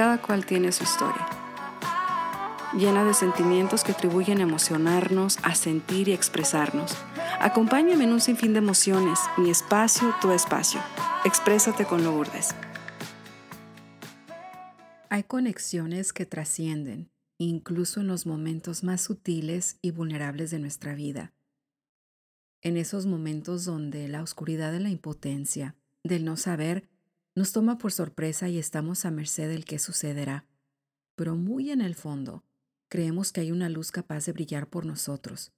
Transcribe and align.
Cada 0.00 0.16
cual 0.22 0.46
tiene 0.46 0.72
su 0.72 0.84
historia, 0.84 1.28
llena 2.72 3.04
de 3.04 3.12
sentimientos 3.12 3.84
que 3.84 3.92
atribuyen 3.92 4.38
a 4.38 4.44
emocionarnos, 4.44 5.36
a 5.42 5.54
sentir 5.54 6.08
y 6.08 6.14
expresarnos. 6.14 6.96
Acompáñame 7.38 8.04
en 8.04 8.14
un 8.14 8.20
sinfín 8.22 8.54
de 8.54 8.60
emociones, 8.60 9.18
mi 9.36 9.50
espacio, 9.50 10.14
tu 10.22 10.30
espacio. 10.30 10.80
Exprésate 11.26 11.84
con 11.84 12.02
Lourdes. 12.02 12.54
Hay 15.10 15.24
conexiones 15.24 16.14
que 16.14 16.24
trascienden, 16.24 17.10
incluso 17.36 18.00
en 18.00 18.06
los 18.06 18.24
momentos 18.24 18.82
más 18.82 19.02
sutiles 19.02 19.76
y 19.82 19.90
vulnerables 19.90 20.50
de 20.50 20.60
nuestra 20.60 20.94
vida. 20.94 21.34
En 22.62 22.78
esos 22.78 23.04
momentos 23.04 23.66
donde 23.66 24.08
la 24.08 24.22
oscuridad 24.22 24.72
de 24.72 24.80
la 24.80 24.88
impotencia, 24.88 25.76
del 26.02 26.24
no 26.24 26.38
saber, 26.38 26.88
nos 27.34 27.52
toma 27.52 27.78
por 27.78 27.92
sorpresa 27.92 28.48
y 28.48 28.58
estamos 28.58 29.04
a 29.04 29.10
merced 29.10 29.48
del 29.48 29.64
que 29.64 29.78
sucederá. 29.78 30.46
Pero 31.14 31.36
muy 31.36 31.70
en 31.70 31.80
el 31.80 31.94
fondo, 31.94 32.44
creemos 32.88 33.32
que 33.32 33.40
hay 33.40 33.52
una 33.52 33.68
luz 33.68 33.92
capaz 33.92 34.26
de 34.26 34.32
brillar 34.32 34.68
por 34.68 34.86
nosotros. 34.86 35.52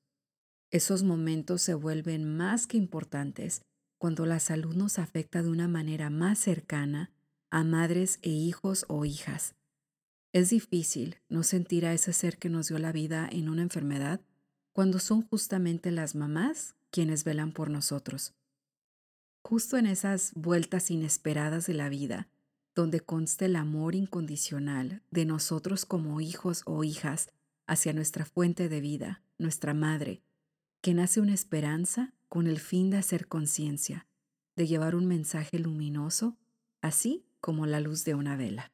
Esos 0.71 1.03
momentos 1.03 1.63
se 1.63 1.75
vuelven 1.75 2.37
más 2.37 2.67
que 2.67 2.77
importantes 2.77 3.63
cuando 3.99 4.27
la 4.27 4.41
salud 4.41 4.75
nos 4.75 4.99
afecta 4.99 5.43
de 5.43 5.49
una 5.49 5.69
manera 5.69 6.11
más 6.11 6.39
cercana 6.39 7.11
a 7.51 7.63
madres 7.65 8.19
e 8.23 8.31
hijos 8.31 8.85
o 8.89 9.05
hijas. 9.05 9.55
Es 10.33 10.51
difícil 10.51 11.19
no 11.29 11.43
sentir 11.43 11.85
a 11.85 11.93
ese 11.93 12.13
ser 12.13 12.39
que 12.39 12.49
nos 12.49 12.69
dio 12.69 12.79
la 12.79 12.91
vida 12.91 13.29
en 13.31 13.51
una 13.51 13.63
enfermedad 13.63 14.21
cuando 14.73 14.99
son 14.99 15.23
justamente 15.23 15.91
las 15.91 16.15
mamás 16.15 16.75
quienes 16.91 17.25
velan 17.25 17.53
por 17.53 17.69
nosotros. 17.69 18.35
Justo 19.43 19.77
en 19.77 19.87
esas 19.87 20.33
vueltas 20.35 20.91
inesperadas 20.91 21.67
de 21.67 21.75
la 21.75 21.89
vida, 21.89 22.29
donde 22.75 23.01
consta 23.01 23.45
el 23.45 23.57
amor 23.57 23.95
incondicional 23.95 25.03
de 25.11 25.25
nosotros 25.25 25.85
como 25.85 26.21
hijos 26.21 26.63
o 26.65 26.85
hijas 26.85 27.31
hacia 27.67 27.93
nuestra 27.93 28.25
fuente 28.25 28.69
de 28.69 28.81
vida, 28.81 29.23
nuestra 29.39 29.75
madre, 29.75 30.23
que 30.81 30.95
nace 30.95 31.21
una 31.21 31.35
esperanza 31.35 32.15
con 32.29 32.47
el 32.47 32.59
fin 32.59 32.91
de 32.91 32.97
hacer 32.97 33.29
conciencia, 33.29 34.07
de 34.57 34.67
llevar 34.67 34.95
un 34.95 35.07
mensaje 35.07 35.59
luminoso, 35.59 36.37
así 36.81 37.27
como 37.41 37.67
la 37.67 37.81
luz 37.81 38.05
de 38.05 38.15
una 38.15 38.37
vela. 38.37 38.72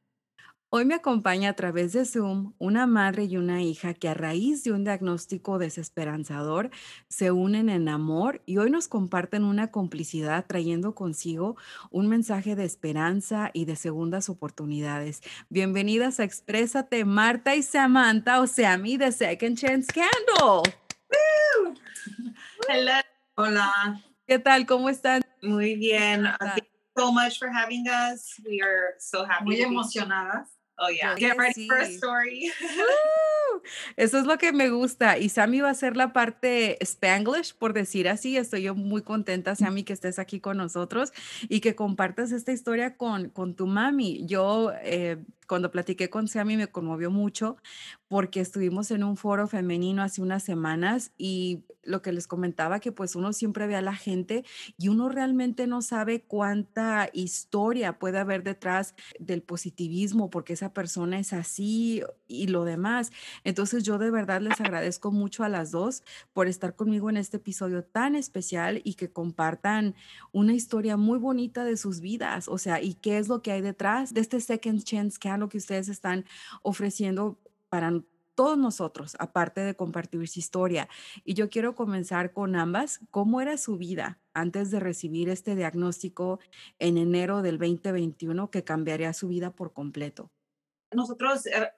Hoy 0.70 0.84
me 0.84 0.96
acompaña 0.96 1.48
a 1.48 1.52
través 1.54 1.94
de 1.94 2.04
Zoom 2.04 2.52
una 2.58 2.86
madre 2.86 3.24
y 3.24 3.38
una 3.38 3.62
hija 3.62 3.94
que 3.94 4.06
a 4.06 4.12
raíz 4.12 4.64
de 4.64 4.72
un 4.72 4.84
diagnóstico 4.84 5.58
desesperanzador 5.58 6.70
se 7.08 7.30
unen 7.30 7.70
en 7.70 7.88
amor 7.88 8.42
y 8.44 8.58
hoy 8.58 8.70
nos 8.70 8.86
comparten 8.86 9.44
una 9.44 9.68
complicidad 9.70 10.44
trayendo 10.46 10.94
consigo 10.94 11.56
un 11.90 12.06
mensaje 12.08 12.54
de 12.54 12.66
esperanza 12.66 13.50
y 13.54 13.64
de 13.64 13.76
segundas 13.76 14.28
oportunidades. 14.28 15.22
Bienvenidas 15.48 16.20
a 16.20 16.24
Exprésate, 16.24 17.06
Marta 17.06 17.56
y 17.56 17.62
Samantha, 17.62 18.38
o 18.42 18.46
sea, 18.46 18.76
mi 18.76 18.98
de 18.98 19.10
Second 19.10 19.56
Chance 19.56 19.88
Candle. 19.90 20.70
Hola. 22.68 23.06
Hola. 23.36 24.02
¿Qué 24.26 24.38
tal? 24.38 24.66
¿Cómo 24.66 24.90
están? 24.90 25.22
Muy 25.40 25.76
bien. 25.76 26.24
Thank 26.38 26.58
you 26.58 26.64
so 26.94 27.10
much 27.10 27.38
for 27.38 27.48
having 27.48 27.86
us. 27.88 28.34
We 28.44 28.60
are 28.60 28.96
so 28.98 29.24
happy. 29.24 29.44
Muy 29.46 29.62
emocionadas. 29.62 30.57
Oh, 30.78 30.90
yeah. 30.90 31.16
Get 31.16 31.36
ready 31.36 31.66
for 31.66 31.76
a 31.76 31.86
story. 31.86 32.52
Eso 33.96 34.18
es 34.18 34.26
lo 34.26 34.38
que 34.38 34.52
me 34.52 34.70
gusta. 34.70 35.18
Y 35.18 35.28
Sammy 35.28 35.60
va 35.60 35.70
a 35.70 35.74
ser 35.74 35.96
la 35.96 36.12
parte 36.12 36.78
Spanglish, 36.80 37.54
por 37.54 37.72
decir 37.72 38.08
así. 38.08 38.36
Estoy 38.36 38.62
yo 38.62 38.74
muy 38.74 39.02
contenta, 39.02 39.56
Sammy, 39.56 39.82
que 39.82 39.92
estés 39.92 40.18
aquí 40.18 40.40
con 40.40 40.56
nosotros 40.56 41.12
y 41.48 41.60
que 41.60 41.74
compartas 41.74 42.30
esta 42.30 42.52
historia 42.52 42.96
con, 42.96 43.30
con 43.30 43.54
tu 43.54 43.66
mami. 43.66 44.24
Yo, 44.26 44.72
eh, 44.82 45.18
cuando 45.48 45.70
platiqué 45.70 46.10
con 46.10 46.28
Sammy, 46.28 46.56
me 46.56 46.68
conmovió 46.68 47.10
mucho 47.10 47.56
porque 48.08 48.40
estuvimos 48.40 48.90
en 48.90 49.04
un 49.04 49.16
foro 49.16 49.46
femenino 49.46 50.02
hace 50.02 50.22
unas 50.22 50.42
semanas 50.42 51.12
y 51.16 51.64
lo 51.84 52.02
que 52.02 52.12
les 52.12 52.26
comentaba 52.26 52.80
que 52.80 52.92
pues 52.92 53.16
uno 53.16 53.32
siempre 53.32 53.66
ve 53.66 53.76
a 53.76 53.82
la 53.82 53.94
gente 53.94 54.44
y 54.76 54.88
uno 54.88 55.08
realmente 55.08 55.66
no 55.66 55.80
sabe 55.80 56.22
cuánta 56.22 57.08
historia 57.12 57.98
puede 57.98 58.18
haber 58.18 58.42
detrás 58.42 58.94
del 59.18 59.42
positivismo 59.42 60.30
porque 60.30 60.52
esa 60.52 60.74
persona 60.74 61.18
es 61.18 61.32
así 61.32 62.02
y 62.26 62.48
lo 62.48 62.64
demás. 62.64 63.10
Entonces 63.44 63.84
yo 63.84 63.98
de 63.98 64.10
verdad 64.10 64.42
les 64.42 64.60
agradezco 64.60 65.10
mucho 65.12 65.44
a 65.44 65.48
las 65.48 65.70
dos 65.70 66.02
por 66.34 66.46
estar 66.46 66.76
conmigo 66.76 67.08
en 67.08 67.16
este 67.16 67.38
episodio 67.38 67.84
tan 67.84 68.14
especial 68.14 68.82
y 68.84 68.94
que 68.94 69.10
compartan 69.10 69.94
una 70.32 70.52
historia 70.52 70.96
muy 70.96 71.18
bonita 71.18 71.64
de 71.64 71.76
sus 71.76 72.00
vidas, 72.00 72.48
o 72.48 72.58
sea, 72.58 72.82
y 72.82 72.94
qué 72.94 73.18
es 73.18 73.28
lo 73.28 73.42
que 73.42 73.52
hay 73.52 73.62
detrás 73.62 74.12
de 74.12 74.20
este 74.20 74.40
Second 74.40 74.82
Chance 74.82 75.18
lo 75.38 75.48
que 75.48 75.58
ustedes 75.58 75.88
están 75.88 76.24
ofreciendo 76.62 77.38
para 77.68 77.92
todos 78.38 78.56
nosotros, 78.56 79.16
aparte 79.18 79.62
de 79.62 79.74
compartir 79.74 80.28
su 80.28 80.38
historia. 80.38 80.88
Y 81.24 81.34
yo 81.34 81.50
quiero 81.50 81.74
comenzar 81.74 82.32
con 82.32 82.54
ambas. 82.54 83.00
¿Cómo 83.10 83.40
era 83.40 83.58
su 83.58 83.78
vida 83.78 84.20
antes 84.32 84.70
de 84.70 84.78
recibir 84.78 85.28
este 85.28 85.56
diagnóstico 85.56 86.38
en 86.78 86.98
enero 86.98 87.42
del 87.42 87.58
2021 87.58 88.48
que 88.52 88.62
cambiaría 88.62 89.12
su 89.12 89.26
vida 89.26 89.50
por 89.50 89.72
completo? 89.72 90.30
Nosotros, 90.92 91.46
eh, 91.46 91.68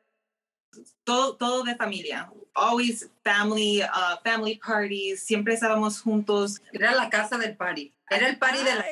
todo, 1.02 1.36
todo 1.36 1.64
de 1.64 1.76
familia, 1.76 2.30
always 2.54 3.10
family, 3.24 3.80
uh, 3.82 4.22
family 4.22 4.60
parties, 4.62 5.22
siempre 5.22 5.54
estábamos 5.54 6.02
juntos. 6.02 6.60
Era 6.72 6.94
la 6.94 7.08
casa 7.08 7.38
del 7.38 7.56
party, 7.56 7.94
era 8.10 8.28
el 8.28 8.38
party 8.38 8.58
de 8.58 8.74
la... 8.74 8.84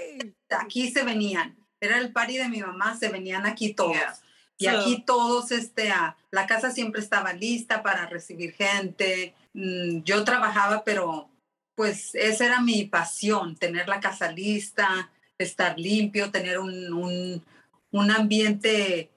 Aquí 0.61 0.91
se 0.91 1.05
venían, 1.05 1.55
era 1.81 1.99
el 1.99 2.13
party 2.13 2.39
de 2.39 2.49
mi 2.49 2.63
mamá, 2.63 2.97
se 2.97 3.11
venían 3.11 3.45
aquí 3.45 3.75
todos. 3.75 4.23
Y 4.59 4.67
aquí 4.67 5.05
todos, 5.07 5.53
este, 5.53 5.93
la 6.33 6.47
casa 6.47 6.73
siempre 6.73 7.01
estaba 7.01 7.33
lista 7.33 7.83
para 7.83 8.07
recibir 8.07 8.53
gente. 8.53 9.35
Mm, 9.55 10.03
yo 10.03 10.25
trabajaba, 10.25 10.83
pero 10.85 11.31
pues 11.77 12.13
esa 12.17 12.47
era 12.47 12.61
mi 12.61 12.85
pasión, 12.85 13.55
tener 13.55 13.89
la 13.89 14.01
casa 14.01 14.33
lista, 14.33 15.13
estar 15.39 15.79
limpio, 15.79 16.33
tener 16.33 16.59
un, 16.59 16.93
un, 16.93 17.45
un 17.93 18.11
ambiente 18.11 19.13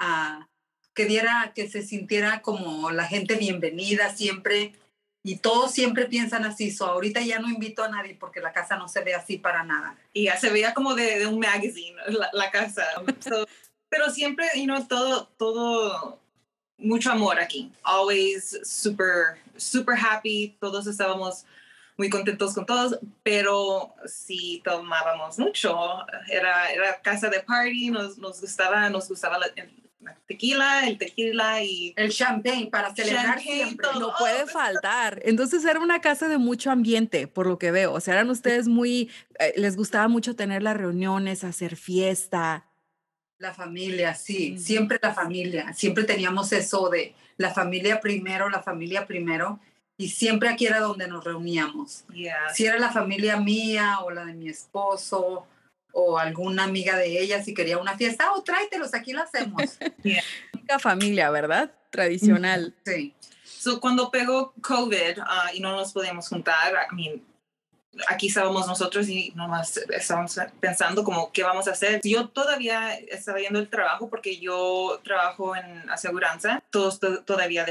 uh, 0.00 0.44
que 0.94 1.04
diera, 1.04 1.52
que 1.54 1.68
se 1.68 1.82
sintiera 1.82 2.42
como 2.42 2.90
la 2.90 3.04
gente 3.04 3.36
bienvenida 3.36 4.14
siempre. 4.14 4.72
Y 5.22 5.38
todos 5.38 5.72
siempre 5.72 6.06
piensan 6.06 6.44
así. 6.44 6.72
So, 6.72 6.86
ahorita 6.86 7.20
ya 7.20 7.38
no 7.38 7.48
invito 7.48 7.84
a 7.84 7.88
nadie 7.88 8.16
porque 8.18 8.40
la 8.40 8.52
casa 8.52 8.76
no 8.76 8.88
se 8.88 9.02
ve 9.02 9.14
así 9.14 9.38
para 9.38 9.62
nada. 9.62 9.96
Y 10.12 10.24
ya 10.24 10.36
se 10.36 10.50
veía 10.50 10.74
como 10.74 10.94
de, 10.94 11.20
de 11.20 11.26
un 11.26 11.38
magazine, 11.38 11.96
la, 12.08 12.30
la 12.32 12.50
casa. 12.50 12.84
Pero 13.88 14.10
siempre, 14.10 14.46
you 14.54 14.64
know, 14.64 14.86
todo, 14.86 15.28
todo, 15.36 16.18
mucho 16.78 17.10
amor 17.10 17.38
aquí. 17.38 17.72
Always 17.82 18.60
super, 18.64 19.38
super 19.56 19.96
happy. 19.96 20.56
Todos 20.60 20.86
estábamos 20.86 21.44
muy 21.96 22.10
contentos 22.10 22.54
con 22.54 22.66
todos, 22.66 22.98
pero 23.22 23.94
si 24.04 24.60
tomábamos 24.64 25.38
mucho. 25.38 25.76
Era, 26.28 26.70
era 26.70 27.00
casa 27.00 27.28
de 27.28 27.40
party, 27.40 27.90
nos, 27.90 28.18
nos 28.18 28.40
gustaba, 28.40 28.88
nos 28.90 29.08
gustaba 29.08 29.38
la, 29.38 29.46
tequila, 30.26 30.86
el 30.86 30.98
tequila 30.98 31.62
y 31.62 31.94
el 31.96 32.12
champagne 32.12 32.68
para 32.70 32.94
celebrar 32.94 33.40
siempre. 33.40 33.88
No 33.98 34.12
puede 34.18 34.46
faltar. 34.46 35.20
Entonces 35.24 35.64
era 35.64 35.80
una 35.80 36.00
casa 36.00 36.28
de 36.28 36.38
mucho 36.38 36.70
ambiente, 36.70 37.26
por 37.26 37.46
lo 37.46 37.58
que 37.58 37.70
veo. 37.70 37.92
O 37.94 38.00
sea, 38.00 38.14
eran 38.14 38.28
ustedes 38.28 38.68
muy, 38.68 39.10
eh, 39.38 39.54
les 39.56 39.76
gustaba 39.76 40.08
mucho 40.08 40.36
tener 40.36 40.62
las 40.62 40.76
reuniones, 40.76 41.44
hacer 41.44 41.76
fiesta. 41.76 42.65
La 43.38 43.52
familia, 43.52 44.14
sí, 44.14 44.58
siempre 44.58 44.98
la 45.02 45.12
familia. 45.12 45.72
Siempre 45.74 46.04
teníamos 46.04 46.52
eso 46.52 46.88
de 46.88 47.14
la 47.36 47.52
familia 47.52 48.00
primero, 48.00 48.48
la 48.48 48.62
familia 48.62 49.06
primero. 49.06 49.60
Y 49.98 50.10
siempre 50.10 50.48
aquí 50.48 50.66
era 50.66 50.80
donde 50.80 51.08
nos 51.08 51.24
reuníamos. 51.24 52.04
Si 52.54 52.66
era 52.66 52.78
la 52.78 52.92
familia 52.92 53.38
mía 53.38 54.00
o 54.00 54.10
la 54.10 54.24
de 54.26 54.34
mi 54.34 54.48
esposo 54.48 55.46
o 55.92 56.18
alguna 56.18 56.64
amiga 56.64 56.96
de 56.96 57.20
ella, 57.22 57.42
si 57.42 57.54
quería 57.54 57.78
una 57.78 57.96
fiesta, 57.96 58.30
oh, 58.32 58.42
tráetelos, 58.42 58.92
aquí 58.92 59.12
lo 59.12 59.22
hacemos. 59.22 59.78
yeah. 60.02 60.22
familia, 60.78 61.30
¿verdad? 61.30 61.72
Tradicional. 61.90 62.74
Sí. 62.84 63.14
So, 63.44 63.80
cuando 63.80 64.10
pegó 64.10 64.52
COVID 64.60 65.18
uh, 65.18 65.54
y 65.54 65.60
no 65.60 65.72
nos 65.74 65.92
podíamos 65.92 66.28
juntar, 66.28 66.74
I 66.90 66.94
mean, 66.94 67.22
aquí 68.08 68.28
estábamos 68.28 68.66
nosotros 68.66 69.08
y 69.08 69.32
nomás 69.34 69.76
estábamos 69.76 70.38
pensando 70.60 71.04
como 71.04 71.32
qué 71.32 71.42
vamos 71.42 71.68
a 71.68 71.72
hacer. 71.72 72.00
Yo 72.02 72.28
todavía 72.28 72.94
estaba 72.94 73.38
yendo 73.38 73.58
el 73.58 73.68
trabajo 73.68 74.08
porque 74.08 74.38
yo 74.38 75.00
trabajo 75.04 75.56
en 75.56 75.88
aseguranza. 75.90 76.62
Todos 76.70 77.00
todavía 77.24 77.66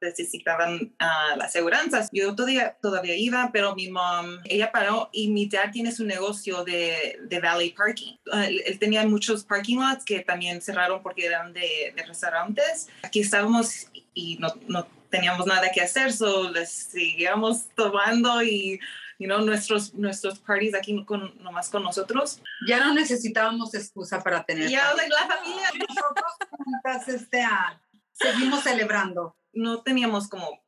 necesitaban 0.00 0.94
uh, 1.00 1.36
la 1.36 1.44
aseguranza. 1.44 2.08
Yo 2.12 2.34
todavía, 2.34 2.76
todavía 2.80 3.16
iba, 3.16 3.50
pero 3.52 3.74
mi 3.74 3.88
mom, 3.90 4.38
ella 4.44 4.72
paró 4.72 5.10
y 5.12 5.28
mi 5.28 5.48
dad 5.48 5.70
tiene 5.72 5.92
su 5.92 6.04
negocio 6.04 6.64
de, 6.64 7.18
de 7.22 7.40
valet 7.40 7.74
parking. 7.74 8.16
Ah, 8.32 8.46
él, 8.46 8.78
tenía 8.78 9.04
muchos 9.06 9.44
parking 9.44 9.78
lots 9.78 10.04
que 10.04 10.20
también 10.20 10.60
cerraron 10.60 11.02
porque 11.02 11.26
eran 11.26 11.52
de, 11.52 11.92
de 11.94 12.02
restaurantes. 12.04 12.88
Aquí 13.02 13.20
estábamos 13.20 13.88
y 14.14 14.36
no, 14.38 14.48
no 14.68 14.86
teníamos 15.10 15.46
nada 15.46 15.70
que 15.70 15.80
hacer, 15.80 16.12
solo 16.12 16.50
les 16.50 16.70
seguíamos 16.70 17.66
tomando 17.76 18.42
y 18.42 18.80
you 19.18 19.26
know, 19.26 19.40
nuestros, 19.40 19.94
nuestros 19.94 20.38
parties 20.40 20.74
aquí 20.74 21.04
con, 21.04 21.36
nomás 21.42 21.68
con 21.68 21.82
nosotros. 21.82 22.40
Ya 22.66 22.80
no 22.80 22.94
necesitábamos 22.94 23.74
excusa 23.74 24.22
para 24.22 24.44
tener. 24.44 24.68
Ya, 24.68 24.92
la 24.94 25.36
familia. 25.36 25.68
Nosotros 25.88 26.32
estabas, 26.76 27.08
este, 27.08 27.42
a, 27.42 27.80
seguimos 28.12 28.62
celebrando. 28.62 29.36
No 29.52 29.82
teníamos 29.82 30.28
como, 30.28 30.62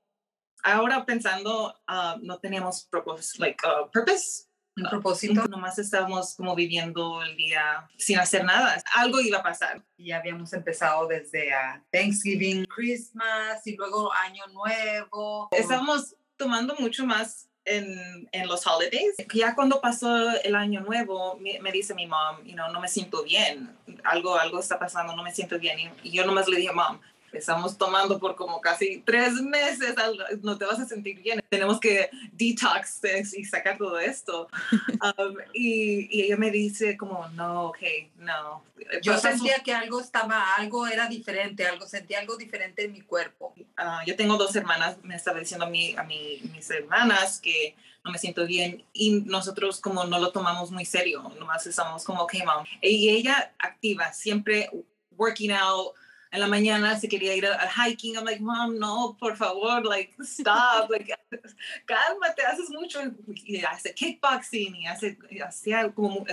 ahora 0.63 1.05
pensando, 1.05 1.75
uh, 1.89 2.19
no 2.23 2.39
teníamos 2.39 2.87
propósito, 2.91 3.43
like, 3.43 3.67
uh, 3.67 3.91
purpose. 3.91 4.45
Un 4.79 4.91
propósito. 4.91 5.49
Nomás 5.49 5.79
estábamos 5.79 6.35
como 6.35 6.55
viviendo 6.55 7.23
el 7.23 7.35
día 7.35 7.89
sin 7.97 8.19
hacer 8.19 8.45
nada. 8.45 8.77
Algo 8.95 9.23
iba 9.23 9.39
a 9.39 9.43
pasar. 9.43 9.83
Y 9.97 10.13
habíamos 10.13 10.53
empezado 10.53 11.07
desde 11.07 11.51
Thanksgiving, 11.91 12.67
Christmas 12.67 13.67
y 13.67 13.75
luego 13.75 14.13
Año 14.13 14.45
Nuevo. 14.49 15.49
Estábamos 15.51 16.15
tomando 16.37 16.75
mucho 16.79 17.07
más 17.07 17.49
en, 17.67 18.29
en, 18.33 18.49
los 18.49 18.67
holidays. 18.67 19.15
Ya 19.35 19.55
cuando 19.55 19.81
pasó 19.81 20.31
el 20.43 20.55
año 20.55 20.81
nuevo, 20.81 21.39
me, 21.39 21.73
dice 21.73 21.95
mi 21.95 22.07
mom, 22.07 22.43
you 22.45 22.55
know, 22.55 22.73
no 22.73 22.81
me 22.81 22.89
siento 22.89 23.23
bien, 23.23 23.77
algo, 24.05 24.37
algo 24.37 24.61
está 24.61 24.79
pasando, 24.79 25.15
no 25.15 25.23
me 25.23 25.35
siento 25.35 25.59
bien. 25.59 25.79
Y, 25.79 25.91
y 26.09 26.11
yo 26.13 26.25
nomás 26.25 26.49
le 26.49 26.57
dije, 26.57 26.73
mom, 26.73 27.01
estamos 27.33 27.77
tomando 27.77 28.19
por 28.19 28.37
como 28.37 28.61
casi 28.61 29.03
tres 29.05 29.35
meses, 29.35 29.95
no 30.43 30.57
te 30.59 30.65
vas 30.65 30.81
a 30.81 30.87
sentir 30.87 31.21
bien, 31.23 31.43
tenemos 31.49 31.81
que 31.81 32.11
detox 32.33 33.01
y 33.37 33.45
sacar 33.45 33.79
todo 33.79 33.99
esto. 33.99 34.49
Um, 34.97 35.37
y, 35.53 36.09
y, 36.11 36.23
ella 36.23 36.37
me 36.37 36.51
dice 36.51 36.97
como, 36.97 37.29
no, 37.29 37.67
ok, 37.67 37.79
no. 38.17 38.65
Yo 39.03 39.17
sentía 39.19 39.57
que 39.63 39.73
algo 39.73 40.01
estaba, 40.01 40.55
algo 40.55 40.87
era 40.87 41.07
diferente, 41.07 41.67
algo, 41.67 41.87
sentía 41.87 42.19
algo 42.19 42.37
diferente 42.37 42.85
en 42.85 42.93
mi 42.93 43.03
cuerpo. 43.03 43.55
Uh, 43.79 44.05
yo 44.07 44.17
tengo 44.17 44.37
dos 44.37 44.57
hermanas, 44.57 44.97
me 45.03 45.15
estaba 45.15 45.39
diciendo 45.39 45.67
a, 45.67 45.69
mí, 45.69 45.95
a 45.97 46.03
mí, 46.03 46.41
mis 46.53 46.69
hermanas 46.71 47.41
que 47.41 47.77
no 48.05 48.11
me 48.11 48.19
siento 48.19 48.47
bien 48.47 48.85
y 48.93 49.21
nosotros 49.27 49.81
como 49.81 50.05
no 50.05 50.19
lo 50.19 50.31
tomamos 50.33 50.71
muy 50.71 50.85
serio, 50.85 51.31
nomás 51.39 51.67
estamos 51.67 52.05
como, 52.05 52.23
ok, 52.23 52.35
mom. 52.45 52.65
Y 52.81 53.11
ella 53.11 53.53
activa, 53.59 54.13
siempre 54.13 54.71
working 55.17 55.53
out, 55.53 55.95
en 56.33 56.41
la 56.41 56.47
mañana 56.49 56.99
se 56.99 57.09
quería 57.09 57.35
ir 57.35 57.47
al 57.47 57.69
hiking. 57.69 58.17
I'm 58.17 58.25
like, 58.25 58.41
mom, 58.43 58.79
no, 58.79 59.17
por 59.19 59.37
favor, 59.37 59.85
like, 59.85 60.15
stop, 60.21 60.91
like, 60.91 61.13
cálmate, 61.87 62.43
haces 62.43 62.71
mucho. 62.71 63.01
Y 63.45 63.65
hace 63.65 63.95
kickboxing 63.95 64.77
y 64.77 64.87
hace, 64.87 65.19
hacía 65.47 65.91
como, 65.93 66.25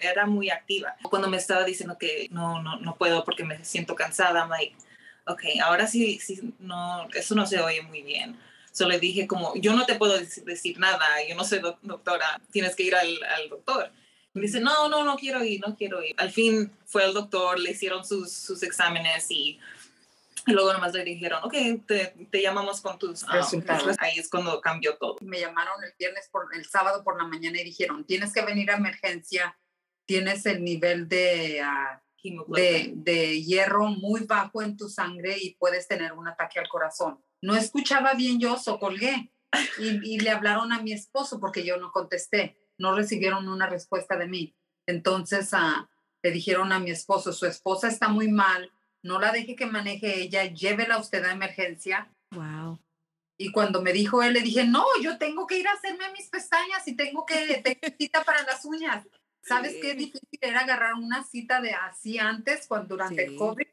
era 0.00 0.26
muy 0.26 0.50
activa. 0.50 0.96
Cuando 1.02 1.28
me 1.28 1.36
estaba 1.36 1.64
diciendo 1.64 1.98
que 1.98 2.28
no, 2.30 2.62
no, 2.62 2.78
no 2.78 2.96
puedo 2.96 3.24
porque 3.24 3.44
me 3.44 3.64
siento 3.64 3.94
cansada, 3.94 4.40
I'm 4.40 4.50
like, 4.50 4.76
ok, 5.26 5.42
ahora 5.62 5.86
sí, 5.86 6.18
sí, 6.20 6.54
no, 6.58 7.08
eso 7.14 7.34
no 7.34 7.46
se 7.46 7.60
oye 7.60 7.82
muy 7.82 8.02
bien. 8.02 8.38
Solo 8.72 8.90
le 8.90 9.00
dije 9.00 9.26
como, 9.26 9.54
yo 9.56 9.74
no 9.74 9.84
te 9.84 9.96
puedo 9.96 10.16
decir, 10.16 10.78
nada, 10.78 11.06
yo 11.28 11.34
no 11.34 11.44
soy 11.44 11.60
doctora, 11.82 12.40
tienes 12.52 12.76
que 12.76 12.84
ir 12.84 12.94
al, 12.94 13.22
al 13.24 13.48
doctor. 13.48 13.90
Me 14.32 14.42
dice, 14.42 14.60
no, 14.60 14.88
no, 14.88 15.04
no 15.04 15.16
quiero 15.16 15.44
ir, 15.44 15.60
no 15.60 15.76
quiero 15.76 16.02
ir. 16.02 16.14
Al 16.18 16.30
fin 16.30 16.70
fue 16.86 17.04
el 17.04 17.14
doctor, 17.14 17.58
le 17.58 17.72
hicieron 17.72 18.04
sus, 18.04 18.32
sus 18.32 18.62
exámenes 18.62 19.28
y, 19.30 19.58
luego 20.46 20.72
nomás 20.72 20.92
le 20.94 21.04
dijeron, 21.04 21.42
ok, 21.42 21.54
te, 21.86 22.14
te 22.30 22.42
llamamos 22.42 22.80
con 22.80 22.98
tus 22.98 23.24
ah, 23.24 23.32
resultados. 23.32 23.96
ahí 23.98 24.18
es 24.18 24.30
cuando 24.30 24.60
cambió 24.60 24.96
todo. 24.98 25.16
Me 25.20 25.40
llamaron 25.40 25.82
el 25.82 25.92
viernes, 25.98 26.28
por, 26.30 26.54
el 26.54 26.64
sábado 26.64 27.02
por 27.02 27.20
la 27.20 27.26
mañana 27.26 27.60
y 27.60 27.64
dijeron, 27.64 28.04
tienes 28.04 28.32
que 28.32 28.42
venir 28.42 28.70
a 28.70 28.76
emergencia, 28.76 29.58
tienes 30.06 30.46
el 30.46 30.62
nivel 30.64 31.08
de... 31.08 31.62
Uh, 31.62 31.98
de, 32.54 32.92
de, 32.96 33.42
hierro 33.42 33.86
muy 33.86 34.26
bajo 34.26 34.60
en 34.60 34.76
tu 34.76 34.90
sangre 34.90 35.38
y 35.40 35.54
puedes 35.54 35.88
tener 35.88 36.12
un 36.12 36.28
ataque 36.28 36.58
al 36.60 36.68
corazón. 36.68 37.24
No 37.40 37.56
escuchaba 37.56 38.12
bien 38.12 38.38
yo, 38.38 38.58
so 38.58 38.78
colgué 38.78 39.32
y, 39.78 40.14
y, 40.16 40.20
le 40.20 40.28
hablaron 40.28 40.70
a 40.70 40.82
mi 40.82 40.92
esposo 40.92 41.40
porque 41.40 41.64
yo 41.64 41.78
no 41.78 41.90
contesté 41.90 42.58
no 42.80 42.94
recibieron 42.96 43.46
una 43.48 43.66
respuesta 43.66 44.16
de 44.16 44.26
mí. 44.26 44.54
Entonces 44.86 45.52
uh, 45.52 45.86
le 46.22 46.30
dijeron 46.30 46.72
a 46.72 46.80
mi 46.80 46.90
esposo, 46.90 47.32
su 47.32 47.46
esposa 47.46 47.88
está 47.88 48.08
muy 48.08 48.28
mal, 48.28 48.72
no 49.02 49.20
la 49.20 49.32
deje 49.32 49.54
que 49.54 49.66
maneje 49.66 50.22
ella, 50.22 50.46
llévela 50.46 50.98
usted 50.98 51.24
a 51.24 51.32
emergencia. 51.32 52.10
Wow. 52.32 52.80
Y 53.38 53.52
cuando 53.52 53.82
me 53.82 53.92
dijo 53.92 54.22
él, 54.22 54.32
le 54.32 54.40
dije, 54.40 54.64
no, 54.64 54.84
yo 55.02 55.18
tengo 55.18 55.46
que 55.46 55.58
ir 55.58 55.68
a 55.68 55.72
hacerme 55.72 56.10
mis 56.12 56.28
pestañas 56.28 56.86
y 56.86 56.96
tengo 56.96 57.24
que 57.24 57.34
tener 57.64 57.96
cita 57.98 58.24
para 58.24 58.42
las 58.42 58.64
uñas. 58.64 59.06
¿Sabes 59.42 59.76
qué 59.80 59.94
difícil 59.94 60.38
era 60.40 60.60
agarrar 60.60 60.94
una 60.94 61.24
cita 61.24 61.60
de 61.60 61.72
así 61.72 62.18
antes, 62.18 62.66
cuando 62.66 62.96
durante 62.96 63.24
el 63.24 63.36
COVID 63.36 63.66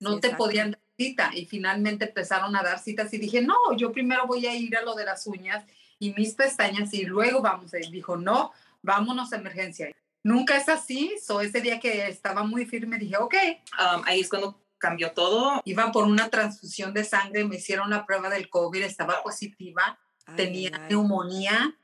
no 0.00 0.20
te 0.20 0.30
podían 0.30 0.72
dar 0.72 0.80
cita? 0.96 1.30
Y 1.34 1.46
finalmente 1.46 2.06
empezaron 2.06 2.54
a 2.54 2.62
dar 2.62 2.78
citas 2.78 3.12
y 3.12 3.18
dije, 3.18 3.42
no, 3.42 3.56
yo 3.76 3.90
primero 3.90 4.26
voy 4.26 4.46
a 4.46 4.54
ir 4.54 4.76
a 4.76 4.82
lo 4.82 4.94
de 4.94 5.04
las 5.04 5.26
uñas 5.26 5.64
y 5.98 6.12
mis 6.14 6.34
pestañas 6.34 6.92
y 6.94 7.04
luego 7.04 7.42
vamos 7.42 7.74
a 7.74 7.78
ir. 7.78 7.90
Dijo, 7.90 8.16
no, 8.16 8.52
vámonos 8.82 9.32
a 9.32 9.36
emergencia. 9.36 9.90
Nunca 10.22 10.56
es 10.56 10.68
así, 10.68 11.14
so 11.24 11.40
ese 11.40 11.60
día 11.60 11.80
que 11.80 12.08
estaba 12.08 12.42
muy 12.44 12.66
firme 12.66 12.98
dije, 12.98 13.16
ok. 13.16 13.34
Um, 13.78 14.02
ahí 14.04 14.20
es 14.20 14.28
cuando 14.28 14.60
cambió 14.78 15.12
todo. 15.12 15.60
Iba 15.64 15.92
por 15.92 16.04
una 16.04 16.28
transfusión 16.28 16.92
de 16.94 17.04
sangre, 17.04 17.44
me 17.44 17.56
hicieron 17.56 17.90
la 17.90 18.06
prueba 18.06 18.28
del 18.28 18.48
COVID, 18.48 18.82
estaba 18.82 19.22
positiva, 19.22 19.98
tenía 20.36 20.70
neumonía 20.88 21.78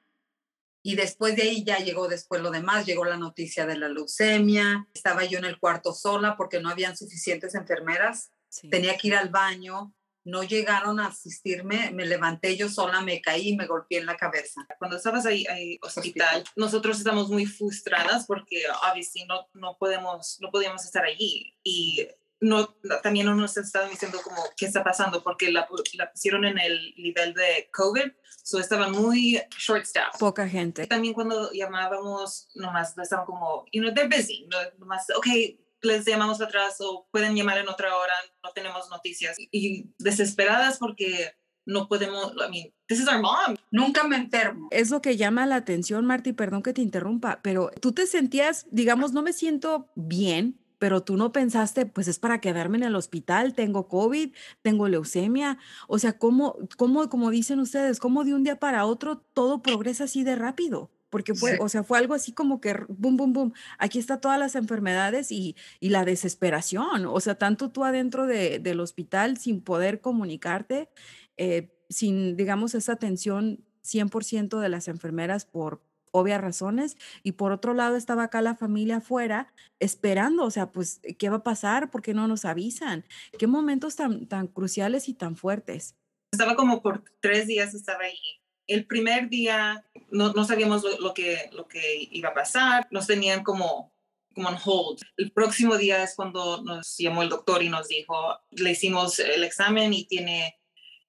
y 0.86 0.96
después 0.96 1.34
de 1.34 1.42
ahí 1.42 1.64
ya 1.64 1.78
llegó 1.78 2.08
después 2.08 2.42
lo 2.42 2.50
demás, 2.50 2.84
llegó 2.84 3.06
la 3.06 3.16
noticia 3.16 3.64
de 3.64 3.78
la 3.78 3.88
leucemia, 3.88 4.86
estaba 4.92 5.24
yo 5.24 5.38
en 5.38 5.46
el 5.46 5.58
cuarto 5.58 5.94
sola 5.94 6.36
porque 6.36 6.60
no 6.60 6.68
habían 6.68 6.94
suficientes 6.94 7.54
enfermeras, 7.54 8.30
tenía 8.70 8.96
que 8.98 9.08
ir 9.08 9.14
al 9.14 9.30
baño, 9.30 9.94
no 10.24 10.42
llegaron 10.42 11.00
a 11.00 11.08
asistirme, 11.08 11.90
me 11.92 12.06
levanté 12.06 12.56
yo 12.56 12.68
sola, 12.68 13.00
me 13.02 13.20
caí 13.20 13.50
y 13.50 13.56
me 13.56 13.66
golpeé 13.66 13.98
en 13.98 14.06
la 14.06 14.16
cabeza. 14.16 14.66
Cuando 14.78 14.96
estabas 14.96 15.26
ahí, 15.26 15.46
ahí 15.46 15.78
hospital, 15.82 16.44
nosotros 16.56 16.98
estamos 16.98 17.28
muy 17.28 17.46
frustradas 17.46 18.26
porque 18.26 18.62
obviamente 18.82 19.26
no, 19.28 19.48
no, 19.52 19.76
podemos, 19.78 20.38
no 20.40 20.50
podíamos 20.50 20.84
estar 20.84 21.04
allí 21.04 21.54
y 21.62 22.08
no, 22.40 22.74
también 23.02 23.26
no 23.26 23.34
nos 23.34 23.56
estaban 23.56 23.90
diciendo 23.90 24.20
como 24.22 24.42
qué 24.56 24.66
está 24.66 24.84
pasando 24.84 25.22
porque 25.22 25.50
la, 25.50 25.66
la 25.94 26.10
pusieron 26.10 26.44
en 26.44 26.58
el 26.58 26.94
nivel 26.96 27.32
de 27.32 27.70
COVID, 27.72 28.12
so 28.42 28.58
estaban 28.58 28.92
muy 28.92 29.40
short 29.56 29.84
staff. 29.84 30.18
Poca 30.18 30.48
gente. 30.48 30.86
También 30.86 31.14
cuando 31.14 31.50
llamábamos, 31.52 32.48
nomás 32.54 32.96
estaban 32.98 33.24
como, 33.24 33.64
you 33.72 33.80
know, 33.80 33.94
they're 33.94 34.14
busy, 34.14 34.46
nomás, 34.78 35.06
okay, 35.16 35.63
les 35.84 36.04
llamamos 36.04 36.40
atrás 36.40 36.76
o 36.80 37.06
pueden 37.10 37.34
llamar 37.34 37.58
en 37.58 37.68
otra 37.68 37.96
hora, 37.96 38.14
no 38.42 38.50
tenemos 38.52 38.88
noticias. 38.90 39.36
Y 39.38 39.90
desesperadas 39.98 40.78
porque 40.78 41.32
no 41.66 41.88
podemos, 41.88 42.32
I 42.34 42.50
mean, 42.50 42.72
this 42.86 43.00
is 43.00 43.08
our 43.08 43.20
mom. 43.20 43.56
Nunca 43.70 44.04
me 44.04 44.16
enfermo. 44.16 44.68
Es 44.70 44.90
lo 44.90 45.00
que 45.00 45.16
llama 45.16 45.46
la 45.46 45.56
atención, 45.56 46.04
Marty, 46.04 46.32
perdón 46.32 46.62
que 46.62 46.72
te 46.72 46.82
interrumpa, 46.82 47.40
pero 47.42 47.70
tú 47.80 47.92
te 47.92 48.06
sentías, 48.06 48.66
digamos, 48.70 49.12
no 49.12 49.22
me 49.22 49.32
siento 49.32 49.88
bien, 49.94 50.58
pero 50.78 51.02
tú 51.02 51.16
no 51.16 51.32
pensaste, 51.32 51.86
pues 51.86 52.08
es 52.08 52.18
para 52.18 52.40
quedarme 52.40 52.76
en 52.76 52.82
el 52.82 52.96
hospital, 52.96 53.54
tengo 53.54 53.88
COVID, 53.88 54.34
tengo 54.60 54.88
leucemia. 54.88 55.58
O 55.88 55.98
sea, 55.98 56.18
¿cómo, 56.18 56.56
cómo, 56.76 57.08
como 57.08 57.30
dicen 57.30 57.60
ustedes, 57.60 57.98
cómo 57.98 58.24
de 58.24 58.34
un 58.34 58.44
día 58.44 58.58
para 58.58 58.84
otro 58.84 59.18
todo 59.18 59.62
progresa 59.62 60.04
así 60.04 60.24
de 60.24 60.36
rápido? 60.36 60.90
Porque 61.14 61.32
fue, 61.32 61.58
o 61.60 61.68
sea, 61.68 61.84
fue 61.84 61.98
algo 61.98 62.12
así 62.12 62.32
como 62.32 62.60
que, 62.60 62.74
boom, 62.88 63.16
boom, 63.16 63.32
boom, 63.32 63.52
aquí 63.78 64.00
está 64.00 64.20
todas 64.20 64.36
las 64.36 64.56
enfermedades 64.56 65.30
y, 65.30 65.54
y 65.78 65.90
la 65.90 66.04
desesperación, 66.04 67.06
o 67.06 67.20
sea, 67.20 67.36
tanto 67.36 67.70
tú 67.70 67.84
adentro 67.84 68.26
de, 68.26 68.58
del 68.58 68.80
hospital 68.80 69.36
sin 69.36 69.60
poder 69.60 70.00
comunicarte, 70.00 70.88
eh, 71.36 71.70
sin, 71.88 72.36
digamos, 72.36 72.74
esa 72.74 72.94
atención 72.94 73.64
100% 73.84 74.58
de 74.58 74.68
las 74.68 74.88
enfermeras 74.88 75.44
por 75.44 75.84
obvias 76.10 76.40
razones, 76.40 76.96
y 77.22 77.30
por 77.30 77.52
otro 77.52 77.74
lado 77.74 77.94
estaba 77.94 78.24
acá 78.24 78.42
la 78.42 78.56
familia 78.56 78.96
afuera 78.96 79.54
esperando, 79.78 80.42
o 80.42 80.50
sea, 80.50 80.72
pues, 80.72 81.00
¿qué 81.16 81.28
va 81.30 81.36
a 81.36 81.42
pasar? 81.44 81.92
¿Por 81.92 82.02
qué 82.02 82.12
no 82.12 82.26
nos 82.26 82.44
avisan? 82.44 83.04
¿Qué 83.38 83.46
momentos 83.46 83.94
tan, 83.94 84.26
tan 84.26 84.48
cruciales 84.48 85.08
y 85.08 85.14
tan 85.14 85.36
fuertes? 85.36 85.94
Estaba 86.32 86.56
como 86.56 86.82
por 86.82 87.04
tres 87.20 87.46
días, 87.46 87.72
estaba 87.72 88.02
ahí 88.02 88.18
el 88.66 88.86
primer 88.86 89.28
día 89.28 89.84
no, 90.10 90.32
no 90.32 90.44
sabíamos 90.44 90.82
lo, 91.00 91.14
que, 91.14 91.50
lo 91.52 91.66
que 91.68 92.08
iba 92.10 92.30
a 92.30 92.34
pasar, 92.34 92.86
nos 92.90 93.06
tenían 93.06 93.42
como, 93.42 93.92
como 94.34 94.48
en 94.48 94.56
hold. 94.64 95.00
El 95.16 95.32
próximo 95.32 95.76
día 95.76 96.02
es 96.02 96.14
cuando 96.14 96.62
nos 96.62 96.96
llamó 96.98 97.22
el 97.22 97.28
doctor 97.28 97.62
y 97.62 97.68
nos 97.68 97.88
dijo, 97.88 98.38
le 98.50 98.70
hicimos 98.70 99.18
el 99.18 99.44
examen 99.44 99.92
y 99.92 100.04
tiene, 100.04 100.58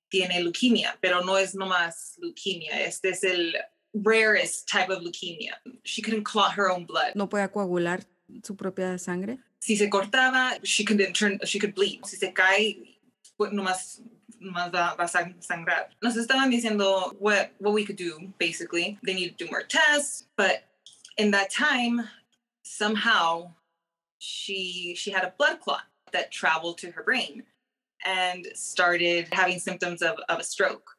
tiene 0.09 0.41
leukemia, 0.41 0.97
pero 1.01 1.21
no 1.21 1.37
es 1.37 1.55
nomás 1.55 2.15
leukemia, 2.17 2.81
este 2.81 3.09
es 3.09 3.23
el 3.23 3.55
rarest 3.93 4.69
type 4.69 4.91
of 4.91 5.01
leukemia. 5.01 5.55
She 5.83 6.01
couldn't 6.01 6.23
clot 6.23 6.57
her 6.57 6.69
own 6.69 6.85
blood. 6.85 7.15
No 7.15 7.29
puede 7.29 7.49
coagular 7.49 8.05
su 8.43 8.55
propia 8.55 8.97
sangre. 8.97 9.39
Si 9.59 9.75
se 9.77 9.89
cortaba, 9.89 10.59
she 10.63 10.83
could, 10.83 11.01
turn, 11.13 11.39
she 11.43 11.59
could 11.59 11.73
bleed. 11.73 12.03
Si 12.05 12.17
se 12.17 12.33
cae, 12.33 12.99
nomás 13.51 14.01
más 14.51 14.71
va, 14.71 14.95
va 14.97 15.03
a 15.03 15.07
sangrar. 15.07 15.87
Nos 16.01 16.15
estaban 16.15 16.51
diciendo 16.51 17.15
what, 17.19 17.51
what 17.59 17.73
we 17.73 17.85
could 17.85 17.95
do, 17.95 18.33
basically. 18.39 18.97
They 19.03 19.13
need 19.13 19.37
to 19.37 19.45
do 19.45 19.51
more 19.51 19.63
tests, 19.63 20.25
but 20.37 20.63
in 21.17 21.31
that 21.31 21.51
time, 21.51 22.01
somehow 22.63 23.51
she 24.19 24.95
she 24.97 25.11
had 25.11 25.23
a 25.23 25.33
blood 25.37 25.59
clot 25.61 25.83
that 26.11 26.31
traveled 26.31 26.77
to 26.79 26.91
her 26.91 27.03
brain 27.03 27.43
and 28.05 28.47
started 28.53 29.27
having 29.31 29.59
symptoms 29.59 30.01
of, 30.01 30.15
of 30.29 30.39
a 30.39 30.43
stroke. 30.43 30.91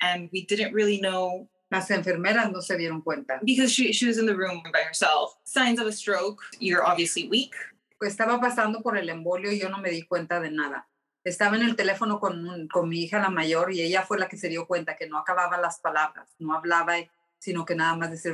And 0.00 0.28
we 0.32 0.44
didn't 0.44 0.72
really 0.72 1.00
know 1.00 1.48
Las 1.70 1.90
enfermeras 1.90 2.52
no 2.52 2.60
se 2.60 2.76
dieron 2.76 3.02
cuenta. 3.02 3.40
Because 3.44 3.72
she, 3.72 3.92
she 3.92 4.06
was 4.06 4.18
in 4.18 4.26
the 4.26 4.36
room 4.36 4.62
by 4.72 4.80
herself. 4.80 5.36
Signs 5.44 5.80
of 5.80 5.86
a 5.86 5.92
stroke, 5.92 6.40
you're 6.60 6.86
obviously 6.86 7.28
weak. 7.28 7.54
estaba 8.02 8.40
pasando 8.40 8.82
por 8.82 8.96
el 8.96 9.08
embolio 9.08 9.50
y 9.50 9.58
yo 9.58 9.68
no 9.68 9.78
me 9.78 9.90
di 9.90 10.02
cuenta 10.02 10.40
de 10.40 10.50
nada. 10.50 10.86
Estaba 11.26 11.56
en 11.56 11.62
el 11.62 11.74
teléfono 11.74 12.20
con, 12.20 12.68
con 12.68 12.88
mi 12.88 13.02
hija 13.02 13.18
la 13.18 13.30
mayor 13.30 13.72
y 13.72 13.82
ella 13.82 14.02
fue 14.02 14.16
la 14.16 14.28
que 14.28 14.36
se 14.36 14.48
dio 14.48 14.64
cuenta 14.68 14.94
que 14.94 15.08
no 15.08 15.18
acababa 15.18 15.58
las 15.58 15.80
palabras, 15.80 16.28
no 16.38 16.54
hablaba, 16.54 16.94
sino 17.40 17.64
que 17.64 17.74
nada 17.74 17.96
más 17.96 18.12
decía... 18.12 18.32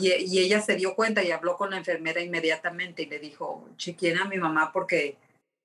Y, 0.00 0.08
y, 0.08 0.38
ella 0.40 0.60
se 0.60 0.74
dio 0.74 0.96
cuenta 0.96 1.22
y 1.22 1.30
habló 1.30 1.56
con 1.56 1.70
la 1.70 1.76
enfermera 1.76 2.20
inmediatamente 2.20 3.02
y 3.02 3.06
le 3.06 3.20
dijo, 3.20 3.68
chequeen 3.76 4.18
a 4.18 4.24
mi 4.24 4.36
mamá 4.38 4.72
porque 4.72 5.16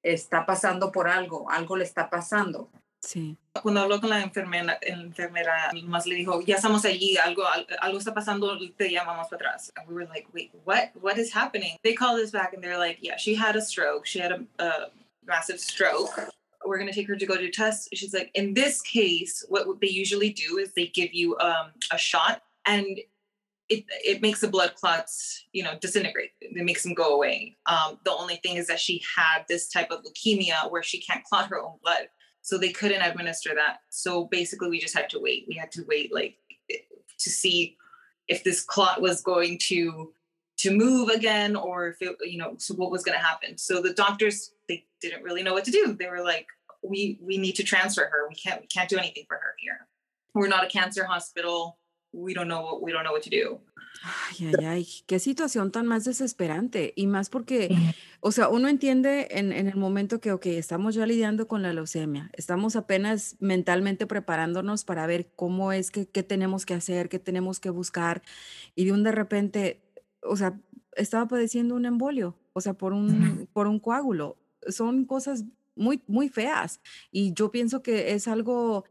está 0.04 0.46
pasando 0.46 0.92
por 0.92 1.08
algo, 1.08 1.50
algo 1.50 1.76
le 1.76 1.86
está 1.86 2.08
pasando. 2.08 2.70
Sí. 3.00 3.36
Cuando 3.64 3.82
habló 3.82 4.00
con 4.00 4.12
la 4.12 4.22
enfermera, 4.22 4.78
la 4.80 4.80
enfermera 4.82 5.72
más 5.86 6.06
le 6.06 6.16
dijo, 6.16 6.40
ya 6.42 6.58
estamos 6.58 6.86
allí, 6.86 7.18
algo, 7.18 7.44
algo 7.80 7.98
está 7.98 8.14
pasando, 8.14 8.60
te 8.78 8.92
llamamos 8.92 9.28
para 9.30 9.50
atrás. 9.50 9.72
And 9.76 9.88
we 9.88 9.96
were 9.96 10.08
like, 10.08 10.28
wait, 10.36 10.52
what, 10.66 10.92
what 11.02 11.18
is 11.18 11.34
happening? 11.34 11.78
They 11.82 11.96
called 11.96 12.20
us 12.20 12.32
back 12.32 12.54
and 12.54 12.64
they're 12.64 12.78
like, 12.78 13.00
yeah, 13.02 13.18
she 13.18 13.34
had 13.34 13.56
a 13.56 13.62
stroke. 13.62 14.06
She 14.06 14.20
had 14.20 14.34
a, 14.34 14.64
a 14.64 14.92
massive 15.28 15.60
stroke. 15.60 16.20
We're 16.66 16.78
going 16.78 16.90
to 16.90 16.96
take 16.96 17.08
her 17.08 17.16
to 17.16 17.26
go 17.26 17.38
to 17.38 17.52
test. 17.52 17.90
She's 17.94 18.14
like, 18.14 18.32
in 18.34 18.54
this 18.54 18.82
case, 18.82 19.46
what 19.50 19.68
they 19.82 19.90
usually 19.90 20.32
do 20.32 20.58
is 20.58 20.74
they 20.74 20.88
give 20.88 21.14
you 21.14 21.38
um, 21.38 21.72
a 21.92 21.98
shot 21.98 22.42
and 22.66 23.00
it 23.70 23.84
it 24.04 24.22
makes 24.22 24.42
the 24.42 24.48
blood 24.48 24.76
clots, 24.76 25.44
you 25.52 25.64
know, 25.64 25.78
disintegrate. 25.80 26.32
It 26.42 26.64
makes 26.64 26.84
them 26.84 26.94
go 26.94 27.16
away. 27.16 27.58
Um, 27.66 28.00
the 28.06 28.12
only 28.12 28.36
thing 28.38 28.58
is 28.58 28.68
that 28.68 28.80
she 28.80 29.04
had 29.16 29.44
this 29.48 29.70
type 29.70 29.92
of 29.92 30.04
leukemia 30.04 30.72
where 30.72 30.84
she 30.84 31.00
can't 31.00 31.24
clot 31.24 31.48
her 31.48 31.60
own 31.60 31.78
blood, 31.84 32.10
so 32.42 32.58
they 32.58 32.72
couldn't 32.72 33.02
administer 33.02 33.56
that. 33.56 33.80
So 33.90 34.26
basically, 34.26 34.70
we 34.70 34.80
just 34.80 34.96
had 34.96 35.10
to 35.12 35.20
wait. 35.20 35.46
We 35.48 35.56
had 35.56 35.72
to 35.74 35.86
wait, 35.88 36.14
like, 36.14 36.38
to 36.70 37.30
see 37.30 37.78
if 38.28 38.44
this 38.44 38.62
clot 38.62 39.02
was 39.02 39.22
going 39.22 39.58
to 39.64 40.14
to 40.58 40.72
move 40.72 41.10
again 41.10 41.56
or 41.56 41.90
if 41.90 42.02
it, 42.02 42.16
you 42.22 42.38
know, 42.38 42.56
so 42.58 42.74
what 42.76 42.90
was 42.90 43.04
going 43.04 43.18
to 43.18 43.24
happen. 43.24 43.58
So 43.58 43.82
the 43.82 43.94
doctors 43.94 44.52
they 44.70 44.86
didn't 45.10 45.24
really 45.24 45.44
know 45.44 45.54
what 45.54 45.66
to 45.66 45.72
do. 45.72 45.94
They 45.94 46.08
were 46.08 46.24
like, 46.24 46.48
we 46.82 47.20
we 47.22 47.38
need 47.38 47.56
to 47.56 47.64
transfer 47.64 48.06
her. 48.12 48.28
We 48.30 48.36
can't 48.36 48.62
we 48.62 48.68
can't 48.68 48.90
do 48.90 48.98
anything 48.98 49.26
for 49.28 49.38
her 49.38 49.54
here. 49.58 49.88
We're 50.34 50.48
not 50.48 50.64
a 50.64 50.68
cancer 50.68 51.06
hospital 51.06 51.78
we 52.16 52.34
don't 52.34 52.48
know 52.48 52.62
what, 52.62 52.82
we 52.82 52.92
don't 52.92 53.04
know 53.04 53.12
what 53.12 53.24
to 53.24 53.30
do. 53.30 53.60
Ay, 54.04 54.48
ay, 54.48 54.66
ay, 54.66 54.88
qué 55.08 55.20
situación 55.20 55.72
tan 55.72 55.86
más 55.86 56.06
desesperante. 56.06 56.94
Y 56.96 57.08
más 57.08 57.30
porque, 57.30 57.76
o 58.20 58.32
sea, 58.32 58.50
uno 58.50 58.68
entiende 58.68 59.28
en, 59.32 59.52
en, 59.52 59.68
el 59.68 59.78
momento 59.78 60.20
que, 60.20 60.32
ok, 60.32 60.46
estamos 60.48 60.96
ya 60.96 61.06
lidiando 61.06 61.48
con 61.48 61.62
la 61.62 61.74
leucemia, 61.74 62.30
estamos 62.34 62.76
apenas 62.76 63.36
mentalmente 63.40 64.06
preparándonos 64.06 64.86
para 64.86 65.08
ver 65.08 65.32
cómo 65.36 65.72
es 65.72 65.92
que, 65.92 66.08
qué 66.08 66.24
tenemos 66.24 66.66
que 66.66 66.74
hacer, 66.74 67.10
qué 67.10 67.20
tenemos 67.20 67.60
que 67.60 67.70
buscar. 67.70 68.22
Y 68.76 68.86
de 68.86 68.92
un 68.92 69.04
de 69.04 69.12
repente, 69.12 69.82
o 70.22 70.36
sea, 70.36 70.60
estaba 70.96 71.28
padeciendo 71.28 71.76
un 71.76 71.86
embolio, 71.86 72.38
o 72.54 72.62
sea, 72.62 72.74
por 72.74 72.94
un, 72.94 73.48
por 73.54 73.68
un 73.68 73.80
coágulo. 73.80 74.38
Son 74.68 75.06
cosas 75.06 75.46
muy, 75.76 76.02
muy 76.08 76.30
feas. 76.30 76.82
Y 77.12 77.34
yo 77.34 77.52
pienso 77.52 77.82
que 77.82 78.14
es 78.14 78.28
algo 78.28 78.86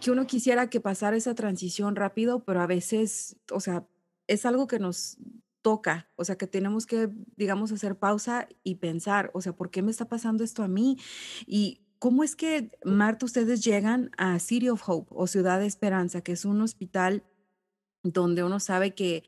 que 0.00 0.10
uno 0.10 0.26
quisiera 0.26 0.70
que 0.70 0.80
pasara 0.80 1.16
esa 1.16 1.34
transición 1.34 1.96
rápido, 1.96 2.44
pero 2.44 2.60
a 2.60 2.66
veces, 2.66 3.36
o 3.50 3.60
sea, 3.60 3.86
es 4.26 4.46
algo 4.46 4.66
que 4.66 4.78
nos 4.78 5.18
toca, 5.62 6.08
o 6.16 6.24
sea, 6.24 6.36
que 6.36 6.46
tenemos 6.46 6.86
que, 6.86 7.10
digamos, 7.36 7.72
hacer 7.72 7.98
pausa 7.98 8.48
y 8.62 8.76
pensar, 8.76 9.30
o 9.34 9.40
sea, 9.40 9.54
¿por 9.54 9.70
qué 9.70 9.82
me 9.82 9.90
está 9.90 10.06
pasando 10.06 10.44
esto 10.44 10.62
a 10.62 10.68
mí? 10.68 10.98
Y 11.46 11.80
cómo 11.98 12.22
es 12.22 12.36
que, 12.36 12.70
Marta, 12.84 13.26
ustedes 13.26 13.64
llegan 13.64 14.10
a 14.16 14.38
City 14.38 14.68
of 14.68 14.88
Hope 14.88 15.08
o 15.10 15.26
Ciudad 15.26 15.58
de 15.58 15.66
Esperanza, 15.66 16.20
que 16.20 16.32
es 16.32 16.44
un 16.44 16.60
hospital 16.60 17.24
donde 18.04 18.44
uno 18.44 18.60
sabe 18.60 18.94
que 18.94 19.24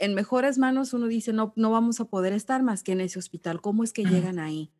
en 0.00 0.14
mejores 0.14 0.58
manos 0.58 0.92
uno 0.92 1.06
dice, 1.06 1.32
no, 1.32 1.52
no 1.56 1.70
vamos 1.70 2.00
a 2.00 2.06
poder 2.06 2.32
estar 2.32 2.62
más 2.62 2.82
que 2.82 2.92
en 2.92 3.00
ese 3.00 3.18
hospital. 3.18 3.60
¿Cómo 3.60 3.84
es 3.84 3.92
que 3.92 4.04
llegan 4.04 4.38
ahí? 4.38 4.72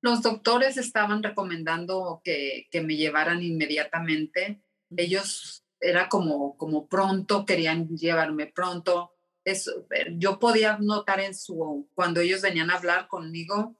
Los 0.00 0.22
doctores 0.22 0.76
estaban 0.76 1.22
recomendando 1.22 2.22
que, 2.24 2.68
que 2.70 2.80
me 2.80 2.96
llevaran 2.96 3.42
inmediatamente 3.42 4.62
ellos 4.96 5.64
era 5.80 6.08
como, 6.08 6.56
como 6.56 6.88
pronto, 6.88 7.44
querían 7.44 7.88
llevarme 7.96 8.46
pronto. 8.46 9.14
Eso, 9.44 9.86
eh, 9.90 10.14
yo 10.16 10.38
podía 10.38 10.78
notar 10.78 11.20
en 11.20 11.34
su, 11.34 11.88
cuando 11.94 12.20
ellos 12.20 12.42
venían 12.42 12.70
a 12.70 12.76
hablar 12.76 13.08
conmigo, 13.08 13.76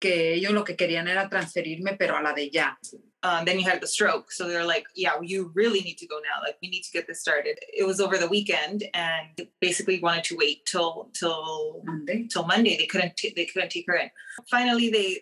que 0.00 0.34
ellos 0.34 0.52
lo 0.52 0.64
que 0.64 0.76
querían 0.76 1.08
era 1.08 1.28
transferirme, 1.28 1.94
pero 1.94 2.16
a 2.16 2.22
la 2.22 2.32
de 2.32 2.50
ya. 2.50 2.78
Um, 3.24 3.44
then 3.44 3.60
you 3.60 3.64
had 3.64 3.80
the 3.80 3.86
stroke. 3.86 4.32
So 4.32 4.48
they're 4.48 4.64
like, 4.64 4.84
yeah, 4.96 5.12
you 5.22 5.52
really 5.54 5.80
need 5.80 5.98
to 5.98 6.06
go 6.06 6.16
now. 6.16 6.42
Like, 6.42 6.56
we 6.60 6.68
need 6.68 6.82
to 6.82 6.90
get 6.92 7.06
this 7.06 7.20
started. 7.20 7.58
It 7.72 7.86
was 7.86 8.00
over 8.00 8.18
the 8.18 8.28
weekend 8.28 8.84
and 8.94 9.46
basically 9.60 10.00
wanted 10.00 10.24
to 10.24 10.36
wait 10.36 10.66
till, 10.66 11.08
till 11.12 11.82
Monday. 11.84 12.26
Till 12.28 12.44
Monday. 12.46 12.76
They 12.76 12.86
couldn't, 12.86 13.16
t- 13.16 13.32
they 13.36 13.46
couldn't 13.46 13.70
take 13.70 13.86
her 13.86 13.94
in. 13.94 14.10
Finally, 14.50 14.90
they, 14.90 15.20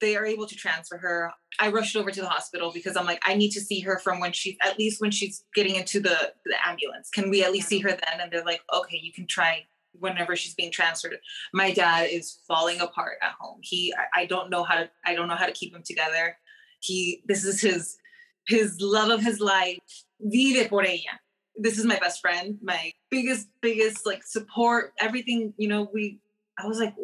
they 0.00 0.16
are 0.16 0.24
able 0.24 0.46
to 0.46 0.54
transfer 0.54 0.96
her. 0.96 1.32
I 1.58 1.70
rushed 1.70 1.96
over 1.96 2.10
to 2.10 2.20
the 2.20 2.28
hospital 2.28 2.70
because 2.72 2.96
I'm 2.96 3.04
like, 3.04 3.20
I 3.26 3.34
need 3.34 3.50
to 3.50 3.60
see 3.60 3.80
her 3.80 3.98
from 3.98 4.20
when 4.20 4.32
she's 4.32 4.56
at 4.62 4.78
least 4.78 5.00
when 5.00 5.10
she's 5.10 5.44
getting 5.54 5.74
into 5.74 6.00
the, 6.00 6.32
the 6.46 6.54
ambulance. 6.66 7.10
Can 7.10 7.30
we 7.30 7.44
at 7.44 7.52
least 7.52 7.68
see 7.68 7.80
her 7.80 7.90
then? 7.90 8.20
And 8.20 8.32
they're 8.32 8.44
like, 8.44 8.62
okay, 8.72 8.98
you 9.02 9.12
can 9.12 9.26
try 9.26 9.66
whenever 9.98 10.36
she's 10.36 10.54
being 10.54 10.70
transferred. 10.70 11.18
My 11.52 11.72
dad 11.72 12.08
is 12.10 12.38
falling 12.46 12.80
apart 12.80 13.18
at 13.22 13.32
home. 13.38 13.58
He 13.60 13.92
I, 13.92 14.22
I 14.22 14.26
don't 14.26 14.50
know 14.50 14.62
how 14.62 14.76
to 14.76 14.90
I 15.04 15.14
don't 15.14 15.28
know 15.28 15.34
how 15.34 15.46
to 15.46 15.52
keep 15.52 15.74
him 15.74 15.82
together. 15.84 16.36
He 16.80 17.22
this 17.26 17.44
is 17.44 17.60
his 17.60 17.96
his 18.46 18.80
love 18.80 19.10
of 19.10 19.22
his 19.22 19.40
life. 19.40 19.78
Vive 20.20 20.68
por 20.68 20.82
ella. 20.82 21.20
This 21.56 21.78
is 21.78 21.84
my 21.84 21.98
best 21.98 22.20
friend, 22.20 22.58
my 22.62 22.92
biggest, 23.10 23.48
biggest 23.60 24.06
like 24.06 24.24
support, 24.24 24.92
everything, 24.98 25.52
you 25.58 25.68
know, 25.68 25.90
we 25.92 26.20
I 26.58 26.66
was 26.66 26.78
like, 26.78 26.94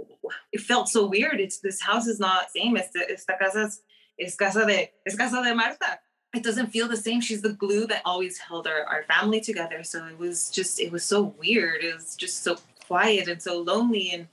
it 0.52 0.60
felt 0.60 0.88
so 0.88 1.06
weird. 1.06 1.40
It's 1.40 1.58
this 1.60 1.80
house 1.80 2.06
is 2.06 2.20
not 2.20 2.50
same. 2.54 2.76
It's 2.76 2.94
esta 2.94 3.34
casa 3.38 3.70
es, 4.18 4.36
casa 4.36 4.66
de 4.66 4.90
es 5.06 5.16
casa 5.16 5.42
de 5.42 5.54
Marta. 5.54 5.98
It 6.34 6.42
doesn't 6.42 6.68
feel 6.68 6.88
the 6.88 6.96
same. 6.96 7.20
She's 7.20 7.42
the 7.42 7.54
glue 7.54 7.86
that 7.86 8.02
always 8.04 8.38
held 8.38 8.66
our, 8.66 8.84
our 8.84 9.04
family 9.04 9.40
together. 9.40 9.82
So 9.82 10.06
it 10.06 10.18
was 10.18 10.50
just 10.50 10.80
it 10.80 10.92
was 10.92 11.04
so 11.04 11.34
weird. 11.38 11.82
It 11.82 11.94
was 11.94 12.16
just 12.16 12.42
so 12.42 12.56
quiet 12.86 13.28
and 13.28 13.40
so 13.40 13.60
lonely 13.60 14.10
and 14.12 14.28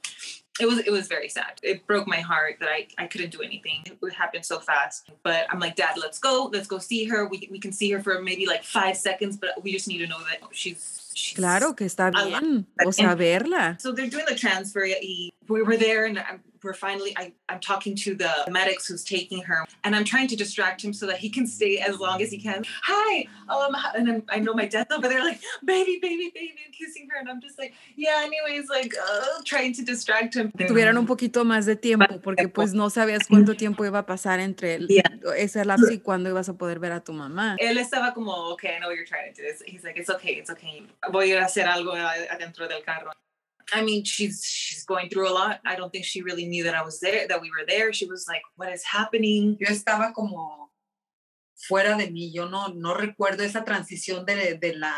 it 0.60 0.65
was 0.65 0.79
it 0.79 0.91
was 0.91 1.07
very 1.07 1.29
sad. 1.29 1.60
It 1.63 1.86
broke 1.88 2.07
my 2.07 2.19
heart 2.19 2.57
that 2.60 2.69
I, 2.69 2.88
I 2.98 3.07
couldn't 3.07 3.31
do 3.31 3.41
anything. 3.41 3.83
It 3.86 4.13
happened 4.13 4.45
so 4.45 4.60
fast. 4.60 5.10
But 5.24 5.48
I'm 5.50 5.60
like, 5.60 5.75
Dad, 5.75 5.95
let's 5.98 6.19
go. 6.19 6.50
Let's 6.53 6.67
go 6.67 6.77
see 6.77 7.05
her. 7.05 7.25
We, 7.25 7.48
we 7.51 7.60
can 7.60 7.72
see 7.72 7.91
her 7.91 8.01
for 8.01 8.22
maybe 8.22 8.45
like 8.45 8.63
five 8.63 8.95
seconds, 8.98 9.38
but 9.38 9.63
we 9.63 9.72
just 9.72 9.88
need 9.88 10.00
to 10.00 10.07
know 10.07 10.19
that 10.19 10.41
she's 10.51 11.00
Claro 11.36 11.74
que 11.75 11.86
está 11.86 12.12
bien, 12.12 12.65
o 12.86 12.91
sea, 12.91 13.15
verla. 13.15 13.79
So 13.79 13.91
they're 13.91 14.10
doing 14.10 14.25
the 14.27 14.36
transfer. 14.36 14.88
We 15.48 15.62
were 15.62 15.77
there, 15.77 16.05
and 16.05 16.17
I'm 16.19 16.41
we're 16.63 16.74
finally 16.74 17.13
I, 17.17 17.34
i'm 17.50 17.60
talking 17.60 17.96
to 17.98 18.15
the 18.15 18.32
medics 18.50 18.88
who's 18.88 19.03
taking 19.03 19.41
her 19.43 19.65
and 19.84 19.96
i'm 19.96 20.03
trying 20.03 20.27
to 20.27 20.36
distract 20.36 20.84
him 20.84 20.93
so 20.93 21.05
that 21.08 21.17
he 21.17 21.29
can 21.29 21.46
stay 21.48 21.77
as 21.77 22.00
long 22.00 22.22
as 22.22 22.32
he 22.32 22.39
can. 22.39 22.63
Hi 22.84 23.25
um 23.50 23.75
and 23.96 24.10
I'm, 24.10 24.24
i 24.29 24.39
know 24.39 24.53
my 24.53 24.65
dad's 24.65 24.91
over 24.91 25.08
there 25.08 25.24
like 25.24 25.41
baby 25.65 26.00
baby 26.01 26.32
baby 26.34 26.55
and 26.65 26.74
kissing 26.74 27.08
her 27.12 27.20
and 27.20 27.29
i'm 27.29 27.41
just 27.41 27.58
like 27.60 27.74
yeah 27.96 28.22
anyways 28.24 28.70
like 28.70 28.93
uh, 28.96 29.41
trying 29.46 29.74
to 29.74 29.84
distract 29.84 30.36
him. 30.36 30.51
Tuvieran 30.51 30.98
un 30.98 31.05
poquito 31.05 31.43
más 31.43 31.65
de 31.65 31.75
tiempo 31.75 32.20
porque 32.22 32.48
pues 32.48 32.74
no 32.74 32.89
sabías 32.89 33.27
cuánto 33.27 33.55
tiempo 33.55 33.86
iba 33.86 34.00
a 34.00 34.05
pasar 34.05 34.39
entre 34.39 34.75
el, 34.75 34.88
yeah. 34.88 35.03
ese 35.38 35.63
lapso 35.65 35.91
y 35.91 36.00
cuándo 36.00 36.29
ibas 36.29 36.50
a 36.50 36.53
poder 36.53 36.79
ver 36.79 36.91
a 36.91 37.03
tu 37.03 37.13
mamá. 37.13 37.55
Él 37.60 37.77
estaba 37.77 38.13
como 38.13 38.34
okay 38.53 38.75
I 38.75 38.79
know 38.79 38.88
what 38.88 38.96
you're 38.96 39.05
trying 39.05 39.34
to 39.34 39.41
do. 39.41 39.48
He's 39.65 39.84
like 39.84 39.98
it's 39.98 40.10
okay 40.10 40.34
it's 40.34 40.50
okay. 40.50 40.88
Voy 41.12 41.34
a 41.34 41.46
hacer 41.46 41.67
algo 41.67 41.93
adentro 41.93 42.67
del 42.67 42.84
carro 42.84 43.12
I 43.72 43.82
mean, 43.82 44.03
she's 44.03 44.43
she's 44.46 44.86
going 44.86 45.10
through 45.10 45.29
a 45.29 45.34
lot. 45.34 45.60
I 45.65 45.75
don't 45.75 45.91
think 45.91 46.05
she 46.05 46.22
really 46.22 46.46
knew 46.46 46.63
that 46.63 46.75
I 46.75 46.84
was 46.84 47.00
there, 47.00 47.27
that 47.27 47.41
we 47.41 47.50
were 47.50 47.65
there. 47.67 47.93
She 47.93 48.05
was 48.05 48.25
like, 48.27 48.41
"What 48.55 48.72
is 48.74 48.84
happening?" 48.84 49.58
Yo 49.60 49.67
estaba 49.67 50.13
como 50.13 50.72
fuera 51.55 51.98
de 51.98 52.08
mí. 52.08 52.32
Yo 52.34 52.50
no 52.50 52.67
no 52.67 52.93
recuerdo 52.93 53.43
esa 53.43 53.63
transición 53.63 54.25
de, 54.25 54.58
de 54.58 54.75
la 54.75 54.93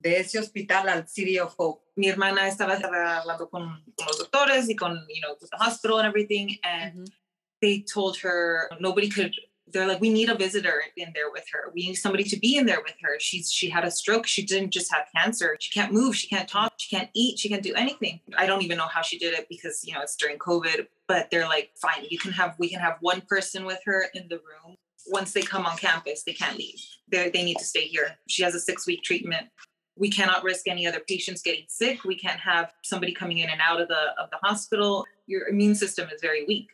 de 0.00 0.20
ese 0.20 0.38
hospital 0.38 0.88
al 0.88 1.08
City 1.08 1.38
of 1.38 1.54
Hope. 1.56 1.82
Mi 1.96 2.08
hermana 2.08 2.48
estaba 2.48 2.74
hablando 2.74 3.48
con, 3.48 3.84
con 3.96 4.06
los 4.06 4.18
doctores 4.18 4.68
y 4.68 4.74
con, 4.74 5.06
you 5.08 5.20
know, 5.20 5.36
with 5.40 5.50
the 5.50 5.56
hospital 5.58 5.98
and 5.98 6.08
everything, 6.08 6.58
and 6.64 6.94
mm 6.94 7.04
-hmm. 7.04 7.12
they 7.60 7.84
told 7.84 8.16
her 8.18 8.68
nobody 8.80 9.08
could 9.08 9.32
they're 9.72 9.86
like, 9.86 10.00
we 10.00 10.10
need 10.10 10.28
a 10.28 10.34
visitor 10.34 10.82
in 10.96 11.12
there 11.14 11.30
with 11.30 11.44
her. 11.52 11.70
We 11.74 11.88
need 11.88 11.94
somebody 11.94 12.24
to 12.24 12.38
be 12.38 12.56
in 12.56 12.66
there 12.66 12.80
with 12.82 12.94
her. 13.02 13.18
She's 13.18 13.50
she 13.50 13.68
had 13.68 13.84
a 13.84 13.90
stroke. 13.90 14.26
She 14.26 14.44
didn't 14.44 14.70
just 14.70 14.92
have 14.92 15.06
cancer. 15.14 15.56
She 15.60 15.70
can't 15.72 15.92
move. 15.92 16.16
She 16.16 16.28
can't 16.28 16.48
talk. 16.48 16.74
She 16.76 16.94
can't 16.94 17.10
eat. 17.14 17.38
She 17.38 17.48
can't 17.48 17.62
do 17.62 17.74
anything. 17.74 18.20
I 18.36 18.46
don't 18.46 18.62
even 18.62 18.78
know 18.78 18.86
how 18.86 19.02
she 19.02 19.18
did 19.18 19.34
it 19.34 19.46
because 19.48 19.84
you 19.84 19.94
know 19.94 20.02
it's 20.02 20.16
during 20.16 20.38
COVID. 20.38 20.86
But 21.08 21.30
they're 21.30 21.46
like, 21.46 21.70
fine, 21.80 22.06
you 22.08 22.18
can 22.18 22.32
have 22.32 22.54
we 22.58 22.68
can 22.68 22.80
have 22.80 22.96
one 23.00 23.22
person 23.22 23.64
with 23.64 23.80
her 23.84 24.06
in 24.14 24.28
the 24.28 24.36
room. 24.36 24.76
Once 25.08 25.32
they 25.32 25.42
come 25.42 25.66
on 25.66 25.76
campus, 25.76 26.22
they 26.22 26.32
can't 26.32 26.56
leave. 26.56 26.80
They 27.08 27.30
they 27.30 27.44
need 27.44 27.58
to 27.58 27.64
stay 27.64 27.86
here. 27.86 28.16
She 28.28 28.42
has 28.42 28.54
a 28.54 28.60
six 28.60 28.86
week 28.86 29.02
treatment. 29.02 29.48
We 29.96 30.10
cannot 30.10 30.42
risk 30.42 30.68
any 30.68 30.86
other 30.86 31.00
patients 31.06 31.42
getting 31.42 31.66
sick. 31.68 32.04
We 32.04 32.16
can't 32.16 32.40
have 32.40 32.72
somebody 32.82 33.12
coming 33.12 33.38
in 33.38 33.50
and 33.50 33.60
out 33.60 33.80
of 33.80 33.88
the 33.88 34.14
of 34.18 34.30
the 34.30 34.38
hospital. 34.42 35.04
Your 35.26 35.48
immune 35.48 35.74
system 35.74 36.08
is 36.12 36.20
very 36.20 36.44
weak 36.44 36.68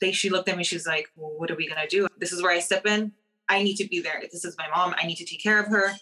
they 0.00 0.12
she 0.12 0.30
looked 0.30 0.48
at 0.48 0.56
me 0.56 0.64
she's 0.64 0.86
like 0.86 1.08
well, 1.16 1.32
what 1.36 1.50
are 1.50 1.56
we 1.56 1.68
going 1.68 1.80
to 1.80 1.88
do? 1.88 2.06
This 2.18 2.32
is 2.32 2.42
where 2.42 2.52
i 2.52 2.60
step 2.60 2.86
in. 2.86 3.12
I 3.48 3.62
need 3.62 3.76
to 3.76 3.88
be 3.88 4.00
there. 4.00 4.20
This 4.32 4.44
is 4.44 4.56
my 4.58 4.66
mom. 4.74 4.94
I 4.98 5.06
need 5.06 5.16
to 5.16 5.24
take 5.24 5.42
care 5.42 5.60
of 5.60 5.68
her. 5.68 5.92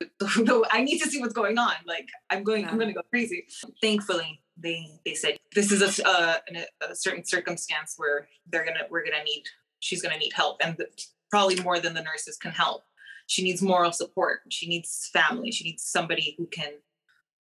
I 0.70 0.82
need 0.82 0.98
to 1.00 1.08
see 1.08 1.20
what's 1.20 1.32
going 1.32 1.58
on. 1.58 1.74
Like 1.86 2.08
i'm 2.30 2.42
going 2.42 2.66
i'm 2.66 2.76
going 2.76 2.88
to 2.88 2.94
go 2.94 3.02
crazy. 3.10 3.46
Thankfully 3.80 4.40
they 4.56 4.86
they 5.04 5.14
said 5.14 5.38
this 5.54 5.72
is 5.72 6.00
a, 6.00 6.06
uh, 6.06 6.36
a 6.88 6.94
certain 6.94 7.24
circumstance 7.24 7.94
where 7.96 8.28
they're 8.50 8.64
gonna 8.64 8.86
we're 8.90 9.04
gonna 9.04 9.24
need 9.24 9.44
she's 9.80 10.02
gonna 10.02 10.18
need 10.18 10.32
help 10.32 10.58
and 10.62 10.76
the, 10.76 10.86
probably 11.30 11.58
more 11.60 11.80
than 11.80 11.94
the 11.94 12.02
nurses 12.02 12.36
can 12.36 12.52
help. 12.52 12.84
She 13.26 13.42
needs 13.42 13.62
moral 13.62 13.92
support. 13.92 14.40
She 14.50 14.68
needs 14.68 15.08
family. 15.12 15.50
She 15.50 15.64
needs 15.64 15.82
somebody 15.82 16.34
who 16.36 16.46
can 16.46 16.72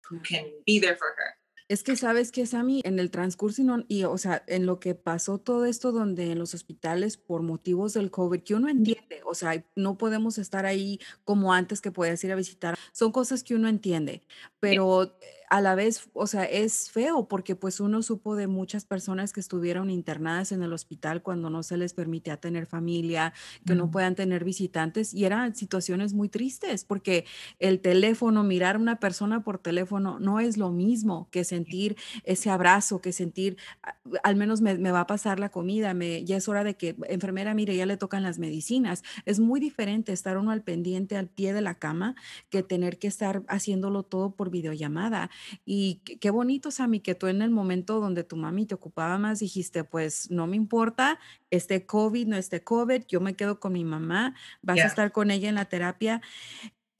who 0.07 0.19
can 0.19 0.45
be 0.65 0.79
there 0.79 0.95
for 0.95 1.07
her 1.17 1.35
Es 1.71 1.83
que 1.83 1.95
sabes 1.95 2.33
que 2.33 2.45
Sammy, 2.45 2.81
en 2.83 2.99
el 2.99 3.11
transcurso 3.11 3.61
y, 3.61 3.65
no- 3.65 3.85
y, 3.87 4.03
o 4.03 4.17
sea, 4.17 4.43
en 4.47 4.65
lo 4.65 4.81
que 4.81 4.93
pasó 4.93 5.37
todo 5.37 5.63
esto 5.63 5.93
donde 5.93 6.29
en 6.33 6.37
los 6.37 6.53
hospitales 6.53 7.15
por 7.15 7.43
motivos 7.43 7.93
del 7.93 8.11
COVID, 8.11 8.41
que 8.43 8.55
uno 8.55 8.67
entiende, 8.67 9.21
o 9.25 9.33
sea, 9.35 9.63
no 9.77 9.97
podemos 9.97 10.37
estar 10.37 10.65
ahí 10.65 10.99
como 11.23 11.53
antes 11.53 11.79
que 11.79 11.89
podías 11.91 12.21
ir 12.25 12.33
a 12.33 12.35
visitar, 12.35 12.77
son 12.91 13.13
cosas 13.13 13.41
que 13.45 13.55
uno 13.55 13.69
entiende, 13.69 14.21
pero 14.61 15.03
eh, 15.03 15.11
a 15.49 15.59
la 15.59 15.75
vez, 15.75 16.09
o 16.13 16.27
sea, 16.27 16.45
es 16.45 16.89
feo 16.91 17.27
porque 17.27 17.57
pues 17.57 17.81
uno 17.81 18.01
supo 18.03 18.37
de 18.37 18.47
muchas 18.47 18.85
personas 18.85 19.33
que 19.33 19.41
estuvieron 19.41 19.89
internadas 19.89 20.53
en 20.53 20.63
el 20.63 20.71
hospital 20.71 21.23
cuando 21.23 21.49
no 21.49 21.63
se 21.63 21.75
les 21.77 21.93
permitía 21.93 22.37
tener 22.37 22.67
familia, 22.67 23.33
que 23.65 23.75
no 23.75 23.91
puedan 23.91 24.15
tener 24.15 24.45
visitantes 24.45 25.13
y 25.13 25.25
eran 25.25 25.55
situaciones 25.55 26.13
muy 26.13 26.29
tristes 26.29 26.85
porque 26.85 27.25
el 27.59 27.81
teléfono, 27.81 28.43
mirar 28.43 28.75
a 28.75 28.79
una 28.79 28.99
persona 28.99 29.43
por 29.43 29.57
teléfono 29.59 30.19
no 30.19 30.39
es 30.39 30.57
lo 30.57 30.71
mismo 30.71 31.27
que 31.31 31.43
sentir 31.43 31.97
ese 32.23 32.49
abrazo, 32.49 33.01
que 33.01 33.11
sentir, 33.11 33.57
a- 33.83 33.97
al 34.23 34.35
menos 34.35 34.61
me, 34.61 34.77
me 34.77 34.91
va 34.91 35.01
a 35.01 35.07
pasar 35.07 35.39
la 35.39 35.49
comida, 35.49 35.93
me, 35.93 36.23
ya 36.25 36.37
es 36.37 36.47
hora 36.47 36.63
de 36.63 36.75
que, 36.77 36.95
enfermera, 37.09 37.53
mire, 37.53 37.75
ya 37.75 37.85
le 37.85 37.97
tocan 37.97 38.23
las 38.23 38.39
medicinas. 38.39 39.03
Es 39.25 39.39
muy 39.39 39.59
diferente 39.59 40.13
estar 40.13 40.37
uno 40.37 40.51
al 40.51 40.63
pendiente, 40.63 41.17
al 41.17 41.27
pie 41.29 41.53
de 41.53 41.61
la 41.61 41.75
cama, 41.75 42.15
que 42.49 42.63
tener 42.63 42.97
que 42.99 43.07
estar 43.07 43.43
haciéndolo 43.47 44.03
todo 44.03 44.35
por 44.35 44.49
videollamada. 44.51 45.31
Y 45.65 46.01
qué, 46.05 46.19
qué 46.19 46.29
bonito, 46.29 46.69
Sammy, 46.69 46.99
que 46.99 47.15
tú 47.15 47.27
en 47.27 47.41
el 47.41 47.49
momento 47.49 47.99
donde 47.99 48.23
tu 48.23 48.35
mami 48.35 48.65
te 48.67 48.75
ocupaba 48.75 49.17
más 49.17 49.39
dijiste, 49.39 49.83
pues 49.83 50.29
no 50.29 50.47
me 50.47 50.55
importa, 50.55 51.19
este 51.49 51.85
COVID, 51.85 52.27
no 52.27 52.37
este 52.37 52.63
COVID, 52.63 53.03
yo 53.07 53.19
me 53.21 53.35
quedo 53.35 53.59
con 53.59 53.73
mi 53.73 53.83
mamá, 53.83 54.35
vas 54.61 54.79
a 54.79 54.87
estar 54.87 55.11
con 55.11 55.31
ella 55.31 55.49
en 55.49 55.55
la 55.55 55.65
terapia. 55.65 56.21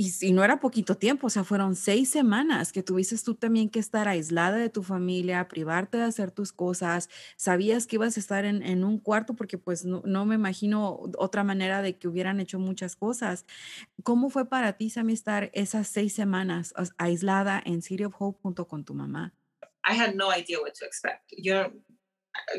Y, 0.01 0.10
si 0.10 0.31
no 0.34 0.43
era 0.43 0.60
poquito 0.60 0.98
tiempo, 0.98 1.27
o 1.27 1.29
sea, 1.29 1.43
fueron 1.43 1.75
seis 1.75 2.10
semanas 2.10 2.72
que 2.72 2.81
tuviste 2.81 3.15
tú 3.24 3.36
también 3.36 3.70
que 3.70 3.77
estar 3.77 4.08
aislada 4.08 4.58
de 4.58 4.70
tu 4.70 4.81
familia, 4.81 5.48
privarte 5.48 5.98
de 5.98 6.05
hacer 6.05 6.31
tus 6.31 6.51
cosas, 6.51 7.08
sabías 7.36 7.86
que 7.86 7.98
ibas 7.98 8.17
a 8.17 8.20
estar 8.20 8.46
en, 8.46 8.63
en 8.63 8.84
un 8.84 8.98
cuarto 8.98 9.36
porque 9.36 9.60
pues 9.60 9.86
no, 9.86 10.01
no 10.03 10.25
me 10.25 10.34
imagino 10.34 11.01
otra 11.20 11.43
manera 11.43 11.84
de 11.84 12.00
que 12.00 12.08
hubieran 12.08 12.39
hecho 12.39 12.58
muchas 12.58 12.96
cosas. 12.96 13.46
¿Cómo 14.01 14.31
fue 14.31 14.50
para 14.50 14.74
ti, 14.74 14.89
Sammy, 14.89 15.13
estar 15.13 15.51
esas 15.53 15.88
seis 15.88 16.13
semanas 16.13 16.74
as- 16.75 16.96
aislada 16.98 17.62
en 17.63 17.84
City 17.84 18.05
of 18.05 18.15
Hope 18.17 18.39
junto 18.41 18.67
con 18.67 18.84
tu 18.84 18.96
mamá? 18.96 19.36
I 19.88 19.93
had 19.93 20.15
no 20.15 20.31
idea 20.36 20.60
what 20.60 20.74
to 20.79 20.86
expect. 20.86 21.31
Yo, 21.38 21.74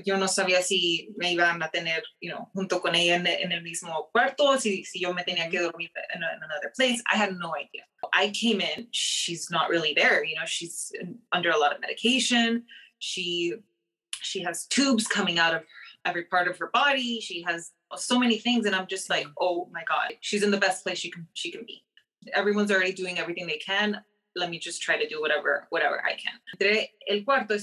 yo 0.05 0.17
no 0.17 0.27
sabía 0.29 0.63
si 0.63 1.09
me 1.17 1.33
iban 1.33 1.63
a 1.63 1.71
tener, 1.71 2.03
you 2.21 2.31
know, 2.31 2.49
junto 2.55 2.81
con 2.81 2.95
ella 2.95 3.17
en, 3.17 3.27
en 3.27 3.53
el 3.53 3.63
mismo 3.63 4.11
cuarto, 4.13 4.59
si, 4.59 4.85
si 4.85 5.01
yo 5.01 5.13
me 5.13 5.25
tenía 5.25 5.51
que 5.51 5.61
dormir 5.61 5.91
in, 6.15 6.23
a- 6.23 6.37
in 6.37 6.43
another 6.43 6.73
place. 6.77 7.03
I 7.13 7.17
had 7.17 7.33
no 7.39 7.55
idea. 7.55 7.83
I 8.13 8.31
came 8.31 8.61
in, 8.61 8.89
she's 8.91 9.51
not 9.51 9.71
really 9.71 9.95
there. 9.95 10.25
You 10.25 10.37
know, 10.37 10.47
she's 10.47 10.93
under 11.33 11.51
a 11.51 11.59
lot 11.59 11.75
of 11.75 11.81
medication. 11.81 12.65
She 12.99 13.55
she 14.21 14.43
has 14.45 14.67
tubes 14.67 15.07
coming 15.07 15.39
out 15.39 15.55
of 15.55 15.63
every 16.05 16.25
part 16.25 16.49
of 16.49 16.57
her 16.59 16.71
body. 16.73 17.21
She 17.21 17.43
has 17.43 17.73
so 17.97 18.19
many 18.19 18.39
things, 18.39 18.67
and 18.67 18.75
I'm 18.75 18.87
just 18.87 19.11
like, 19.11 19.27
mm. 19.27 19.33
oh 19.41 19.69
my 19.73 19.83
god, 19.89 20.13
she's 20.21 20.43
in 20.43 20.51
the 20.51 20.59
best 20.59 20.85
place 20.85 20.99
she 20.99 21.11
can 21.11 21.27
she 21.35 21.51
can 21.51 21.65
be. 21.67 21.85
Everyone's 22.35 22.71
already 22.71 22.93
doing 22.93 23.19
everything 23.19 23.47
they 23.47 23.59
can. 23.59 24.01
Let 24.37 24.51
me 24.51 24.59
just 24.59 24.81
try 24.81 24.97
to 24.97 25.09
do 25.09 25.21
whatever 25.21 25.67
whatever 25.71 26.03
I 26.05 26.15
can. 26.15 26.39
Entré, 26.57 26.91
el 27.09 27.25
cuarto 27.25 27.55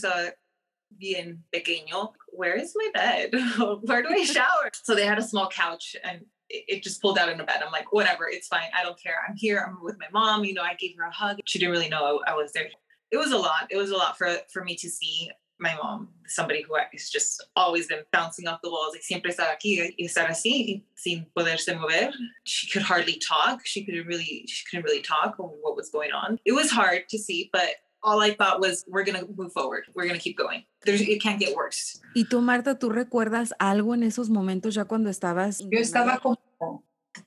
bien 0.98 1.43
pequeño. 1.53 2.13
Where 2.27 2.55
is 2.55 2.74
my 2.75 2.89
bed? 2.93 3.34
Where 3.81 4.01
do 4.01 4.10
I 4.10 4.24
shower? 4.24 4.69
so 4.74 4.96
they 4.96 5.05
had 5.05 5.17
a 5.17 5.24
small 5.24 5.50
couch 5.50 5.95
and 6.04 6.25
it 6.49 6.82
just 6.84 7.02
pulled 7.02 7.17
out 7.19 7.30
in 7.30 7.39
a 7.39 7.43
bed. 7.43 7.62
I'm 7.63 7.71
like, 7.71 7.93
whatever, 7.93 8.28
it's 8.28 8.47
fine. 8.47 8.69
I 8.78 8.84
don't 8.84 8.99
care. 9.02 9.15
I'm 9.28 9.36
here. 9.36 9.63
I'm 9.65 9.84
with 9.84 9.97
my 9.99 10.08
mom. 10.12 10.43
You 10.43 10.56
know, 10.56 10.63
I 10.63 10.73
gave 10.73 10.95
her 10.97 11.06
a 11.06 11.12
hug. 11.12 11.38
She 11.45 11.60
didn't 11.60 11.71
really 11.71 11.89
know 11.89 12.21
I, 12.25 12.32
I 12.32 12.36
was 12.36 12.52
there. 12.54 12.65
It 13.12 13.17
was 13.17 13.32
a 13.32 13.38
lot. 13.38 13.67
It 13.69 13.78
was 13.78 13.91
a 13.91 13.95
lot 13.95 14.17
for 14.17 14.36
for 14.52 14.63
me 14.63 14.75
to 14.75 14.89
see 14.89 15.30
my 15.60 15.75
mom, 15.75 16.08
somebody 16.25 16.62
who 16.62 16.75
has 16.75 17.10
just 17.10 17.45
always 17.56 17.88
been 17.88 17.99
bouncing 18.13 18.47
off 18.47 18.62
the 18.63 18.69
walls, 18.69 18.93
like 18.93 19.04
siempre 19.04 19.30
estar 19.30 19.49
aquí 19.54 19.78
y 19.78 19.93
estar 19.99 20.30
así 20.30 20.84
sin 20.95 21.28
poderse 21.36 21.78
mover. 21.78 22.12
She 22.45 22.69
could 22.69 22.82
hardly 22.82 23.19
talk. 23.28 23.65
She 23.65 23.86
couldn't 23.86 24.08
really 24.08 24.45
she 24.47 24.65
couldn't 24.69 24.86
really 24.86 25.02
talk 25.02 25.36
on 25.39 25.49
what 25.62 25.75
was 25.75 25.89
going 25.89 26.12
on. 26.12 26.39
It 26.45 26.54
was 26.54 26.71
hard 26.71 27.10
to 27.10 27.17
see, 27.17 27.49
but 27.52 27.69
all 28.01 28.21
I 28.21 28.35
thought 28.35 28.59
was 28.62 28.85
we're 28.88 29.03
gonna 29.05 29.25
move 29.35 29.51
forward. 29.51 29.83
We're 29.93 30.07
gonna 30.07 30.19
keep 30.19 30.38
going. 30.38 30.65
There's 30.85 31.01
it 31.01 31.21
can't 31.21 31.39
get 31.39 31.55
worse. 31.55 31.99
Y 32.15 32.25
tú, 32.25 32.41
Marta, 32.41 32.77
¿tú 32.79 32.89
recuerdas 32.89 33.53
algo 33.59 33.93
en 33.93 34.03
esos 34.03 34.29
momentos 34.29 34.73
ya 34.75 34.85
cuando 34.85 35.09
estabas? 35.09 35.59
Yo 35.69 35.79
estaba 35.79 36.19
como, 36.19 36.38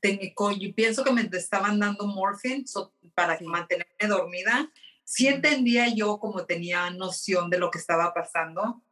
ten- 0.00 0.32
co- 0.34 0.52
yo 0.52 0.74
pienso 0.74 1.04
que 1.04 1.12
me 1.12 1.28
estaban 1.32 1.78
dando 1.78 2.06
morphine 2.06 2.66
so- 2.66 2.92
para 3.14 3.38
Sí. 3.38 3.44
mantenerme 3.44 4.08
dormida. 4.08 4.70
Sí 5.04 5.26
entendía 5.26 5.88
yo 5.94 6.18
como 6.18 6.46
tenía 6.46 6.88
noción 6.90 7.50
de 7.50 7.58
lo 7.58 7.70
que 7.70 7.78
estaba 7.78 8.14
pasando, 8.14 8.82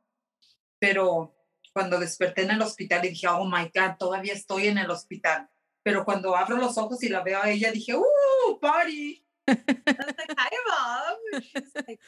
pero 0.78 1.34
cuando 1.72 1.98
desperté 1.98 2.42
en 2.42 2.50
el 2.50 2.62
hospital 2.62 3.04
y 3.04 3.10
dije, 3.10 3.28
oh 3.28 3.44
my 3.46 3.70
God, 3.74 3.96
todavía 3.98 4.32
estoy 4.34 4.66
en 4.66 4.78
el 4.78 4.90
hospital. 4.90 5.48
Pero 5.82 6.04
cuando 6.04 6.36
abro 6.36 6.56
los 6.56 6.76
ojos 6.76 7.02
y 7.02 7.08
la 7.08 7.22
veo 7.22 7.40
a 7.42 7.48
ella, 7.50 7.70
dije, 7.72 7.94
¡uh, 7.96 8.58
party! 8.60 9.24
I 9.50 9.94
was 10.06 10.14
like, 10.18 10.34
hi 10.36 10.50
mom. 10.68 11.42
She's 11.42 11.72
like, 11.86 12.00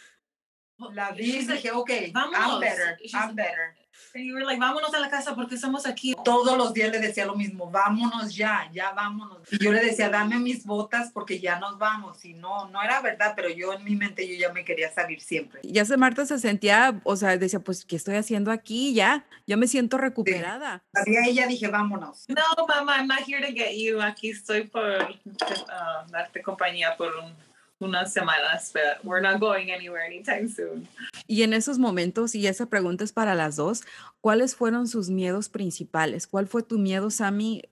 La 0.94 1.12
vi 1.12 1.24
y 1.24 1.32
she's 1.32 1.48
like, 1.48 1.62
dije, 1.62 1.72
ok, 1.74 2.12
I'm 2.14 2.60
better, 2.60 2.98
She's 3.02 3.14
I'm 3.14 3.34
better. 3.34 3.76
And 4.14 4.24
you 4.24 4.34
were 4.34 4.44
like, 4.44 4.60
vámonos 4.60 4.92
a 4.94 5.00
la 5.00 5.08
casa 5.08 5.34
porque 5.34 5.54
estamos 5.54 5.86
aquí. 5.86 6.14
Todos 6.24 6.56
los 6.56 6.72
días 6.72 6.90
le 6.90 6.98
decía 6.98 7.26
lo 7.26 7.34
mismo, 7.34 7.70
vámonos 7.70 8.34
ya, 8.34 8.68
ya 8.72 8.92
vámonos. 8.92 9.38
Y 9.50 9.62
yo 9.62 9.72
le 9.72 9.80
decía, 9.80 10.08
dame 10.08 10.38
mis 10.38 10.64
botas 10.64 11.10
porque 11.12 11.40
ya 11.40 11.58
nos 11.58 11.78
vamos. 11.78 12.24
Y 12.24 12.34
no, 12.34 12.68
no 12.68 12.82
era 12.82 13.00
verdad, 13.00 13.32
pero 13.34 13.48
yo 13.48 13.72
en 13.72 13.84
mi 13.84 13.96
mente 13.96 14.26
yo 14.28 14.34
ya 14.34 14.52
me 14.52 14.64
quería 14.64 14.92
salir 14.92 15.20
siempre. 15.20 15.60
Ya 15.64 15.84
se 15.84 15.96
Marta 15.96 16.26
se 16.26 16.38
sentía, 16.38 17.00
o 17.04 17.16
sea, 17.16 17.36
decía, 17.36 17.60
pues, 17.60 17.84
¿qué 17.84 17.96
estoy 17.96 18.16
haciendo 18.16 18.50
aquí? 18.50 18.94
Ya, 18.94 19.24
ya 19.46 19.56
me 19.56 19.66
siento 19.66 19.98
recuperada. 19.98 20.82
Sabía 20.92 21.20
ella, 21.26 21.46
dije, 21.46 21.68
vámonos. 21.68 22.26
No, 22.28 22.66
mamá, 22.66 22.98
I'm 22.98 23.06
not 23.06 23.20
here 23.26 23.44
to 23.46 23.52
get 23.52 23.72
you. 23.76 24.00
Aquí 24.00 24.30
estoy 24.30 24.64
por 24.64 24.82
uh, 24.82 26.10
darte 26.10 26.42
compañía 26.42 26.96
por 26.96 27.14
un, 27.16 27.34
unas 27.82 28.12
semanas, 28.12 28.72
but 28.72 29.04
we're 29.04 29.22
not 29.22 29.40
going 29.40 29.70
anywhere 29.70 30.04
anytime 30.04 30.48
soon. 30.48 30.88
Y 31.26 31.42
en 31.42 31.52
esos 31.52 31.78
momentos, 31.78 32.34
y 32.34 32.46
esa 32.46 32.66
pregunta 32.66 33.04
es 33.04 33.12
para 33.12 33.34
las 33.34 33.56
dos, 33.56 33.82
¿cuáles 34.20 34.54
fueron 34.54 34.88
sus 34.88 35.10
miedos 35.10 35.48
principales? 35.48 36.26
¿Cuál 36.26 36.46
fue 36.46 36.62
tu 36.62 36.78
miedo, 36.78 37.10
Sammy, 37.10 37.62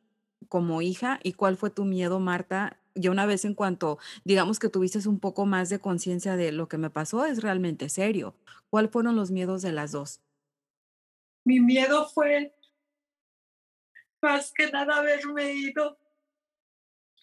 como 0.48 0.82
hija? 0.82 1.20
¿Y 1.22 1.34
cuál 1.34 1.56
fue 1.56 1.70
tu 1.70 1.84
miedo, 1.84 2.20
Marta? 2.20 2.78
Ya 2.94 3.10
una 3.10 3.26
vez 3.26 3.44
en 3.44 3.54
cuanto, 3.54 3.98
digamos 4.24 4.58
que 4.58 4.68
tuviste 4.68 5.06
un 5.08 5.20
poco 5.20 5.46
más 5.46 5.68
de 5.68 5.78
conciencia 5.78 6.36
de 6.36 6.52
lo 6.52 6.68
que 6.68 6.78
me 6.78 6.90
pasó, 6.90 7.24
es 7.24 7.42
realmente 7.42 7.88
serio. 7.88 8.34
¿Cuáles 8.68 8.90
fueron 8.90 9.16
los 9.16 9.30
miedos 9.30 9.62
de 9.62 9.72
las 9.72 9.92
dos? 9.92 10.20
Mi 11.44 11.60
miedo 11.60 12.08
fue 12.08 12.54
más 14.20 14.52
que 14.52 14.70
nada 14.70 14.96
haberme 14.96 15.52
ido 15.52 15.98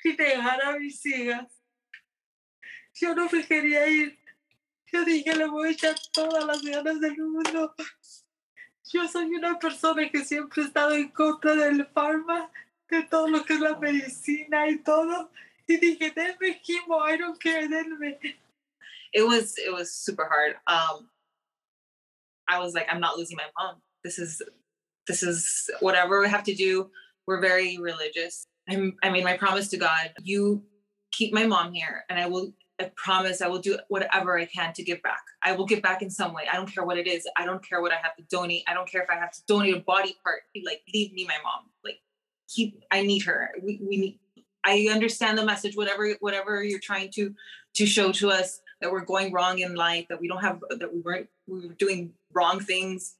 y 0.03 0.15
dejar 0.15 0.63
a 0.63 0.77
mis 0.77 1.05
hijas. 1.05 1.56
Yo 2.99 3.13
no 3.13 3.29
me 3.31 3.45
quería 3.45 3.87
ir. 3.87 4.17
Yo 4.91 5.03
dije, 5.03 5.35
le 5.35 5.47
voy 5.47 5.69
a 5.69 5.71
echar 5.71 5.95
todas 6.13 6.45
las 6.45 6.61
ganas 6.61 6.99
del 6.99 7.17
mundo. 7.17 7.75
Yo 8.91 9.07
soy 9.07 9.25
una 9.35 9.59
persona 9.59 10.09
que 10.09 10.23
siempre 10.23 10.63
he 10.63 10.65
estado 10.65 10.95
en 10.95 11.09
contra 11.09 11.55
del 11.55 11.85
farma, 11.87 12.49
de 12.89 13.03
todo 13.03 13.27
lo 13.27 13.43
que 13.43 13.55
es 13.55 13.59
la 13.59 13.77
medicina 13.77 14.67
y 14.69 14.81
todo. 14.81 15.29
Y 15.67 15.77
dije, 15.77 16.11
denme 16.11 16.61
quimo, 16.61 17.05
I 17.05 17.17
don't 17.17 17.37
care, 17.39 17.67
denme. 17.67 18.17
It 19.13 19.23
was 19.23 19.57
it 19.57 19.73
was 19.73 19.91
super 19.91 20.25
hard. 20.25 20.55
Um, 20.67 21.09
I 22.47 22.59
was 22.59 22.73
like, 22.73 22.87
I'm 22.89 23.01
not 23.01 23.17
losing 23.17 23.37
my 23.37 23.49
mom. 23.57 23.81
This 24.03 24.19
is 24.19 24.41
this 25.05 25.23
is 25.23 25.69
whatever 25.81 26.21
we 26.21 26.29
have 26.29 26.43
to 26.43 26.55
do. 26.55 26.89
We're 27.25 27.41
very 27.41 27.77
religious. 27.77 28.45
I'm, 28.69 28.95
I 29.03 29.09
made 29.09 29.25
my 29.25 29.35
promise 29.37 29.67
to 29.69 29.77
God. 29.77 30.13
You 30.23 30.63
keep 31.11 31.33
my 31.33 31.45
mom 31.45 31.73
here, 31.73 32.05
and 32.09 32.17
I 32.17 32.27
will. 32.27 32.53
I 32.79 32.91
promise 32.95 33.41
I 33.41 33.47
will 33.47 33.59
do 33.59 33.79
whatever 33.87 34.37
I 34.37 34.45
can 34.45 34.71
to 34.73 34.83
give 34.83 35.01
back. 35.01 35.21
I 35.43 35.53
will 35.53 35.65
give 35.65 35.81
back 35.81 36.01
in 36.01 36.11
some 36.11 36.33
way. 36.33 36.43
I 36.51 36.55
don't 36.55 36.71
care 36.71 36.83
what 36.83 36.97
it 36.97 37.07
is. 37.07 37.27
I 37.35 37.45
don't 37.45 37.67
care 37.67 37.81
what 37.81 37.91
I 37.91 37.95
have 37.95 38.15
to 38.17 38.23
donate. 38.29 38.63
I 38.67 38.73
don't 38.73 38.89
care 38.89 39.01
if 39.01 39.09
I 39.09 39.15
have 39.15 39.31
to 39.31 39.41
donate 39.47 39.75
a 39.75 39.79
body 39.79 40.15
part. 40.23 40.41
Like, 40.63 40.81
leave 40.93 41.11
me 41.13 41.25
my 41.25 41.37
mom. 41.43 41.65
Like, 41.83 41.99
keep. 42.47 42.83
I 42.91 43.01
need 43.01 43.23
her. 43.23 43.49
We, 43.63 43.79
we 43.81 43.97
need. 43.97 44.19
I 44.63 44.89
understand 44.91 45.37
the 45.37 45.45
message. 45.45 45.75
Whatever 45.75 46.09
whatever 46.19 46.63
you're 46.63 46.79
trying 46.79 47.09
to 47.11 47.33
to 47.75 47.85
show 47.85 48.11
to 48.13 48.29
us 48.29 48.59
that 48.81 48.91
we're 48.91 49.05
going 49.05 49.31
wrong 49.31 49.59
in 49.59 49.75
life, 49.75 50.05
that 50.09 50.21
we 50.21 50.27
don't 50.27 50.41
have 50.41 50.61
that 50.69 50.93
we 50.93 50.99
weren't 50.99 51.29
we 51.47 51.67
were 51.67 51.73
doing 51.73 52.13
wrong 52.33 52.59
things. 52.59 53.15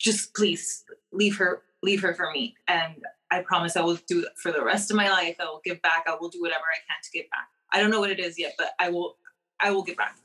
Just 0.00 0.34
please 0.34 0.84
leave 1.12 1.36
her 1.36 1.62
leave 1.82 2.02
her 2.02 2.14
for 2.14 2.30
me. 2.32 2.56
And 2.66 3.04
I 3.30 3.42
promise 3.42 3.76
I 3.76 3.82
will 3.82 3.98
do 4.08 4.20
it 4.20 4.28
for 4.36 4.50
the 4.50 4.64
rest 4.64 4.90
of 4.90 4.96
my 4.96 5.08
life. 5.08 5.36
I 5.38 5.44
will 5.44 5.60
give 5.64 5.80
back. 5.82 6.04
I 6.08 6.16
will 6.20 6.28
do 6.28 6.40
whatever 6.40 6.64
I 6.64 6.78
can 6.88 6.96
to 7.02 7.10
give 7.12 7.30
back. 7.30 7.48
I 7.74 7.80
don't 7.80 7.90
know 7.90 8.00
what 8.00 8.10
it 8.10 8.20
is 8.20 8.38
yet, 8.38 8.54
but 8.56 8.70
I 8.78 8.88
will 8.90 9.16
I 9.60 9.72
will 9.72 9.82
give 9.82 9.96
back. 9.96 10.16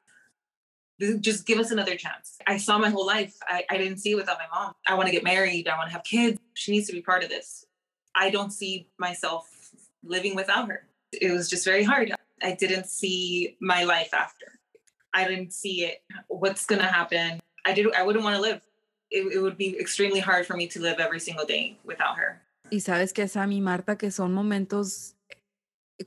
just 1.19 1.47
give 1.47 1.57
us 1.57 1.71
another 1.71 1.95
chance. 1.95 2.38
I 2.45 2.57
saw 2.57 2.77
my 2.77 2.89
whole 2.89 3.05
life. 3.05 3.35
I, 3.47 3.63
I 3.69 3.77
didn't 3.77 3.97
see 3.97 4.12
it 4.12 4.15
without 4.15 4.38
my 4.38 4.45
mom. 4.53 4.73
I 4.88 4.93
want 4.93 5.07
to 5.07 5.12
get 5.12 5.23
married. 5.23 5.67
I 5.67 5.75
want 5.77 5.89
to 5.89 5.93
have 5.93 6.03
kids. 6.03 6.39
She 6.53 6.71
needs 6.71 6.88
to 6.88 6.93
be 6.93 7.01
part 7.01 7.23
of 7.23 7.29
this. 7.29 7.65
I 8.15 8.29
don't 8.29 8.51
see 8.51 8.88
myself 8.99 9.49
living 10.03 10.35
without 10.35 10.67
her. 10.69 10.85
It 11.12 11.31
was 11.31 11.49
just 11.49 11.65
very 11.65 11.83
hard. 11.83 12.12
I 12.43 12.53
didn't 12.53 12.88
see 12.88 13.57
my 13.59 13.83
life 13.83 14.13
after. 14.13 14.59
I 15.13 15.27
didn't 15.27 15.53
see 15.53 15.85
it. 15.85 16.03
What's 16.27 16.65
going 16.65 16.81
to 16.81 16.88
happen? 16.88 17.39
I 17.65 17.73
did. 17.73 17.88
I 17.95 18.03
wouldn't 18.03 18.23
want 18.23 18.35
to 18.35 18.41
live. 18.41 18.62
It, 19.09 19.33
it 19.33 19.39
would 19.39 19.57
be 19.57 19.79
extremely 19.79 20.19
hard 20.19 20.45
for 20.45 20.55
me 20.55 20.67
to 20.67 20.79
live 20.79 20.99
every 20.99 21.19
single 21.19 21.45
day 21.45 21.77
without 21.83 22.17
her. 22.17 22.41
Y 22.71 22.79
sabes 22.79 23.13
que 23.13 23.27
Sammy 23.27 23.62
Marta, 23.62 23.97
que 23.97 24.12
son 24.12 24.31
momentos 24.33 25.15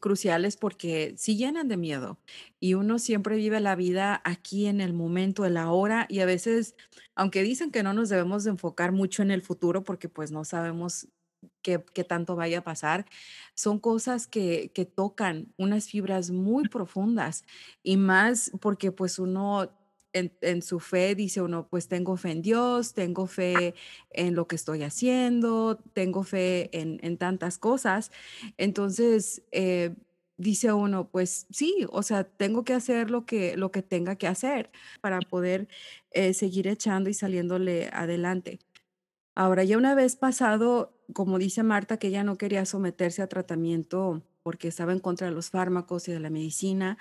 cruciales 0.01 0.57
porque 0.57 1.15
sí 1.17 1.37
llenan 1.37 1.69
de 1.69 1.77
miedo 1.77 2.19
y 2.61 2.75
uno 2.75 2.99
siempre 2.99 3.37
vive 3.37 3.61
la 3.61 3.77
vida 3.77 4.21
aquí 4.25 4.67
en 4.67 4.81
el 4.81 4.93
momento, 4.93 5.45
en 5.47 5.55
la 5.55 5.71
hora 5.71 6.07
y 6.09 6.21
a 6.21 6.27
veces, 6.27 6.75
aunque 7.15 7.43
dicen 7.43 7.71
que 7.71 7.83
no 7.83 7.93
nos 7.93 8.09
debemos 8.09 8.45
de 8.45 8.51
enfocar 8.51 8.93
mucho 8.93 9.23
en 9.23 9.31
el 9.31 9.43
futuro 9.43 9.85
porque 9.85 10.09
pues 10.09 10.31
no 10.33 10.45
sabemos 10.45 11.09
qué, 11.63 11.85
qué 11.95 12.05
tanto 12.05 12.37
vaya 12.37 12.59
a 12.59 12.65
pasar, 12.65 13.07
son 13.55 13.79
cosas 13.79 14.27
que, 14.27 14.73
que 14.75 14.85
tocan 14.85 15.53
unas 15.57 15.89
fibras 15.89 16.31
muy 16.31 16.69
profundas 16.69 17.45
y 17.83 17.97
más 17.97 18.51
porque 18.61 18.93
pues 18.93 19.19
uno 19.19 19.71
en, 20.13 20.63
su 20.63 20.81
fe 20.81 21.15
dice 21.15 21.41
uno, 21.43 21.69
pues 21.69 21.89
tengo 21.89 22.17
fe 22.17 22.31
en 22.33 22.43
Dios, 22.43 22.95
tengo 22.95 23.27
fe 23.27 23.75
en 24.11 24.35
lo 24.35 24.47
que 24.47 24.57
estoy 24.57 24.83
haciendo, 24.83 25.79
tengo 25.93 26.23
fe 26.23 26.71
en, 26.73 27.17
tantas 27.19 27.59
cosas. 27.59 28.11
Entonces, 28.59 29.43
eh, 29.53 29.95
dice 30.37 30.73
uno, 30.73 31.09
pues 31.09 31.47
sí, 31.51 31.87
o 31.91 32.03
sea, 32.03 32.25
tengo 32.25 32.65
que 32.65 32.75
hacer 32.75 33.11
lo 33.11 33.27
que, 33.27 33.57
lo 33.57 33.71
que 33.71 33.83
tenga 33.83 34.17
que 34.17 34.27
hacer 34.27 34.71
para 35.01 35.21
poder 35.21 35.69
eh, 36.11 36.35
seguir 36.35 36.69
echando 36.69 37.11
y 37.11 37.15
saliéndole 37.15 37.89
adelante. 37.93 38.59
Ahora, 39.35 39.65
ya 39.65 39.79
una 39.79 39.95
vez 39.95 40.17
pasado, 40.17 40.99
como 41.15 41.39
dice 41.39 41.63
Marta, 41.63 41.99
que 41.99 42.09
ella 42.09 42.25
no 42.25 42.37
quería 42.37 42.67
someterse 42.67 43.23
a 43.23 43.29
tratamiento 43.29 44.23
porque 44.43 44.69
estaba 44.69 44.93
en 44.93 44.99
contra 44.99 45.29
de 45.29 45.33
los 45.35 45.51
fármacos 45.51 46.09
y 46.09 46.13
de 46.13 46.21
la 46.21 46.31
medicina, 46.31 46.99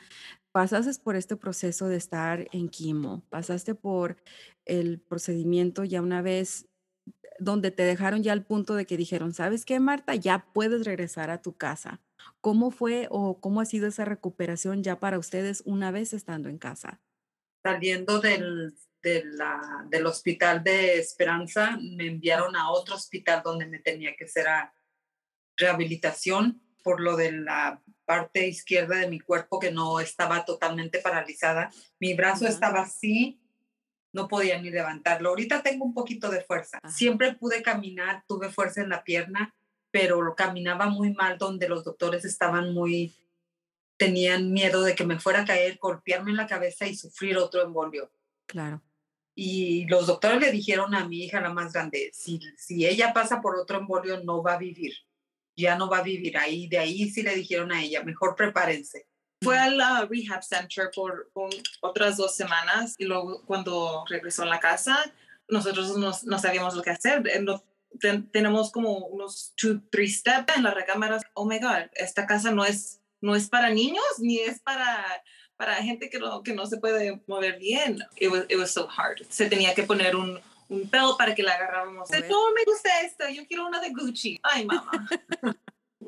pasaste 0.51 1.01
por 1.03 1.15
este 1.15 1.35
proceso 1.35 1.87
de 1.87 1.97
estar 1.97 2.47
en 2.51 2.69
quimo, 2.69 3.23
pasaste 3.29 3.75
por 3.75 4.17
el 4.65 4.99
procedimiento 4.99 5.83
ya 5.83 6.01
una 6.01 6.21
vez 6.21 6.67
donde 7.39 7.71
te 7.71 7.83
dejaron 7.83 8.21
ya 8.21 8.33
al 8.33 8.45
punto 8.45 8.75
de 8.75 8.85
que 8.85 8.97
dijeron, 8.97 9.33
¿sabes 9.33 9.65
qué, 9.65 9.79
Marta? 9.79 10.13
Ya 10.15 10.47
puedes 10.53 10.85
regresar 10.85 11.31
a 11.31 11.41
tu 11.41 11.57
casa. 11.57 11.99
¿Cómo 12.39 12.69
fue 12.69 13.07
o 13.09 13.39
cómo 13.39 13.61
ha 13.61 13.65
sido 13.65 13.87
esa 13.87 14.05
recuperación 14.05 14.83
ya 14.83 14.99
para 14.99 15.17
ustedes 15.17 15.63
una 15.65 15.89
vez 15.89 16.13
estando 16.13 16.49
en 16.49 16.59
casa? 16.59 17.01
Saliendo 17.63 18.19
del, 18.19 18.75
del 19.01 20.05
hospital 20.05 20.63
de 20.63 20.99
Esperanza, 20.99 21.79
me 21.81 22.07
enviaron 22.07 22.55
a 22.55 22.69
otro 22.69 22.95
hospital 22.95 23.41
donde 23.43 23.65
me 23.65 23.79
tenía 23.79 24.15
que 24.15 24.25
hacer 24.25 24.45
rehabilitación 25.57 26.61
por 26.83 27.01
lo 27.01 27.15
de 27.15 27.31
la 27.31 27.81
parte 28.11 28.45
izquierda 28.45 28.97
de 28.97 29.07
mi 29.07 29.21
cuerpo 29.21 29.57
que 29.57 29.71
no 29.71 30.01
estaba 30.01 30.43
totalmente 30.43 30.99
paralizada. 30.99 31.71
Mi 31.97 32.13
brazo 32.13 32.45
estaba 32.45 32.81
así, 32.81 33.39
no 34.11 34.27
podía 34.27 34.61
ni 34.61 34.69
levantarlo. 34.69 35.29
Ahorita 35.29 35.63
tengo 35.63 35.85
un 35.85 35.93
poquito 35.93 36.29
de 36.29 36.41
fuerza. 36.41 36.81
Siempre 36.89 37.35
pude 37.35 37.63
caminar, 37.63 38.25
tuve 38.27 38.49
fuerza 38.49 38.81
en 38.81 38.89
la 38.89 39.05
pierna, 39.05 39.55
pero 39.91 40.35
caminaba 40.35 40.87
muy 40.87 41.13
mal 41.13 41.37
donde 41.37 41.69
los 41.69 41.85
doctores 41.85 42.25
estaban 42.25 42.73
muy, 42.73 43.15
tenían 43.95 44.51
miedo 44.51 44.83
de 44.83 44.93
que 44.93 45.05
me 45.05 45.17
fuera 45.17 45.43
a 45.43 45.45
caer, 45.45 45.77
golpearme 45.81 46.31
en 46.31 46.37
la 46.37 46.47
cabeza 46.47 46.87
y 46.87 46.95
sufrir 46.95 47.37
otro 47.37 47.61
embolio. 47.61 48.11
Claro. 48.45 48.81
Y 49.35 49.85
los 49.87 50.05
doctores 50.05 50.41
le 50.41 50.51
dijeron 50.51 50.93
a 50.95 51.07
mi 51.07 51.23
hija, 51.23 51.39
la 51.39 51.53
más 51.53 51.71
grande, 51.71 52.11
si, 52.13 52.41
si 52.57 52.85
ella 52.85 53.13
pasa 53.13 53.39
por 53.39 53.55
otro 53.55 53.77
embolio, 53.77 54.21
no 54.21 54.43
va 54.43 54.55
a 54.55 54.57
vivir 54.57 54.95
ya 55.61 55.75
no 55.75 55.89
va 55.89 55.99
a 55.99 56.03
vivir 56.03 56.37
ahí. 56.37 56.67
De 56.67 56.77
ahí 56.77 57.09
sí 57.09 57.21
le 57.21 57.35
dijeron 57.35 57.71
a 57.71 57.81
ella, 57.81 58.03
mejor 58.03 58.35
prepárense. 58.35 59.07
Fue 59.43 59.57
al 59.57 59.79
rehab 60.07 60.43
center 60.43 60.91
por 60.93 61.29
otras 61.81 62.17
dos 62.17 62.35
semanas 62.35 62.95
y 62.99 63.05
luego 63.05 63.43
cuando 63.45 64.03
regresó 64.07 64.43
a 64.43 64.47
la 64.47 64.59
casa, 64.59 65.11
nosotros 65.47 65.97
no, 65.97 66.39
sabíamos 66.39 66.75
lo 66.75 66.83
que 66.83 66.91
hacer. 66.91 67.23
Tenemos 68.31 68.71
como 68.71 68.97
unos 69.07 69.53
two, 69.55 69.81
three 69.91 70.09
steps 70.09 70.55
en 70.55 70.63
las 70.63 70.73
recámaras. 70.73 71.23
Oh 71.33 71.45
my 71.45 71.59
God, 71.59 71.89
esta 71.95 72.27
casa 72.27 72.51
no 72.51 72.65
es, 72.65 73.01
no 73.19 73.35
es 73.35 73.49
para 73.49 73.69
niños 73.71 74.03
ni 74.19 74.39
es 74.39 74.59
para, 74.59 75.23
para 75.57 75.75
gente 75.77 76.09
que 76.09 76.19
no, 76.19 76.43
que 76.43 76.53
no 76.53 76.67
se 76.67 76.77
puede 76.77 77.21
mover 77.25 77.57
bien. 77.57 77.99
It 78.17 78.31
was, 78.31 78.45
it 78.47 78.57
was 78.57 78.71
so 78.71 78.87
hard. 78.87 79.25
Se 79.29 79.49
tenía 79.49 79.73
que 79.73 79.83
poner 79.83 80.15
un, 80.15 80.39
un 80.71 80.89
pelo 80.89 81.17
para 81.17 81.35
que 81.35 81.43
la 81.43 81.53
agarráramos. 81.53 82.09
No 82.09 82.51
me 82.53 82.63
gusta 82.65 83.01
esto, 83.01 83.27
yo 83.29 83.45
quiero 83.45 83.67
una 83.67 83.81
de 83.81 83.89
Gucci. 83.89 84.39
Ay, 84.41 84.65
mamá. 84.65 84.91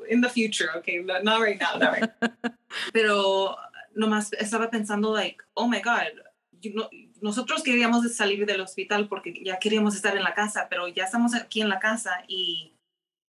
In 0.08 0.20
the 0.20 0.28
future, 0.28 0.70
okay, 0.76 1.02
not 1.02 1.40
right 1.40 1.60
now, 1.60 1.78
not 1.78 1.94
right. 1.94 2.10
Pero 2.92 3.56
nomás 3.94 4.32
estaba 4.32 4.70
pensando, 4.70 5.12
like, 5.14 5.42
oh 5.54 5.68
my 5.68 5.80
God, 5.80 6.12
nosotros 7.20 7.62
queríamos 7.62 8.10
salir 8.14 8.44
del 8.46 8.60
hospital 8.60 9.06
porque 9.08 9.34
ya 9.44 9.58
queríamos 9.58 9.94
estar 9.94 10.16
en 10.16 10.22
la 10.22 10.34
casa, 10.34 10.66
pero 10.68 10.88
ya 10.88 11.04
estamos 11.04 11.34
aquí 11.34 11.60
en 11.60 11.68
la 11.68 11.78
casa 11.78 12.24
y 12.26 12.74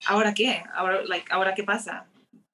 ahora 0.06 0.34
qué, 0.34 0.63
ahora, 0.74 1.04
like, 1.04 1.32
ahora 1.32 1.54
qué 1.54 1.63
pasa. 1.63 2.08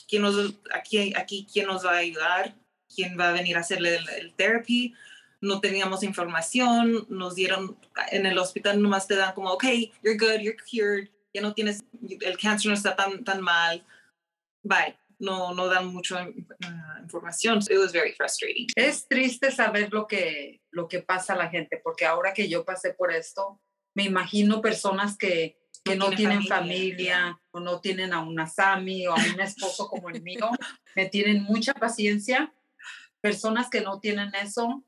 ¿Quién 0.08 0.24
nos, 0.24 0.56
aquí, 0.74 1.14
aquí, 1.16 1.48
quién 1.52 1.68
nos 1.68 1.86
va 1.86 1.94
a 1.94 1.98
ayudar? 1.98 2.56
¿Quién 2.94 3.18
va 3.18 3.30
a 3.30 3.34
venir 3.34 3.58
a 3.58 3.62
hacerle 3.62 3.96
el, 3.96 4.10
el 4.10 4.34
therapy? 4.34 4.94
No 5.42 5.60
teníamos 5.60 6.04
información, 6.04 7.06
nos 7.10 7.36
dieron, 7.36 7.78
en 8.12 8.26
el 8.26 8.38
hospital 8.38 8.82
nomás 8.82 9.08
te 9.08 9.16
dan 9.16 9.34
como, 9.34 9.52
ok, 9.52 9.66
you're 10.04 10.18
good, 10.18 10.40
you're 10.40 10.56
cured, 10.56 11.10
ya 11.34 11.42
no 11.42 11.54
tienes, 11.54 11.84
el 12.22 12.38
cáncer 12.38 12.70
no 12.70 12.76
está 12.76 12.96
tan, 12.96 13.24
tan 13.24 13.42
mal, 13.42 13.86
bye. 14.64 14.98
No, 15.20 15.54
no 15.54 15.68
dan 15.68 15.86
mucha 15.86 16.28
uh, 16.28 17.04
información. 17.04 17.60
It 17.70 17.78
was 17.78 17.92
very 17.92 18.12
frustrating. 18.14 18.66
Es 18.76 19.08
triste 19.08 19.52
saber 19.52 19.94
lo 19.94 20.08
que, 20.08 20.62
lo 20.72 20.88
que 20.88 21.04
pasa 21.04 21.34
a 21.34 21.38
la 21.38 21.48
gente, 21.48 21.80
porque 21.84 22.08
ahora 22.08 22.34
que 22.34 22.50
yo 22.50 22.66
pasé 22.66 22.96
por 22.96 23.12
esto, 23.12 23.62
me 23.94 24.04
imagino 24.04 24.62
personas 24.62 25.20
que, 25.20 25.60
que 25.84 25.96
no, 25.96 26.10
tienen 26.10 26.44
familia, 26.48 27.40
o 27.52 27.60
no 27.60 27.82
tienen 27.82 28.14
a 28.14 28.22
una 28.22 28.48
Sami 28.48 29.06
o 29.06 29.14
a 29.14 29.16
un 29.16 29.40
esposo 29.40 29.88
como 29.90 30.10
el 30.10 30.24
mío, 30.24 30.50
me 30.96 31.06
tienen 31.08 31.44
mucha 31.44 31.76
paciencia. 31.76 32.52
Personas 33.22 33.70
que 33.70 33.82
no 33.82 34.00
tienen 34.00 34.34
eso, 34.34 34.84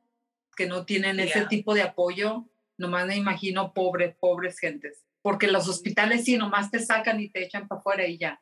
que 0.55 0.67
no 0.67 0.85
tienen 0.85 1.19
ese 1.19 1.45
tipo 1.45 1.73
de 1.73 1.81
apoyo, 1.81 2.47
nomás 2.77 3.07
me 3.07 3.15
imagino 3.15 3.73
pobres, 3.73 4.15
pobres 4.19 4.59
gentes. 4.59 5.03
Porque 5.21 5.47
los 5.47 5.67
hospitales 5.67 6.25
sí, 6.25 6.37
nomás 6.37 6.71
te 6.71 6.79
sacan 6.79 7.19
y 7.19 7.29
te 7.29 7.43
echan 7.43 7.67
para 7.67 7.79
afuera 7.79 8.07
y 8.07 8.17
ya. 8.17 8.41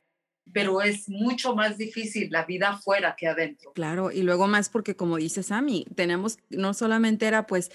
Pero 0.52 0.82
es 0.82 1.08
mucho 1.08 1.56
más 1.56 1.78
difícil 1.78 2.30
la 2.32 2.45
vida 2.45 2.69
afuera 2.69 3.15
que 3.17 3.28
adentro. 3.28 3.71
Claro, 3.74 4.12
y 4.12 4.24
luego 4.24 4.47
más 4.47 4.69
porque 4.69 4.95
como 4.95 5.17
dice 5.17 5.43
Sammy, 5.43 5.86
tenemos, 5.95 6.39
no 6.50 6.74
solamente 6.74 7.28
era 7.28 7.45
pues, 7.45 7.71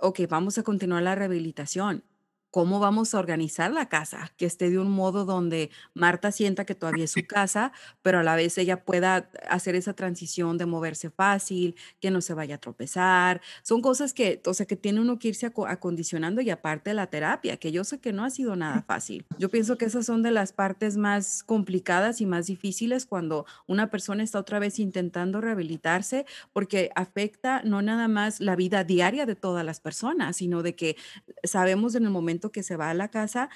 ok, 0.00 0.20
vamos 0.28 0.58
a 0.58 0.62
continuar 0.64 1.02
la 1.02 1.14
rehabilitación, 1.14 2.04
cómo 2.50 2.80
vamos 2.80 3.14
a 3.14 3.18
organizar 3.18 3.70
la 3.70 3.88
casa, 3.88 4.32
que 4.36 4.46
esté 4.46 4.70
de 4.70 4.78
un 4.78 4.90
modo 4.90 5.24
donde 5.24 5.70
Marta 5.94 6.32
sienta 6.32 6.64
que 6.64 6.74
todavía 6.74 7.04
es 7.04 7.12
su 7.12 7.20
casa, 7.28 7.72
pero 8.02 8.20
a 8.20 8.22
la 8.22 8.36
vez 8.36 8.56
ella 8.58 8.84
pueda 8.84 9.30
hacer 9.48 9.74
esa 9.74 9.92
transición 9.94 10.56
de 10.58 10.66
moverse 10.66 11.10
fácil, 11.10 11.74
que 12.00 12.10
no 12.10 12.20
se 12.20 12.34
vaya 12.34 12.56
a 12.56 12.58
tropezar. 12.58 13.40
Son 13.62 13.82
cosas 13.82 14.14
que, 14.14 14.40
o 14.46 14.54
sea, 14.54 14.66
que 14.66 14.76
tiene 14.76 15.00
uno 15.00 15.18
que 15.18 15.28
irse 15.28 15.50
acondicionando 15.66 16.40
y 16.40 16.50
aparte 16.50 16.94
la 16.94 17.08
terapia, 17.08 17.56
que 17.56 17.72
yo 17.72 17.84
sé 17.84 18.00
que 18.00 18.12
no 18.12 18.24
ha 18.24 18.30
sido 18.30 18.56
nada 18.56 18.82
fácil. 18.82 19.26
Yo 19.38 19.48
pienso 19.50 19.76
que 19.76 19.84
esas 19.84 20.06
son 20.06 20.22
de 20.22 20.30
las 20.30 20.52
partes 20.52 20.96
más 20.96 21.42
complicadas 21.42 22.20
y 22.20 22.26
más 22.26 22.46
difíciles 22.46 23.06
cuando 23.06 23.46
una 23.66 23.90
persona 23.90 24.22
está 24.22 24.38
otra 24.38 24.58
vez 24.58 24.78
intentando 24.78 25.40
rehabilitarse, 25.40 26.26
porque 26.52 26.90
afecta 26.94 27.62
no 27.64 27.82
nada 27.82 28.08
más 28.08 28.40
la 28.40 28.56
vida 28.56 28.84
diaria 28.84 29.26
de 29.26 29.34
todas 29.34 29.64
las 29.64 29.80
personas, 29.80 30.36
sino 30.36 30.62
de 30.62 30.74
que 30.74 30.96
sabemos 31.44 31.94
en 31.94 32.04
el 32.04 32.10
momento 32.10 32.37
que 32.40 32.62
se 32.62 32.76
va 32.76 32.90
a 32.90 32.94
la 32.94 33.08
casa, 33.08 33.50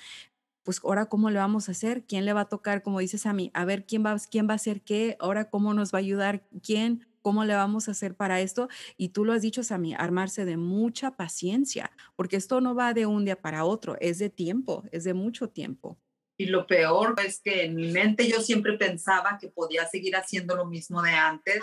pues 0.62 0.81
ahora 0.85 1.07
cómo 1.07 1.31
le 1.31 1.38
vamos 1.38 1.68
a 1.68 1.73
hacer, 1.73 2.05
quién 2.05 2.25
le 2.25 2.33
va 2.33 2.42
a 2.42 2.49
tocar, 2.49 2.83
como 2.83 3.01
dices 3.01 3.27
a 3.27 3.33
mí, 3.33 3.51
a 3.55 3.64
ver 3.64 3.85
quién 3.85 4.05
va, 4.05 4.16
quién 4.31 4.49
va 4.49 4.53
a 4.53 4.57
hacer 4.57 4.83
qué, 4.83 5.16
ahora 5.18 5.51
cómo 5.51 5.75
nos 5.75 5.92
va 5.92 5.99
a 5.99 6.01
ayudar, 6.01 6.42
quién, 6.62 7.07
cómo 7.21 7.45
le 7.45 7.55
vamos 7.55 7.88
a 7.88 7.92
hacer 7.92 8.14
para 8.14 8.40
esto. 8.40 8.68
Y 8.97 9.11
tú 9.11 9.25
lo 9.25 9.33
has 9.33 9.42
dicho, 9.42 9.62
a 9.71 9.79
mí, 9.79 9.95
armarse 9.95 10.45
de 10.45 10.57
mucha 10.57 11.16
paciencia, 11.16 11.90
porque 12.16 12.37
esto 12.37 12.61
no 12.61 12.75
va 12.75 12.95
de 12.95 13.07
un 13.07 13.25
día 13.25 13.40
para 13.40 13.64
otro, 13.64 13.97
es 14.01 14.18
de 14.18 14.31
tiempo, 14.31 14.85
es 14.92 15.05
de 15.05 15.14
mucho 15.14 15.49
tiempo. 15.49 15.99
Y 16.37 16.47
lo 16.47 16.66
peor 16.66 17.14
es 17.25 17.40
que 17.40 17.64
en 17.64 17.77
mi 17.77 17.92
mente 17.92 18.29
yo 18.29 18.40
siempre 18.40 18.77
pensaba 18.77 19.38
que 19.40 19.49
podía 19.49 19.87
seguir 19.88 20.16
haciendo 20.16 20.57
lo 20.57 20.66
mismo 20.66 21.03
de 21.03 21.11
antes 21.11 21.62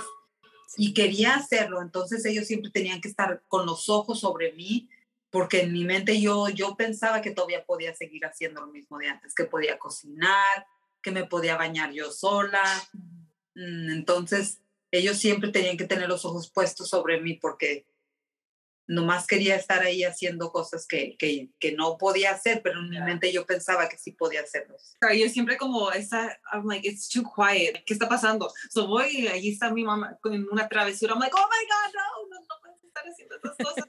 y 0.77 0.93
quería 0.93 1.36
hacerlo. 1.36 1.82
Entonces 1.82 2.23
ellos 2.25 2.47
siempre 2.47 2.71
tenían 2.71 3.01
que 3.01 3.10
estar 3.10 3.43
con 3.47 3.65
los 3.65 3.89
ojos 3.89 4.19
sobre 4.19 4.53
mí 4.53 4.89
porque 5.31 5.61
en 5.61 5.73
mi 5.73 5.85
mente 5.85 6.19
yo, 6.19 6.49
yo 6.49 6.75
pensaba 6.75 7.21
que 7.21 7.31
todavía 7.31 7.63
podía 7.63 7.93
seguir 7.93 8.25
haciendo 8.25 8.61
lo 8.61 8.67
mismo 8.67 8.97
de 8.97 9.07
antes, 9.07 9.33
que 9.35 9.45
podía 9.45 9.77
cocinar, 9.77 10.65
que 11.01 11.11
me 11.11 11.25
podía 11.25 11.55
bañar 11.55 11.91
yo 11.91 12.11
sola. 12.11 12.63
Mm, 13.55 13.91
entonces, 13.91 14.61
ellos 14.91 15.17
siempre 15.17 15.51
tenían 15.51 15.77
que 15.77 15.85
tener 15.85 16.09
los 16.09 16.25
ojos 16.25 16.51
puestos 16.51 16.89
sobre 16.89 17.21
mí 17.21 17.33
porque 17.35 17.85
nomás 18.87 19.27
quería 19.27 19.55
estar 19.55 19.83
ahí 19.83 20.03
haciendo 20.03 20.51
cosas 20.51 20.87
que, 20.87 21.15
que, 21.19 21.51
que 21.59 21.73
no 21.73 21.99
podía 21.99 22.31
hacer, 22.31 22.61
pero 22.63 22.79
en 22.79 22.89
mi 22.89 22.99
mente 22.99 23.31
yo 23.31 23.45
pensaba 23.45 23.87
que 23.87 23.99
sí 23.99 24.13
podía 24.13 24.41
hacerlos. 24.41 24.97
Yo 25.15 25.29
siempre 25.29 25.57
como, 25.57 25.91
esa, 25.91 26.39
I'm 26.51 26.65
like, 26.65 26.89
it's 26.89 27.07
too 27.07 27.21
quiet, 27.21 27.83
¿qué 27.85 27.93
está 27.93 28.09
pasando? 28.09 28.51
So 28.71 28.87
voy, 28.87 29.27
allí 29.27 29.49
está 29.49 29.71
mi 29.71 29.83
mamá 29.83 30.17
con 30.23 30.33
una 30.51 30.67
travesura, 30.67 31.13
I'm 31.13 31.19
like, 31.19 31.35
oh 31.35 31.47
my 31.47 31.67
God, 31.67 31.93
no, 31.93 32.29
no, 32.29 32.39
no 32.41 32.78
estar 32.89 33.04
haciendo 33.08 33.36
esas 33.38 33.56
cosas. 33.58 33.86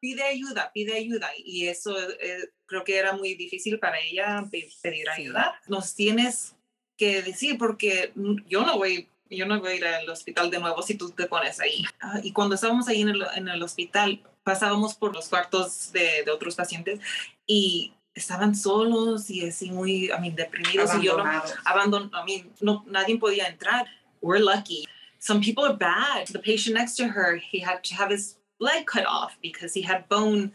pide 0.00 0.22
ayuda, 0.22 0.70
pide 0.72 0.96
ayuda. 0.96 1.30
Y 1.36 1.66
eso 1.66 1.96
eh, 1.98 2.50
creo 2.66 2.84
que 2.84 2.96
era 2.96 3.12
muy 3.12 3.34
difícil 3.34 3.78
para 3.78 4.00
ella 4.00 4.44
pedir 4.82 5.08
ayuda. 5.10 5.60
Nos 5.66 5.94
tienes 5.94 6.56
que 6.96 7.22
decir, 7.22 7.58
porque 7.58 8.12
yo 8.46 8.64
no 8.64 8.76
voy 8.78 9.08
yo 9.30 9.46
no 9.46 9.60
voy 9.60 9.70
a 9.70 9.74
ir 9.76 9.84
al 9.84 10.08
hospital 10.10 10.50
de 10.50 10.58
nuevo 10.58 10.82
si 10.82 10.96
tú 10.96 11.10
te 11.10 11.26
pones 11.26 11.60
ahí. 11.60 11.84
Ah, 12.00 12.20
y 12.22 12.32
cuando 12.32 12.56
estábamos 12.56 12.88
ahí 12.88 13.02
en 13.02 13.10
el, 13.10 13.24
en 13.36 13.48
el 13.48 13.62
hospital, 13.62 14.20
pasábamos 14.42 14.94
por 14.94 15.14
los 15.14 15.28
cuartos 15.28 15.92
de, 15.92 16.24
de, 16.24 16.30
otros 16.32 16.56
pacientes 16.56 16.98
y 17.46 17.92
estaban 18.14 18.54
solos 18.54 19.30
y 19.30 19.46
así 19.46 19.70
muy, 19.70 20.06
I 20.06 20.20
mean, 20.20 20.34
deprimidos. 20.34 20.90
Y 20.96 21.06
yo 21.06 21.16
no, 21.16 21.24
abandon, 21.64 22.10
I 22.12 22.24
mean, 22.26 22.52
no, 22.60 22.84
nadie 22.88 23.18
podía 23.18 23.46
entrar. 23.46 23.86
We're 24.20 24.42
lucky. 24.42 24.86
Some 25.20 25.40
people 25.40 25.64
are 25.64 25.76
bad. 25.76 26.28
The 26.28 26.38
patient 26.38 26.74
next 26.74 26.96
to 26.96 27.08
her, 27.08 27.36
he 27.36 27.60
had 27.60 27.84
to 27.84 27.94
have 27.94 28.10
his 28.10 28.36
leg 28.58 28.86
cut 28.86 29.06
off 29.06 29.36
because 29.42 29.74
he 29.74 29.82
had 29.82 30.08
bone 30.08 30.52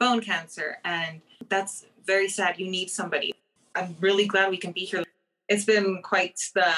bone 0.00 0.20
cancer 0.20 0.78
and 0.84 1.20
that's 1.48 1.86
very 2.04 2.28
sad. 2.28 2.58
You 2.58 2.68
need 2.68 2.90
somebody. 2.90 3.34
I'm 3.74 3.96
really 4.00 4.26
glad 4.26 4.50
we 4.50 4.56
can 4.56 4.72
be 4.72 4.84
here. 4.84 5.04
It's 5.48 5.64
been 5.64 6.00
quite 6.02 6.40
the 6.54 6.72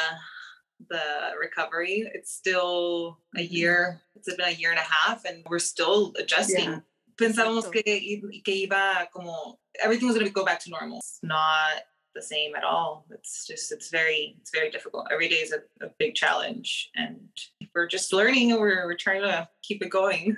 the 0.88 1.01
recovery. 1.40 2.11
It's 2.12 2.33
still 2.33 3.18
a 3.35 3.40
mm-hmm. 3.40 3.55
year, 3.55 4.01
it's 4.14 4.35
been 4.35 4.46
a 4.46 4.51
year 4.51 4.70
and 4.70 4.79
a 4.79 4.83
half, 4.83 5.25
and 5.25 5.42
we're 5.49 5.59
still 5.59 6.12
adjusting. 6.18 6.70
Yeah. 6.70 6.81
Pensábamos 7.16 7.72
que, 7.72 7.83
que 7.83 8.68
iba 8.68 9.07
como 9.11 9.59
everything 9.83 10.07
was 10.07 10.16
going 10.16 10.27
to 10.27 10.33
go 10.33 10.44
back 10.44 10.61
to 10.61 10.70
normal. 10.70 10.99
It's 10.99 11.20
not 11.22 11.83
the 12.16 12.22
same 12.22 12.57
at 12.57 12.64
all. 12.64 13.05
It's 13.11 13.46
just 13.46 13.70
it's 13.70 13.90
very 13.90 14.37
it's 14.40 14.50
very 14.50 14.70
difficult. 14.70 15.07
Every 15.12 15.29
day 15.29 15.42
is 15.46 15.52
a, 15.52 15.61
a 15.85 15.90
big 15.98 16.14
challenge, 16.14 16.90
and 16.96 17.16
we're 17.74 17.88
just 17.88 18.12
learning, 18.12 18.52
and 18.52 18.61
we're 18.61 18.87
we're 18.87 18.96
trying 18.96 19.22
to 19.22 19.48
keep 19.62 19.83
it 19.85 19.90
going. 19.90 20.37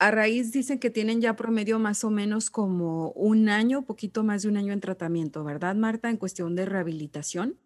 A 0.00 0.10
raíz 0.10 0.52
dicen 0.52 0.80
que 0.80 0.90
tienen 0.90 1.20
ya 1.20 1.36
promedio 1.36 1.78
más 1.78 2.02
o 2.04 2.10
menos 2.10 2.50
como 2.50 3.12
un 3.12 3.48
año, 3.48 3.86
poquito 3.86 4.24
más 4.24 4.42
de 4.42 4.48
un 4.48 4.56
año 4.56 4.72
en 4.72 4.80
tratamiento, 4.80 5.44
¿verdad, 5.44 5.76
Marta? 5.76 6.10
En 6.10 6.16
cuestión 6.16 6.56
de 6.56 6.66
rehabilitación. 6.66 7.58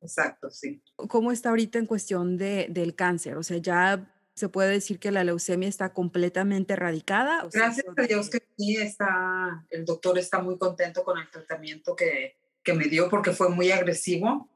Exacto, 0.00 0.50
sí. 0.50 0.82
¿Cómo 0.96 1.30
está 1.30 1.50
ahorita 1.50 1.78
en 1.78 1.86
cuestión 1.86 2.36
de, 2.36 2.66
del 2.70 2.94
cáncer? 2.94 3.36
O 3.36 3.42
sea, 3.42 3.58
ya 3.58 4.10
se 4.34 4.48
puede 4.48 4.70
decir 4.70 4.98
que 4.98 5.12
la 5.12 5.24
leucemia 5.24 5.68
está 5.68 5.92
completamente 5.92 6.72
erradicada. 6.72 7.46
Gracias 7.52 7.86
a 7.96 8.02
Dios 8.02 8.28
que 8.28 8.42
sí 8.56 8.76
está, 8.76 9.64
el 9.70 9.84
doctor 9.84 10.18
está 10.18 10.40
muy 10.40 10.58
contento 10.58 11.04
con 11.04 11.18
el 11.18 11.30
tratamiento 11.30 11.94
que, 11.94 12.36
que 12.64 12.72
me 12.72 12.86
dio 12.86 13.08
porque 13.08 13.32
fue 13.32 13.50
muy 13.50 13.70
agresivo. 13.70 14.50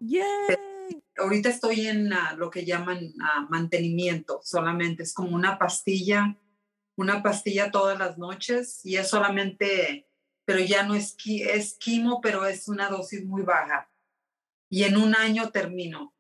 Ahorita 1.17 1.49
estoy 1.51 1.87
en 1.87 2.11
lo 2.37 2.51
que 2.51 2.65
llaman 2.65 3.13
mantenimiento, 3.49 4.41
solamente 4.43 5.03
es 5.03 5.13
como 5.13 5.37
una 5.37 5.59
pastilla, 5.59 6.37
una 6.97 7.23
pastilla 7.23 7.71
todas 7.71 7.99
las 7.99 8.19
noches 8.19 8.81
y 8.85 8.97
es 8.97 9.09
solamente, 9.09 10.09
pero 10.45 10.59
ya 10.61 10.85
no 10.85 10.95
es, 10.95 11.17
es 11.27 11.75
quimo, 11.75 12.21
pero 12.21 12.47
es 12.47 12.67
una 12.69 12.89
dosis 12.89 13.25
muy 13.25 13.43
baja 13.43 13.91
y 14.71 14.85
en 14.85 14.97
un 14.97 15.15
año 15.15 15.51
termino. 15.51 16.15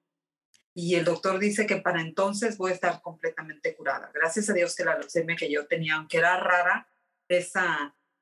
Y 0.74 0.94
el 0.94 1.04
doctor 1.04 1.40
dice 1.40 1.66
que 1.66 1.78
para 1.78 2.00
entonces 2.00 2.56
voy 2.56 2.70
a 2.70 2.74
estar 2.74 3.02
completamente 3.02 3.74
curada. 3.74 4.12
Gracias 4.14 4.48
a 4.48 4.52
Dios 4.52 4.76
que 4.76 4.84
la 4.84 4.96
leucemia 4.96 5.34
que 5.34 5.50
yo 5.50 5.66
tenía, 5.66 5.96
aunque 5.96 6.18
era 6.18 6.38
rara, 6.38 6.88
es 7.26 7.52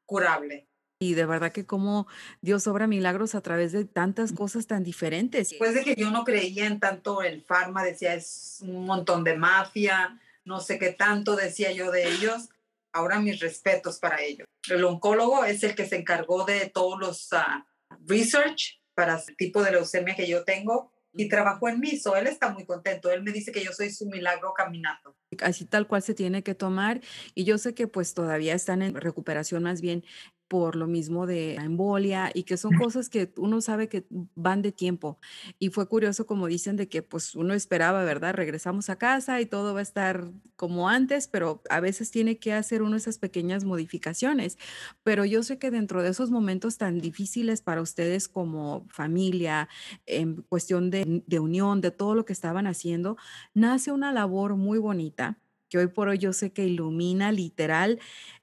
curable. 0.06 0.66
Y 0.98 1.14
de 1.14 1.26
verdad 1.26 1.52
que 1.52 1.66
como 1.66 2.06
Dios 2.40 2.66
obra 2.66 2.86
milagros 2.86 3.34
a 3.34 3.42
través 3.42 3.72
de 3.72 3.84
tantas 3.84 4.32
cosas 4.32 4.66
tan 4.66 4.82
diferentes. 4.82 5.50
Después 5.50 5.74
de 5.74 5.84
que 5.84 5.94
yo 5.94 6.10
no 6.10 6.24
creía 6.24 6.66
en 6.66 6.80
tanto 6.80 7.22
el 7.22 7.42
farma, 7.42 7.84
decía 7.84 8.14
es 8.14 8.58
un 8.62 8.86
montón 8.86 9.22
de 9.22 9.36
mafia, 9.36 10.18
no 10.44 10.60
sé 10.60 10.78
qué 10.78 10.92
tanto 10.92 11.36
decía 11.36 11.72
yo 11.72 11.90
de 11.90 12.08
ellos. 12.08 12.48
Ahora 12.92 13.20
mis 13.20 13.40
respetos 13.40 13.98
para 13.98 14.22
ellos. 14.22 14.46
El 14.70 14.84
oncólogo 14.84 15.44
es 15.44 15.62
el 15.64 15.74
que 15.74 15.86
se 15.86 15.96
encargó 15.96 16.46
de 16.46 16.70
todos 16.72 16.98
los 16.98 17.30
uh, 17.32 17.62
research 18.06 18.80
para 18.94 19.16
el 19.16 19.36
tipo 19.36 19.62
de 19.62 19.72
leucemia 19.72 20.16
que 20.16 20.26
yo 20.26 20.44
tengo 20.44 20.92
y 21.16 21.28
trabajó 21.28 21.68
en 21.68 21.80
mí, 21.80 21.96
so 21.96 22.14
él 22.16 22.26
está 22.26 22.50
muy 22.50 22.66
contento, 22.66 23.10
él 23.10 23.22
me 23.22 23.32
dice 23.32 23.50
que 23.50 23.64
yo 23.64 23.72
soy 23.72 23.90
su 23.90 24.06
milagro 24.06 24.52
caminando. 24.54 25.16
Así 25.40 25.64
tal 25.64 25.86
cual 25.86 26.02
se 26.02 26.14
tiene 26.14 26.42
que 26.42 26.54
tomar 26.54 27.00
y 27.34 27.44
yo 27.44 27.58
sé 27.58 27.74
que 27.74 27.88
pues 27.88 28.14
todavía 28.14 28.54
están 28.54 28.82
en 28.82 28.94
recuperación 28.94 29.62
más 29.62 29.80
bien 29.80 30.04
por 30.48 30.76
lo 30.76 30.86
mismo 30.86 31.26
de 31.26 31.54
la 31.56 31.64
embolia 31.64 32.30
y 32.32 32.44
que 32.44 32.56
son 32.56 32.72
cosas 32.76 33.08
que 33.08 33.32
uno 33.36 33.60
sabe 33.60 33.88
que 33.88 34.06
van 34.34 34.62
de 34.62 34.72
tiempo. 34.72 35.18
Y 35.58 35.70
fue 35.70 35.88
curioso 35.88 36.26
como 36.26 36.46
dicen 36.46 36.76
de 36.76 36.88
que 36.88 37.02
pues 37.02 37.34
uno 37.34 37.54
esperaba, 37.54 38.04
¿verdad? 38.04 38.34
Regresamos 38.34 38.90
a 38.90 38.96
casa 38.96 39.40
y 39.40 39.46
todo 39.46 39.74
va 39.74 39.80
a 39.80 39.82
estar 39.82 40.30
como 40.56 40.88
antes, 40.88 41.28
pero 41.28 41.62
a 41.70 41.80
veces 41.80 42.10
tiene 42.10 42.38
que 42.38 42.52
hacer 42.52 42.82
uno 42.82 42.96
esas 42.96 43.18
pequeñas 43.18 43.64
modificaciones. 43.64 44.58
Pero 45.02 45.24
yo 45.24 45.42
sé 45.42 45.58
que 45.58 45.70
dentro 45.70 46.02
de 46.02 46.10
esos 46.10 46.30
momentos 46.30 46.78
tan 46.78 47.00
difíciles 47.00 47.62
para 47.62 47.82
ustedes 47.82 48.28
como 48.28 48.86
familia, 48.88 49.68
en 50.06 50.42
cuestión 50.42 50.90
de, 50.90 51.22
de 51.26 51.38
unión, 51.40 51.80
de 51.80 51.90
todo 51.90 52.14
lo 52.14 52.24
que 52.24 52.32
estaban 52.32 52.66
haciendo, 52.66 53.16
nace 53.54 53.92
una 53.92 54.12
labor 54.12 54.56
muy 54.56 54.78
bonita 54.78 55.38
que 55.68 55.78
hoy 55.78 55.86
por 55.88 56.08
hoy 56.08 56.18
yo 56.18 56.32
sé 56.32 56.52
que 56.52 56.64
ilumina 56.64 57.32
literal 57.32 57.98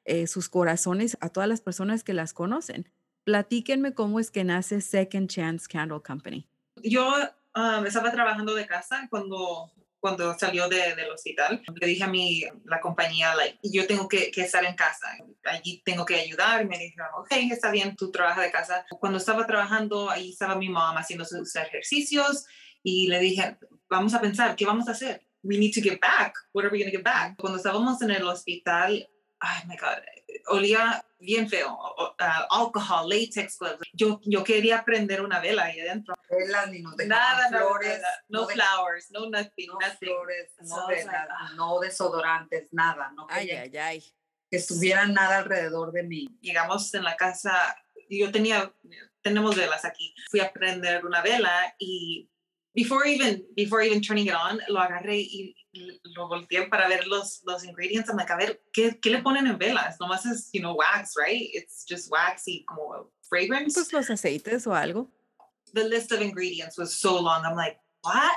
eh, 0.06 0.28
sus 0.28 0.50
corazones 0.50 1.18
a 1.22 1.30
todas 1.30 1.50
las 1.50 1.62
personas 1.62 2.04
que 2.04 2.14
las 2.14 2.34
conocen. 2.34 2.90
Platíquenme 3.24 3.94
cómo 3.94 4.20
es 4.20 4.32
que 4.32 4.44
nace 4.44 4.82
Second 4.82 5.30
Chance 5.30 5.68
Candle 5.70 6.02
Company. 6.02 6.48
Yo 6.84 7.14
um, 7.56 7.86
estaba 7.86 8.12
trabajando 8.12 8.54
de 8.54 8.68
casa 8.68 9.08
cuando 9.10 9.72
cuando 10.04 10.38
salió 10.38 10.68
de, 10.68 10.96
del 10.96 11.12
hospital. 11.12 11.64
Le 11.80 11.88
dije 11.88 12.04
a 12.04 12.10
mi, 12.10 12.44
la 12.66 12.82
compañía, 12.82 13.34
like, 13.36 13.58
yo 13.64 13.88
tengo 13.88 14.10
que, 14.10 14.32
que, 14.32 14.42
estar 14.42 14.66
en 14.66 14.76
casa, 14.76 15.08
allí 15.46 15.82
tengo 15.86 16.04
que 16.04 16.16
ayudar. 16.16 16.62
Y 16.62 16.66
me 16.66 16.78
dijeron, 16.78 17.08
ok, 17.20 17.32
está 17.50 17.72
bien, 17.72 17.96
tú 17.96 18.12
trabajas 18.12 18.44
de 18.44 18.52
casa. 18.52 18.86
Cuando 19.00 19.18
estaba 19.18 19.48
trabajando, 19.48 20.10
ahí 20.10 20.32
estaba 20.32 20.56
mi 20.56 20.68
mamá 20.68 21.00
haciendo 21.00 21.24
sus 21.24 21.56
ejercicios 21.56 22.46
y 22.84 23.08
le 23.08 23.18
dije, 23.22 23.58
vamos 23.90 24.14
a 24.14 24.20
pensar, 24.20 24.58
¿qué 24.58 24.66
vamos 24.66 24.90
a 24.90 24.92
hacer? 24.92 25.26
We 25.44 25.58
need 25.58 25.74
to 25.74 25.82
give 25.82 26.00
back. 26.00 26.34
What 26.54 26.66
are 26.66 26.72
we 26.72 26.80
going 26.80 26.92
to 26.92 26.98
give 26.98 27.04
back? 27.04 27.36
Cuando 27.38 27.58
estábamos 27.58 28.02
en 28.02 28.12
el 28.12 28.28
hospital, 28.28 29.06
ay, 29.40 29.64
my 29.68 29.76
God, 29.76 30.00
olía 30.48 31.04
bien 31.20 31.50
feo, 31.50 31.74
uh, 31.74 32.14
alcohol, 32.50 33.08
latex 33.08 33.58
gloves. 33.58 33.88
Yo, 33.94 34.20
yo 34.24 34.44
quería 34.44 34.84
prender 34.84 35.22
una 35.22 35.40
vela 35.40 35.66
ahí 35.66 35.80
adentro. 35.80 36.16
Velas 36.30 36.70
ni 36.70 36.82
no 36.82 36.92
nada, 37.06 37.50
flores, 37.50 38.02
no, 38.28 38.42
no, 38.42 38.48
flowers, 38.48 39.12
no 39.12 39.30
nothing, 39.30 39.68
no 39.68 39.80
flores, 40.00 40.52
no 40.62 40.88
velas, 40.88 41.28
ah. 41.30 41.52
no 41.56 41.80
desodorantes, 41.80 42.70
nada. 42.72 43.12
No 43.16 43.28
ay, 43.30 43.52
ay, 43.52 43.78
ay. 43.78 44.04
Que 44.50 44.58
estuviera 44.58 45.06
nada 45.06 45.40
alrededor 45.40 45.92
de 45.92 46.04
mí. 46.04 46.28
Llegamos 46.42 46.94
en 46.94 47.04
la 47.04 47.16
casa, 47.16 47.76
yo 48.10 48.32
tenía, 48.32 48.74
tenemos 49.22 49.56
velas 49.56 49.86
aquí. 49.86 50.14
Fui 50.30 50.40
a 50.40 50.52
prender 50.52 51.06
una 51.06 51.22
vela 51.22 51.76
y 51.80 52.30
before 52.76 53.06
even 53.06 53.44
before 53.56 53.82
even 53.82 54.02
turning 54.02 54.28
it 54.28 54.36
on, 54.36 54.60
lo 54.70 54.80
agarré 54.80 55.20
y 55.20 55.56
lo 56.16 56.28
volteé 56.28 56.70
para 56.70 56.88
ver 56.88 57.08
los, 57.08 57.42
los 57.46 57.64
ingredients. 57.64 58.10
I'm 58.10 58.18
like, 58.18 58.30
a 58.30 58.38
ver, 58.38 58.60
¿qué, 58.76 59.00
¿qué 59.02 59.12
le 59.12 59.22
ponen 59.22 59.48
en 59.48 59.58
velas? 59.58 59.98
Nomás 60.00 60.26
es, 60.26 60.50
you 60.54 60.62
know, 60.62 60.76
wax, 60.76 61.14
right? 61.18 61.50
It's 61.54 61.86
just 61.86 62.12
waxy, 62.12 62.66
como 62.68 63.08
fragrance. 63.28 63.74
Pues 63.74 63.94
los 63.94 64.10
aceites 64.10 64.68
o 64.68 64.72
algo. 64.72 65.08
The 65.74 65.84
list 65.84 66.12
of 66.12 66.22
ingredients 66.22 66.78
was 66.78 66.96
so 66.96 67.20
long. 67.20 67.44
I'm 67.46 67.56
like, 67.56 67.78
what? 68.04 68.32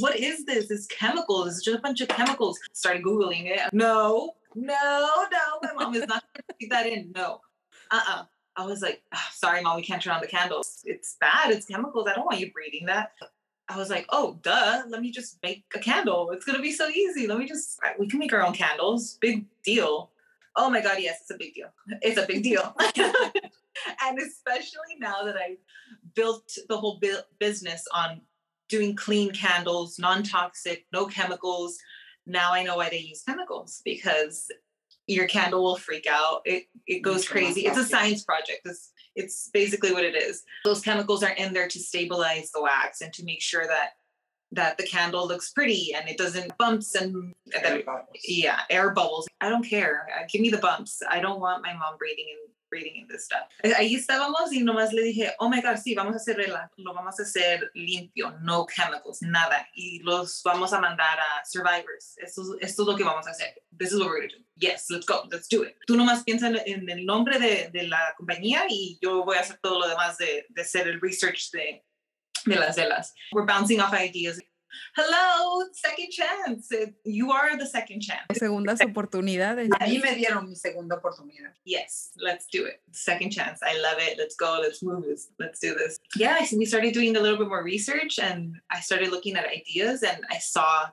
What 0.00 0.16
is 0.16 0.44
this? 0.46 0.70
It's 0.70 0.86
chemicals. 0.86 1.48
It's 1.48 1.64
just 1.64 1.78
a 1.78 1.80
bunch 1.80 2.00
of 2.00 2.08
chemicals. 2.08 2.58
Started 2.72 3.02
Googling 3.02 3.46
it. 3.46 3.72
No, 3.72 4.34
no, 4.54 5.26
no. 5.30 5.60
My 5.62 5.72
mom 5.84 5.94
is 5.94 6.06
not 6.06 6.22
going 6.32 6.44
to 6.48 6.54
keep 6.58 6.70
that 6.70 6.86
in. 6.86 7.12
No. 7.14 7.40
Uh-uh. 7.90 8.24
I 8.56 8.66
was 8.66 8.82
like, 8.82 9.02
oh, 9.14 9.18
sorry, 9.32 9.62
mom, 9.62 9.76
we 9.76 9.82
can't 9.82 10.02
turn 10.02 10.14
on 10.14 10.20
the 10.20 10.26
candles. 10.26 10.80
It's 10.84 11.16
bad. 11.20 11.50
It's 11.50 11.66
chemicals. 11.66 12.08
I 12.08 12.14
don't 12.14 12.24
want 12.24 12.40
you 12.40 12.52
breathing 12.52 12.86
that. 12.86 13.12
I 13.70 13.76
was 13.76 13.88
like, 13.88 14.06
oh, 14.08 14.36
duh, 14.42 14.82
let 14.88 15.00
me 15.00 15.12
just 15.12 15.38
make 15.44 15.64
a 15.76 15.78
candle. 15.78 16.30
It's 16.32 16.44
going 16.44 16.56
to 16.56 16.62
be 16.62 16.72
so 16.72 16.88
easy. 16.88 17.28
Let 17.28 17.38
me 17.38 17.46
just, 17.46 17.78
we 17.98 18.08
can 18.08 18.18
make 18.18 18.32
our 18.32 18.42
own 18.44 18.52
candles. 18.52 19.16
Big 19.20 19.46
deal. 19.62 20.10
Oh 20.56 20.68
my 20.68 20.80
God, 20.80 20.96
yes, 20.98 21.20
it's 21.20 21.30
a 21.30 21.38
big 21.38 21.54
deal. 21.54 21.68
It's 22.02 22.18
a 22.18 22.26
big 22.26 22.42
deal. 22.42 22.74
and 22.96 24.18
especially 24.18 24.96
now 24.98 25.22
that 25.24 25.36
I 25.36 25.56
built 26.16 26.58
the 26.68 26.76
whole 26.76 26.98
bu- 27.00 27.22
business 27.38 27.86
on 27.94 28.22
doing 28.68 28.96
clean 28.96 29.30
candles, 29.30 30.00
non 30.00 30.24
toxic, 30.24 30.86
no 30.92 31.06
chemicals. 31.06 31.78
Now 32.26 32.52
I 32.52 32.64
know 32.64 32.76
why 32.76 32.90
they 32.90 32.98
use 32.98 33.22
chemicals 33.22 33.82
because 33.84 34.50
your 35.10 35.26
candle 35.26 35.62
will 35.62 35.76
freak 35.76 36.06
out. 36.08 36.42
It, 36.44 36.64
it 36.86 37.00
goes 37.00 37.26
crazy. 37.26 37.66
It's 37.66 37.78
a 37.78 37.84
science 37.84 38.24
project. 38.24 38.60
It's 38.64 38.92
it's 39.16 39.50
basically 39.52 39.92
what 39.92 40.04
it 40.04 40.14
is. 40.14 40.42
Those 40.64 40.80
chemicals 40.80 41.22
are 41.22 41.32
in 41.32 41.52
there 41.52 41.68
to 41.68 41.78
stabilize 41.78 42.50
the 42.52 42.62
wax 42.62 43.00
and 43.00 43.12
to 43.14 43.24
make 43.24 43.42
sure 43.42 43.66
that 43.66 43.90
that 44.52 44.78
the 44.78 44.84
candle 44.84 45.26
looks 45.26 45.52
pretty 45.52 45.94
and 45.94 46.08
it 46.08 46.16
doesn't 46.16 46.56
bumps 46.58 46.94
and 46.94 47.32
Air 47.52 47.82
yeah, 48.24 48.60
air 48.68 48.90
bubbles. 48.90 49.28
I 49.40 49.48
don't 49.48 49.64
care. 49.64 50.08
Uh, 50.16 50.24
give 50.30 50.40
me 50.40 50.50
the 50.50 50.58
bumps. 50.58 51.02
I 51.08 51.20
don't 51.20 51.40
want 51.40 51.62
my 51.62 51.72
mom 51.72 51.96
breathing 51.98 52.26
in 52.28 52.52
breathing 52.70 52.96
in 52.96 53.08
this 53.08 53.24
stuff. 53.24 53.48
Eh, 53.62 53.74
ahí 53.76 53.94
estábamos 53.94 54.52
y 54.52 54.62
nomás 54.62 54.92
le 54.92 55.02
dije, 55.02 55.34
oh 55.38 55.48
my 55.48 55.60
God, 55.60 55.76
sí, 55.76 55.94
vamos 55.94 56.14
a 56.14 56.16
hacer 56.16 56.38
lo 56.76 56.94
vamos 56.94 57.18
a 57.18 57.22
hacer 57.22 57.70
limpio, 57.74 58.38
no 58.40 58.66
chemicals, 58.66 59.22
nada. 59.22 59.68
Y 59.74 60.00
los 60.00 60.40
vamos 60.44 60.72
a 60.72 60.80
mandar 60.80 61.18
a 61.18 61.44
survivors. 61.44 62.16
Esto, 62.18 62.42
esto 62.60 62.82
es 62.82 62.88
lo 62.88 62.96
que 62.96 63.04
vamos 63.04 63.26
a 63.26 63.30
hacer. 63.30 63.54
This 63.76 63.92
is 63.92 63.98
what 63.98 64.08
we're 64.08 64.20
going 64.20 64.30
do. 64.30 64.44
Yes, 64.56 64.86
let's 64.90 65.06
go, 65.06 65.26
let's 65.30 65.48
do 65.48 65.64
it. 65.64 65.76
Tú 65.86 65.96
nomás 65.96 66.22
piensa 66.24 66.48
en, 66.48 66.88
el 66.88 67.04
nombre 67.04 67.38
de, 67.38 67.82
la 67.88 68.14
compañía 68.16 68.64
y 68.68 68.98
yo 69.02 69.24
voy 69.24 69.36
a 69.36 69.40
hacer 69.40 69.58
todo 69.62 69.80
lo 69.80 69.88
demás 69.88 70.18
de, 70.18 70.46
hacer 70.60 70.86
el 70.86 71.00
research 71.00 71.50
de 71.50 71.82
las 72.46 72.76
velas. 72.76 73.12
We're 73.32 73.46
bouncing 73.46 73.80
off 73.80 73.92
ideas. 73.92 74.38
Hello, 74.96 75.64
second 75.72 76.10
chance. 76.10 76.72
You 77.04 77.32
are 77.32 77.56
the 77.56 77.66
second 77.66 78.00
chance. 78.00 78.26
Segundas 78.32 78.80
oportunidades. 78.80 79.70
A 79.80 79.86
mí 79.86 80.02
me 80.02 80.14
dieron 80.14 80.48
mi 80.48 80.54
segunda 80.54 80.96
oportunidad. 80.96 81.52
Yes, 81.64 82.10
let's 82.16 82.46
do 82.46 82.64
it. 82.64 82.80
Second 82.92 83.30
chance. 83.30 83.60
I 83.62 83.78
love 83.80 83.98
it. 83.98 84.18
Let's 84.18 84.36
go. 84.36 84.58
Let's 84.60 84.82
move. 84.82 85.04
Let's 85.38 85.60
do 85.60 85.74
this. 85.74 85.98
Yeah, 86.16 86.38
we 86.56 86.64
started 86.64 86.92
doing 86.92 87.16
a 87.16 87.20
little 87.20 87.38
bit 87.38 87.48
more 87.48 87.62
research 87.62 88.18
and 88.18 88.56
I 88.70 88.80
started 88.80 89.10
looking 89.10 89.36
at 89.36 89.46
ideas 89.46 90.02
and 90.02 90.24
I 90.30 90.38
saw 90.38 90.86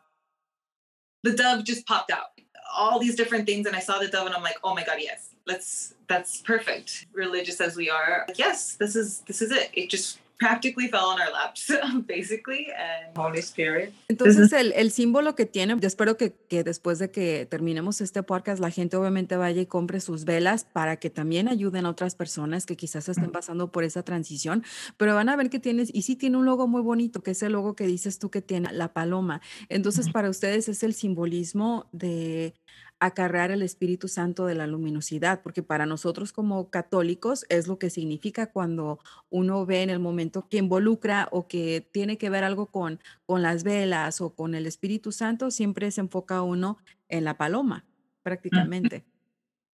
the 1.23 1.33
dove 1.33 1.63
just 1.63 1.85
popped 1.85 2.11
out. 2.11 2.27
All 2.75 2.99
these 2.99 3.15
different 3.15 3.45
things 3.45 3.65
and 3.65 3.75
I 3.75 3.79
saw 3.79 3.97
the 3.99 4.07
dove 4.07 4.27
and 4.27 4.35
I'm 4.35 4.43
like, 4.43 4.57
"Oh 4.63 4.75
my 4.75 4.83
god, 4.83 4.97
yes. 4.99 5.29
Let's 5.45 5.95
that's 6.07 6.41
perfect. 6.41 7.07
Religious 7.13 7.59
as 7.61 7.75
we 7.75 7.89
are. 7.89 8.25
Yes, 8.35 8.75
this 8.75 8.95
is 8.95 9.21
this 9.21 9.41
is 9.41 9.51
it. 9.51 9.69
It 9.73 9.89
just 9.89 10.19
practically 10.37 10.87
fell 10.87 11.05
on 11.05 11.19
our 11.19 11.31
laps, 11.31 11.71
basically. 12.07 12.67
And 12.71 13.17
Holy 13.17 13.39
Spirit. 13.39 13.93
Entonces, 14.07 14.53
el, 14.53 14.71
el 14.73 14.91
símbolo 14.91 15.35
que 15.35 15.45
tiene, 15.45 15.75
yo 15.79 15.87
espero 15.87 16.17
que, 16.17 16.33
que, 16.33 16.63
después 16.63 16.99
de 16.99 17.11
que 17.11 17.47
terminemos 17.49 18.01
este 18.01 18.23
podcast, 18.23 18.61
la 18.61 18.71
gente 18.71 18.97
obviamente 18.97 19.35
vaya 19.35 19.61
y 19.61 19.65
compre 19.65 19.99
sus 19.99 20.25
velas 20.25 20.65
para 20.65 20.97
que 20.97 21.09
también 21.09 21.47
ayuden 21.47 21.85
a 21.85 21.89
otras 21.89 22.15
personas 22.15 22.65
que 22.65 22.75
quizás 22.75 23.09
estén 23.09 23.31
pasando 23.31 23.71
por 23.71 23.83
esa 23.83 24.03
transición, 24.03 24.63
pero 24.97 25.15
van 25.15 25.29
a 25.29 25.35
ver 25.35 25.49
que 25.49 25.59
tienes, 25.59 25.89
y 25.93 26.03
sí 26.03 26.15
tiene 26.15 26.37
un 26.37 26.45
logo 26.45 26.67
muy 26.67 26.81
bonito, 26.81 27.21
que 27.21 27.31
es 27.31 27.41
el 27.43 27.53
logo 27.53 27.75
que 27.75 27.87
dices 27.87 28.19
tú 28.19 28.29
que 28.29 28.41
tiene 28.41 28.71
la 28.71 28.93
paloma. 28.93 29.41
Entonces, 29.69 30.09
para 30.09 30.29
ustedes 30.29 30.69
es 30.69 30.83
el 30.83 30.93
simbolismo 30.93 31.87
de 31.91 32.53
acarrear 32.99 33.51
el 33.51 33.61
Espíritu 33.61 34.07
Santo 34.07 34.45
de 34.45 34.55
la 34.55 34.67
luminosidad, 34.67 35.41
porque 35.41 35.63
para 35.63 35.85
nosotros 35.85 36.33
como 36.33 36.69
católicos 36.69 37.45
es 37.49 37.67
lo 37.67 37.77
que 37.77 37.89
significa 37.89 38.51
cuando 38.51 38.99
uno 39.29 39.65
ve 39.65 39.83
en 39.83 39.89
el 39.89 39.99
momento 39.99 40.47
que 40.49 40.57
involucra 40.57 41.27
o 41.31 41.47
que 41.47 41.87
tiene 41.91 42.17
que 42.17 42.29
ver 42.29 42.43
algo 42.43 42.67
con, 42.67 42.99
con 43.25 43.41
las 43.41 43.63
velas 43.63 44.21
o 44.21 44.33
con 44.33 44.55
el 44.55 44.65
Espíritu 44.65 45.11
Santo, 45.11 45.51
siempre 45.51 45.91
se 45.91 46.01
enfoca 46.01 46.41
uno 46.41 46.77
en 47.07 47.23
la 47.23 47.37
paloma, 47.37 47.85
prácticamente. 48.23 49.05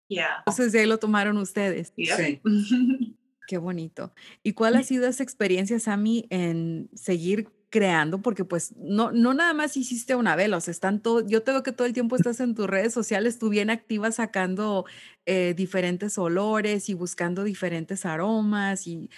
Yeah. 0.09 0.39
Entonces 0.39 0.73
de 0.73 0.81
ahí 0.81 0.87
lo 0.87 0.99
tomaron 0.99 1.37
ustedes. 1.37 1.93
Sí. 1.97 2.41
Qué 3.47 3.59
bonito. 3.59 4.13
¿Y 4.43 4.53
cuál 4.53 4.77
ha 4.77 4.83
sido 4.83 5.07
esa 5.07 5.23
experiencia, 5.23 5.79
Sammy, 5.79 6.27
en 6.31 6.89
seguir 6.95 7.49
creando, 7.73 8.21
porque 8.21 8.45
pues 8.45 8.77
no, 8.77 9.13
no 9.13 9.33
nada 9.33 9.55
más 9.55 9.79
hiciste 9.79 10.15
una 10.15 10.37
vela, 10.37 10.59
o 10.59 10.61
sea, 10.61 10.71
están 10.71 11.01
todo, 11.01 11.27
yo 11.27 11.43
te 11.43 11.53
veo 11.53 11.63
que 11.63 11.73
todo 11.73 11.87
el 11.87 11.95
tiempo 11.95 12.17
estás 12.17 12.39
en 12.41 12.55
tus 12.55 12.67
redes 12.67 12.93
sociales, 12.93 13.39
tú 13.39 13.49
bien 13.49 13.71
activa 13.71 14.13
sacando 14.13 14.85
eh, 15.25 15.55
diferentes 15.57 16.19
olores 16.19 16.91
y 16.91 16.95
buscando 16.95 17.45
diferentes 17.45 18.05
aromas 18.05 18.87
y 18.87 19.09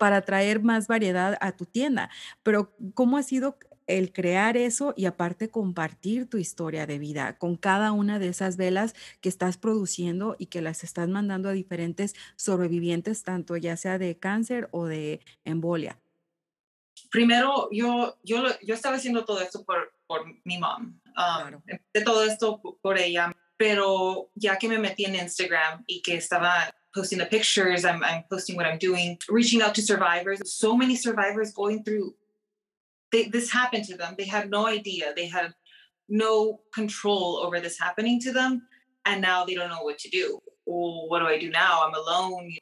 para 0.00 0.22
traer 0.22 0.62
más 0.64 0.88
variedad 0.88 1.38
a 1.40 1.52
tu 1.52 1.64
tienda. 1.64 2.10
Pero 2.42 2.74
¿cómo 2.94 3.18
ha 3.18 3.22
sido 3.22 3.56
el 3.86 4.12
crear 4.12 4.56
eso 4.56 4.94
y 4.96 5.04
aparte 5.04 5.48
compartir 5.48 6.26
tu 6.28 6.38
historia 6.38 6.86
de 6.86 6.98
vida 6.98 7.38
con 7.38 7.56
cada 7.56 7.92
una 7.92 8.18
de 8.18 8.28
esas 8.28 8.56
velas 8.56 8.94
que 9.20 9.28
estás 9.28 9.58
produciendo 9.58 10.34
y 10.40 10.46
que 10.46 10.60
las 10.60 10.82
estás 10.82 11.08
mandando 11.08 11.48
a 11.48 11.52
diferentes 11.52 12.14
sobrevivientes, 12.34 13.22
tanto 13.22 13.56
ya 13.56 13.76
sea 13.76 13.98
de 13.98 14.18
cáncer 14.18 14.68
o 14.72 14.86
de 14.86 15.20
embolia? 15.44 16.00
Primero 17.10 17.68
yo, 17.70 18.16
yo, 18.22 18.44
yo 18.62 18.74
estaba 18.74 18.96
haciendo 18.96 19.24
todo 19.24 19.40
esto 19.40 19.64
por, 19.64 19.92
por 20.06 20.24
mi 20.44 20.58
mom. 20.58 20.98
Um, 21.16 21.62
De 21.92 22.02
todo 22.02 22.24
esto 22.24 22.60
por 22.82 22.98
ella, 22.98 23.32
pero 23.58 24.30
ya 24.34 24.56
que 24.56 24.68
me 24.68 24.78
metí 24.78 25.04
en 25.04 25.14
Instagram 25.14 25.84
y 25.86 26.00
que 26.02 26.16
estaba 26.16 26.72
posting 26.94 27.18
the 27.18 27.26
pictures, 27.26 27.84
I'm, 27.84 28.02
I'm 28.02 28.24
posting 28.30 28.56
what 28.56 28.66
I'm 28.66 28.78
doing, 28.78 29.18
reaching 29.28 29.62
out 29.62 29.74
to 29.74 29.82
survivors. 29.82 30.40
So 30.44 30.76
many 30.76 30.96
survivors 30.96 31.52
going 31.52 31.84
through 31.84 32.14
they, 33.12 33.28
this 33.28 33.52
happened 33.52 33.84
to 33.84 33.96
them. 33.96 34.14
They 34.18 34.24
had 34.24 34.50
no 34.50 34.66
idea. 34.66 35.12
They 35.14 35.28
had 35.28 35.54
no 36.08 36.60
control 36.74 37.38
over 37.44 37.60
this 37.60 37.78
happening 37.78 38.18
to 38.20 38.32
them. 38.32 38.62
And 39.04 39.20
now 39.20 39.44
they 39.44 39.54
don't 39.54 39.68
know 39.68 39.82
what 39.82 39.98
to 39.98 40.10
do. 40.10 40.40
Well, 40.66 41.08
what 41.08 41.20
do 41.20 41.26
I 41.26 41.38
do 41.38 41.50
now? 41.50 41.82
I'm 41.84 41.94
alone. 41.94 42.56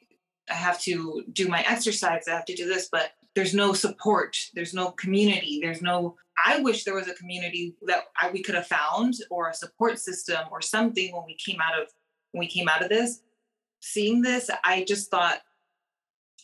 I 0.49 0.53
have 0.53 0.79
to 0.81 1.23
do 1.31 1.47
my 1.47 1.61
exercise. 1.61 2.27
I 2.27 2.31
have 2.31 2.45
to 2.45 2.55
do 2.55 2.67
this. 2.67 2.89
But 2.91 3.11
there's 3.35 3.53
no 3.53 3.73
support 3.73 4.37
there's 4.53 4.73
no 4.73 4.91
community 4.91 5.59
there's 5.61 5.81
no 5.81 6.15
i 6.45 6.59
wish 6.59 6.83
there 6.83 6.95
was 6.95 7.07
a 7.07 7.13
community 7.13 7.75
that 7.87 8.03
I, 8.19 8.29
we 8.31 8.41
could 8.41 8.55
have 8.55 8.67
found 8.67 9.15
or 9.29 9.49
a 9.49 9.53
support 9.53 9.99
system 9.99 10.39
or 10.51 10.61
something 10.61 11.13
when 11.13 11.23
we 11.25 11.35
came 11.35 11.59
out 11.61 11.79
of 11.79 11.87
when 12.31 12.39
we 12.39 12.47
came 12.47 12.69
out 12.69 12.81
of 12.81 12.89
this. 12.89 13.21
Seeing 13.81 14.21
this 14.21 14.49
i 14.63 14.83
just 14.87 15.09
thought 15.09 15.39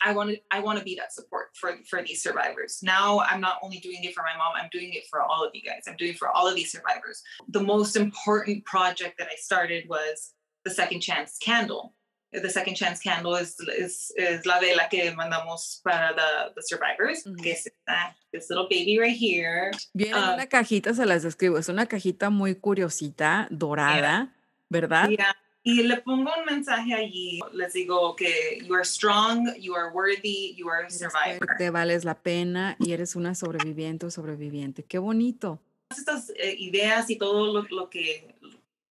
i 0.03 0.11
want 0.11 0.31
to 0.31 0.37
i 0.51 0.59
want 0.59 0.79
to 0.79 0.85
be 0.85 0.95
that 0.95 1.13
support 1.13 1.49
for 1.53 1.77
for 1.87 2.01
these 2.01 2.23
survivors. 2.23 2.79
Now 2.81 3.19
i'm 3.19 3.41
not 3.41 3.59
only 3.61 3.77
doing 3.77 4.03
it 4.03 4.15
for 4.15 4.23
my 4.23 4.35
mom 4.37 4.53
i'm 4.55 4.69
doing 4.71 4.93
it 4.93 5.03
for 5.09 5.21
all 5.21 5.43
of 5.43 5.51
you 5.53 5.61
guys. 5.61 5.83
I'm 5.87 5.97
doing 5.97 6.11
it 6.11 6.17
for 6.17 6.29
all 6.29 6.47
of 6.47 6.55
these 6.55 6.71
survivors. 6.71 7.21
The 7.49 7.61
most 7.61 7.95
important 7.95 8.65
project 8.65 9.19
that 9.19 9.27
i 9.27 9.35
started 9.35 9.87
was 9.87 10.33
the 10.65 10.71
second 10.71 11.01
chance 11.01 11.37
candle 11.37 11.93
the 12.31 12.49
Second 12.49 12.75
Chance 12.75 13.01
Candle 13.03 13.39
es, 13.39 13.57
es, 13.77 14.13
es, 14.15 14.45
la 14.45 14.59
vela 14.59 14.89
que 14.89 15.11
mandamos 15.13 15.81
para 15.83 16.13
the, 16.13 16.53
the 16.55 16.61
survivors, 16.61 17.25
-hmm. 17.25 17.41
que 17.41 17.51
es 17.51 17.67
esta, 17.67 18.15
this 18.31 18.49
little 18.49 18.67
baby 18.69 18.99
right 18.99 19.17
here. 19.17 19.71
Viene 19.93 20.15
uh, 20.15 20.33
una 20.33 20.47
cajita, 20.47 20.93
se 20.93 21.05
las 21.05 21.23
describo, 21.23 21.57
es 21.57 21.69
una 21.69 21.85
cajita 21.85 22.29
muy 22.29 22.55
curiosita, 22.55 23.47
dorada, 23.49 23.99
yeah. 23.99 24.33
¿verdad? 24.69 25.09
Yeah. 25.09 25.35
Y 25.63 25.83
le 25.83 25.97
pongo 25.97 26.31
un 26.39 26.45
mensaje 26.45 26.93
allí, 26.93 27.41
les 27.51 27.73
digo 27.73 28.15
que 28.15 28.59
you 28.65 28.73
are 28.73 28.85
strong, 28.85 29.53
you 29.59 29.75
are 29.75 29.91
worthy, 29.91 30.55
you 30.55 30.69
are 30.69 30.85
a 30.85 30.89
survivor. 30.89 31.57
Te 31.57 31.69
vales 31.69 32.05
la 32.05 32.15
pena 32.15 32.77
y 32.79 32.93
eres 32.93 33.17
una 33.17 33.35
sobreviviente 33.35 34.05
o 34.05 34.09
sobreviviente. 34.09 34.83
Qué 34.83 34.97
bonito. 34.97 35.59
Estas 35.89 36.29
eh, 36.37 36.55
ideas 36.57 37.09
y 37.09 37.17
todo 37.17 37.51
lo, 37.51 37.63
lo, 37.69 37.89
que, 37.89 38.33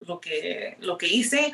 lo, 0.01 0.19
que, 0.19 0.77
lo 0.79 0.99
que 0.99 1.07
hice 1.07 1.51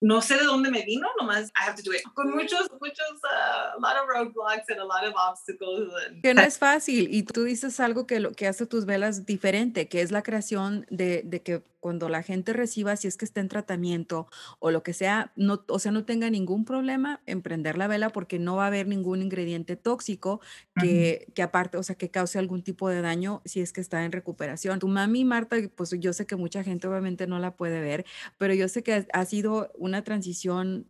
no 0.00 0.22
sé 0.22 0.36
de 0.36 0.44
dónde 0.44 0.70
me 0.70 0.82
vino, 0.84 1.06
nomás 1.18 1.48
I 1.50 1.68
have 1.68 1.76
to 1.76 1.82
do 1.82 1.94
it. 1.94 2.02
Con 2.14 2.30
muchos, 2.30 2.70
muchos, 2.80 3.20
uh, 3.22 3.76
a 3.76 3.80
lot 3.80 3.96
of 3.96 4.08
roadblocks 4.08 4.68
and 4.68 4.80
a 4.80 4.84
lot 4.84 5.04
of 5.04 5.14
obstacles. 5.14 5.92
And... 6.06 6.22
Que 6.22 6.34
no 6.34 6.42
es 6.46 6.58
fácil. 6.58 7.08
Y 7.12 7.22
tú 7.22 7.44
dices 7.44 7.78
algo 7.80 8.06
que, 8.06 8.20
lo, 8.20 8.32
que 8.32 8.46
hace 8.46 8.66
tus 8.66 8.86
velas 8.86 9.26
diferente, 9.26 9.88
que 9.88 10.00
es 10.00 10.10
la 10.10 10.22
creación 10.22 10.86
de, 10.90 11.22
de 11.24 11.42
que 11.42 11.62
cuando 11.80 12.08
la 12.08 12.22
gente 12.22 12.52
reciba, 12.52 12.96
si 12.96 13.08
es 13.08 13.16
que 13.16 13.24
está 13.24 13.40
en 13.40 13.48
tratamiento 13.48 14.28
o 14.58 14.70
lo 14.70 14.82
que 14.82 14.92
sea, 14.92 15.32
no, 15.34 15.64
o 15.68 15.78
sea, 15.78 15.92
no 15.92 16.04
tenga 16.04 16.30
ningún 16.30 16.64
problema 16.64 17.20
en 17.26 17.42
prender 17.42 17.78
la 17.78 17.88
vela 17.88 18.10
porque 18.10 18.38
no 18.38 18.56
va 18.56 18.64
a 18.64 18.66
haber 18.68 18.86
ningún 18.86 19.22
ingrediente 19.22 19.76
tóxico 19.76 20.40
que, 20.80 21.26
que 21.34 21.42
aparte, 21.42 21.78
o 21.78 21.82
sea, 21.82 21.96
que 21.96 22.10
cause 22.10 22.38
algún 22.38 22.62
tipo 22.62 22.88
de 22.88 23.00
daño 23.00 23.42
si 23.44 23.60
es 23.60 23.72
que 23.72 23.80
está 23.80 24.04
en 24.04 24.12
recuperación. 24.12 24.78
Tu 24.78 24.88
mami, 24.88 25.24
Marta, 25.24 25.56
pues 25.74 25.90
yo 25.98 26.12
sé 26.12 26.26
que 26.26 26.36
mucha 26.36 26.62
gente 26.62 26.86
obviamente 26.86 27.26
no 27.26 27.38
la 27.38 27.56
puede 27.56 27.80
ver, 27.80 28.04
pero 28.38 28.54
yo 28.54 28.68
sé 28.68 28.82
que 28.82 29.06
ha 29.12 29.24
sido 29.24 29.72
una 29.76 30.04
transición 30.04 30.86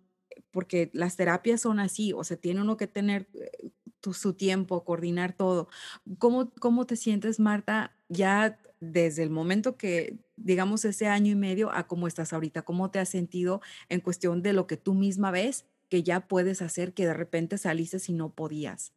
porque 0.50 0.90
las 0.92 1.16
terapias 1.16 1.60
son 1.60 1.78
así, 1.78 2.12
o 2.12 2.24
sea, 2.24 2.36
tiene 2.36 2.60
uno 2.60 2.76
que 2.76 2.86
tener 2.86 3.28
eh, 3.34 3.70
tu, 4.00 4.12
su 4.14 4.34
tiempo, 4.34 4.84
coordinar 4.84 5.32
todo. 5.32 5.68
¿Cómo, 6.18 6.50
¿Cómo 6.58 6.86
te 6.86 6.96
sientes, 6.96 7.38
Marta, 7.38 7.96
ya 8.08 8.58
desde 8.80 9.22
el 9.22 9.30
momento 9.30 9.76
que, 9.76 10.18
digamos, 10.42 10.84
ese 10.84 11.06
año 11.06 11.32
y 11.32 11.36
medio 11.36 11.70
a 11.72 11.86
cómo 11.86 12.06
estás 12.06 12.32
ahorita? 12.32 12.62
¿Cómo 12.62 12.90
te 12.90 12.98
has 12.98 13.08
sentido 13.08 13.60
en 13.88 14.00
cuestión 14.00 14.42
de 14.42 14.52
lo 14.52 14.66
que 14.66 14.76
tú 14.76 14.94
misma 14.94 15.30
ves 15.30 15.66
que 15.88 16.02
ya 16.02 16.26
puedes 16.28 16.62
hacer 16.62 16.94
que 16.94 17.06
de 17.06 17.14
repente 17.14 17.58
saliste 17.58 17.98
si 17.98 18.12
no 18.12 18.34
podías? 18.34 18.92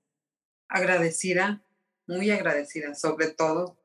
Agradecida, 0.68 1.64
muy 2.08 2.32
agradecida, 2.32 2.96
sobre 2.96 3.32
todo. 3.32 3.78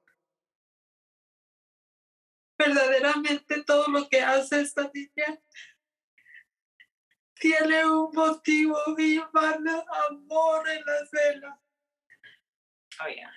Verdaderamente 2.59 3.63
todo 3.65 3.89
lo 3.89 4.09
que 4.09 4.21
hace 4.21 4.61
esta 4.61 4.91
niña 4.93 5.41
tiene 7.35 7.89
un 7.89 8.11
motivo 8.13 8.77
y 8.99 9.19
amor 9.19 10.69
en 10.69 10.85
las 10.85 11.11
velas. 11.11 11.59
Oh, 13.01 13.09
yeah. 13.09 13.33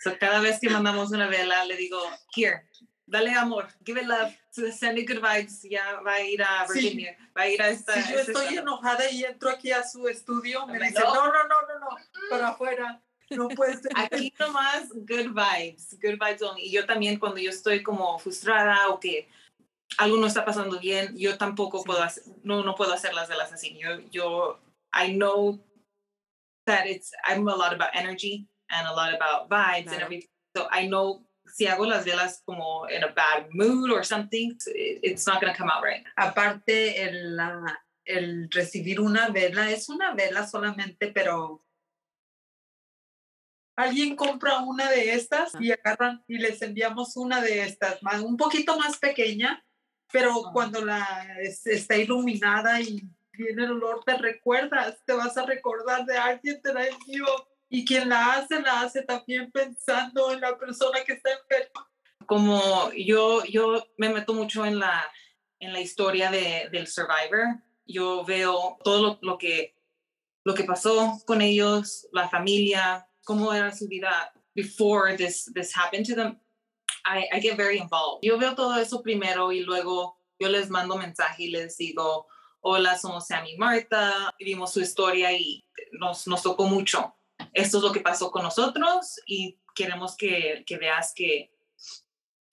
So 0.00 0.16
cada 0.18 0.40
vez 0.40 0.60
que 0.60 0.70
mandamos 0.70 1.10
una 1.10 1.28
vela, 1.28 1.64
le 1.64 1.76
digo, 1.76 1.98
here, 2.36 2.68
dale 3.06 3.34
amor, 3.34 3.68
give 3.84 3.98
it 3.98 4.06
love, 4.06 4.32
send 4.50 4.98
it 4.98 5.06
good 5.06 5.20
vibes, 5.20 5.62
ya 5.62 6.00
va 6.00 6.14
a 6.14 6.22
ir 6.22 6.42
a 6.42 6.66
Virginia, 6.66 7.16
sí. 7.18 7.32
va 7.36 7.42
a 7.42 7.48
ir 7.48 7.62
a 7.62 7.68
esta... 7.68 8.02
Si 8.02 8.12
yo 8.12 8.18
estoy 8.20 8.56
enojada 8.56 9.10
y 9.10 9.24
entro 9.24 9.50
aquí 9.50 9.70
a 9.72 9.82
su 9.82 10.08
estudio, 10.08 10.66
me 10.66 10.78
dice, 10.78 11.00
no, 11.00 11.14
no, 11.14 11.32
no, 11.32 11.60
no, 11.68 11.78
no, 11.80 11.96
pero 12.30 12.46
afuera. 12.46 13.02
no 13.30 13.48
puede 13.48 13.74
ser. 13.74 13.92
Aquí 13.94 14.32
nomás 14.38 14.88
good 14.90 15.32
vibes, 15.32 15.98
good 16.00 16.18
vibes. 16.18 16.42
Y 16.58 16.70
yo 16.70 16.86
también 16.86 17.18
cuando 17.18 17.38
yo 17.38 17.50
estoy 17.50 17.82
como 17.82 18.18
frustrada 18.18 18.88
o 18.88 19.00
que 19.00 19.28
algo 19.98 20.16
no 20.16 20.26
está 20.26 20.44
pasando 20.44 20.78
bien, 20.78 21.16
yo 21.16 21.36
tampoco 21.36 21.84
puedo 21.84 22.02
hacer, 22.02 22.24
no, 22.42 22.62
no 22.62 22.74
puedo 22.74 22.92
hacer 22.92 23.14
las 23.14 23.28
velas 23.28 23.52
así. 23.52 23.78
Yo, 23.78 24.00
yo, 24.10 24.60
I 24.92 25.12
know 25.12 25.58
that 26.66 26.86
it's, 26.86 27.12
I'm 27.24 27.46
a 27.48 27.54
lot 27.54 27.72
about 27.72 27.90
energy 27.94 28.46
and 28.70 28.86
a 28.86 28.92
lot 28.92 29.14
about 29.14 29.48
vibes 29.48 29.92
and 29.92 30.02
everything. 30.02 30.28
So 30.56 30.68
I 30.70 30.86
know 30.86 31.22
si 31.54 31.68
hago 31.68 31.86
las 31.86 32.04
velas 32.04 32.42
como 32.44 32.84
in 32.88 33.04
a 33.04 33.12
bad 33.14 33.46
mood 33.52 33.88
or 33.92 34.04
something, 34.04 34.58
it's 34.66 35.24
not 35.24 35.40
going 35.40 35.52
to 35.52 35.56
come 35.56 35.70
out 35.70 35.84
right. 35.84 36.04
Aparte, 36.16 37.00
el, 37.00 37.38
el 38.04 38.50
recibir 38.50 38.98
una 38.98 39.28
vela 39.28 39.70
es 39.70 39.88
una 39.88 40.14
vela 40.14 40.48
solamente, 40.48 41.12
pero 41.12 41.64
alguien 43.76 44.16
compra 44.16 44.58
una 44.62 44.90
de 44.90 45.14
estas 45.14 45.52
y 45.60 45.70
agarran 45.70 46.24
y 46.26 46.38
les 46.38 46.60
enviamos 46.60 47.16
una 47.16 47.40
de 47.40 47.62
estas, 47.62 48.02
más, 48.02 48.20
un 48.20 48.36
poquito 48.36 48.76
más 48.76 48.98
pequeña, 48.98 49.64
pero 50.10 50.50
cuando 50.52 50.84
la 50.84 51.06
está 51.40 51.96
iluminada 51.96 52.80
y 52.80 53.08
viene 53.30 53.62
el 53.62 53.70
olor, 53.70 54.02
te 54.04 54.18
recuerdas, 54.18 54.98
te 55.06 55.12
vas 55.12 55.36
a 55.36 55.46
recordar 55.46 56.04
de 56.04 56.16
alguien, 56.16 56.60
te 56.60 56.74
la 56.74 56.84
envió. 56.84 57.26
Y 57.68 57.84
quien 57.84 58.08
la 58.08 58.34
hace, 58.34 58.60
la 58.60 58.82
hace 58.82 59.02
también 59.02 59.50
pensando 59.50 60.32
en 60.32 60.40
la 60.40 60.56
persona 60.56 61.02
que 61.04 61.14
está 61.14 61.30
enferma. 61.32 61.90
Como 62.26 62.90
yo, 62.92 63.44
yo 63.44 63.86
me 63.98 64.08
meto 64.08 64.32
mucho 64.32 64.64
en 64.64 64.78
la, 64.78 65.04
en 65.58 65.72
la 65.72 65.80
historia 65.80 66.30
de, 66.30 66.68
del 66.70 66.86
survivor, 66.86 67.62
yo 67.86 68.24
veo 68.24 68.78
todo 68.82 69.02
lo, 69.02 69.18
lo, 69.22 69.38
que, 69.38 69.76
lo 70.44 70.54
que 70.54 70.64
pasó 70.64 71.20
con 71.26 71.42
ellos, 71.42 72.08
la 72.12 72.28
familia, 72.28 73.06
cómo 73.24 73.52
era 73.52 73.74
su 73.74 73.88
vida 73.88 74.32
before 74.54 75.16
this, 75.16 75.50
this 75.54 75.72
happened 75.74 76.06
to 76.06 76.14
them. 76.14 76.38
I, 77.06 77.26
I 77.32 77.40
get 77.40 77.56
very 77.56 77.78
involved. 77.78 78.22
Yo 78.22 78.38
veo 78.38 78.54
todo 78.54 78.78
eso 78.80 79.02
primero 79.02 79.52
y 79.52 79.60
luego 79.60 80.18
yo 80.38 80.48
les 80.48 80.70
mando 80.70 80.96
mensaje 80.96 81.44
y 81.44 81.50
les 81.50 81.76
digo, 81.76 82.26
hola, 82.60 82.96
somos 82.96 83.26
Sammy 83.26 83.52
y 83.52 83.58
Marta, 83.58 84.34
vimos 84.38 84.72
su 84.72 84.80
historia 84.80 85.32
y 85.32 85.64
nos, 85.92 86.26
nos 86.26 86.42
tocó 86.42 86.64
mucho. 86.64 87.14
Esto 87.52 87.78
es 87.78 87.82
lo 87.82 87.92
que 87.92 88.00
pasó 88.00 88.30
con 88.30 88.42
nosotros 88.42 89.20
y 89.26 89.58
queremos 89.74 90.16
que, 90.16 90.64
que 90.66 90.78
veas 90.78 91.12
que 91.14 91.52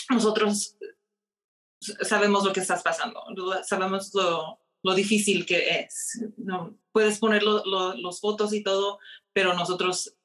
nosotros 0.10 0.78
sabemos 2.02 2.44
lo 2.44 2.54
que 2.54 2.60
estás 2.60 2.84
pasando, 2.84 3.24
sabemos 3.64 4.14
lo, 4.14 4.60
lo 4.84 4.94
difícil 4.94 5.46
que 5.46 5.80
es. 5.80 6.24
No, 6.38 6.78
puedes 6.92 7.20
poner 7.20 7.44
los 7.44 8.20
fotos 8.20 8.54
y 8.54 8.64
todo, 8.64 9.00
pero 9.34 9.54
nosotros 9.54 10.16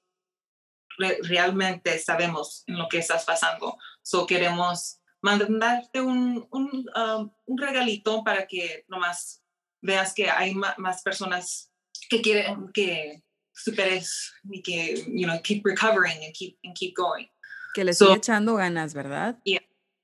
realmente 0.99 1.99
sabemos 1.99 2.65
en 2.67 2.79
lo 2.79 2.89
que 2.89 2.99
estás 2.99 3.25
pasando. 3.25 3.79
So 4.03 4.27
queremos 4.27 5.01
mandarte 5.23 6.01
un, 6.01 6.47
un, 6.51 6.87
um, 6.97 7.31
un 7.45 7.59
regalito 7.59 8.23
para 8.25 8.47
que 8.47 8.85
nomás 8.89 9.43
veas 9.83 10.15
que 10.15 10.31
hay 10.31 10.55
más 10.55 11.03
personas 11.03 11.73
que 12.09 12.23
quieren 12.23 12.71
que 12.73 13.26
superes 13.57 14.33
y 14.51 14.63
que, 14.63 15.05
you 15.09 15.27
know, 15.27 15.39
keep 15.43 15.65
recovering 15.65 16.25
and 16.25 16.35
keep, 16.35 16.59
and 16.65 16.75
keep 16.75 16.95
going. 16.95 17.27
Que 17.75 17.85
le 17.85 17.93
estoy 17.93 18.15
echando 18.15 18.57
ganas, 18.57 18.95
¿verdad? 18.95 19.39
Yeah. 19.45 19.61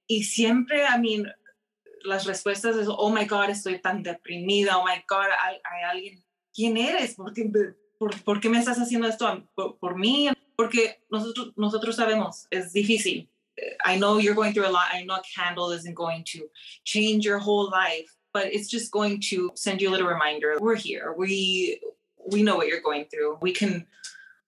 Y 0.09 0.24
siempre, 0.24 0.84
I 0.84 0.98
mean, 0.98 1.32
las 2.05 2.26
respuestas 2.26 2.76
es, 2.76 2.88
oh 2.88 3.11
my 3.11 3.24
God, 3.24 3.50
estoy 3.50 3.80
tan 3.80 4.03
deprimida, 4.03 4.76
oh 4.76 4.84
my 4.84 5.03
God, 5.09 5.28
hay, 5.40 5.59
hay 5.64 5.82
alguien, 5.90 6.24
¿quién 6.55 6.76
eres? 6.76 7.14
¿Por 7.14 7.32
qué, 7.32 7.50
por, 7.98 8.22
por 8.24 8.40
qué 8.40 8.48
me 8.48 8.59
estás 8.59 8.78
haciendo 8.78 9.09
esto 9.09 9.48
por, 9.55 9.78
por 9.78 9.96
mí? 9.96 10.28
porque 10.57 10.98
nosotros, 11.11 11.53
nosotros 11.57 11.96
sabemos, 11.96 12.46
es 12.50 12.72
difícil. 12.72 13.28
I 13.84 13.98
know 13.98 14.18
you're 14.18 14.34
going 14.34 14.53
through 14.53 14.66
a 14.66 14.70
lot. 14.70 14.86
I 14.92 15.03
know 15.03 15.16
a 15.16 15.22
candle 15.34 15.72
isn't 15.72 15.94
going 15.94 16.24
to 16.32 16.48
change 16.84 17.24
your 17.24 17.38
whole 17.38 17.68
life, 17.70 18.09
but 18.32 18.46
it's 18.46 18.68
just 18.68 18.90
going 18.90 19.20
to 19.30 19.50
send 19.55 19.82
you 19.82 19.88
a 19.88 19.92
little 19.92 20.07
reminder. 20.07 20.57
We're 20.59 20.76
here. 20.76 21.14
We 21.16 21.80
we 22.30 22.42
know 22.42 22.56
what 22.56 22.66
you're 22.68 22.80
going 22.80 23.06
through. 23.06 23.38
We 23.40 23.52
can 23.52 23.86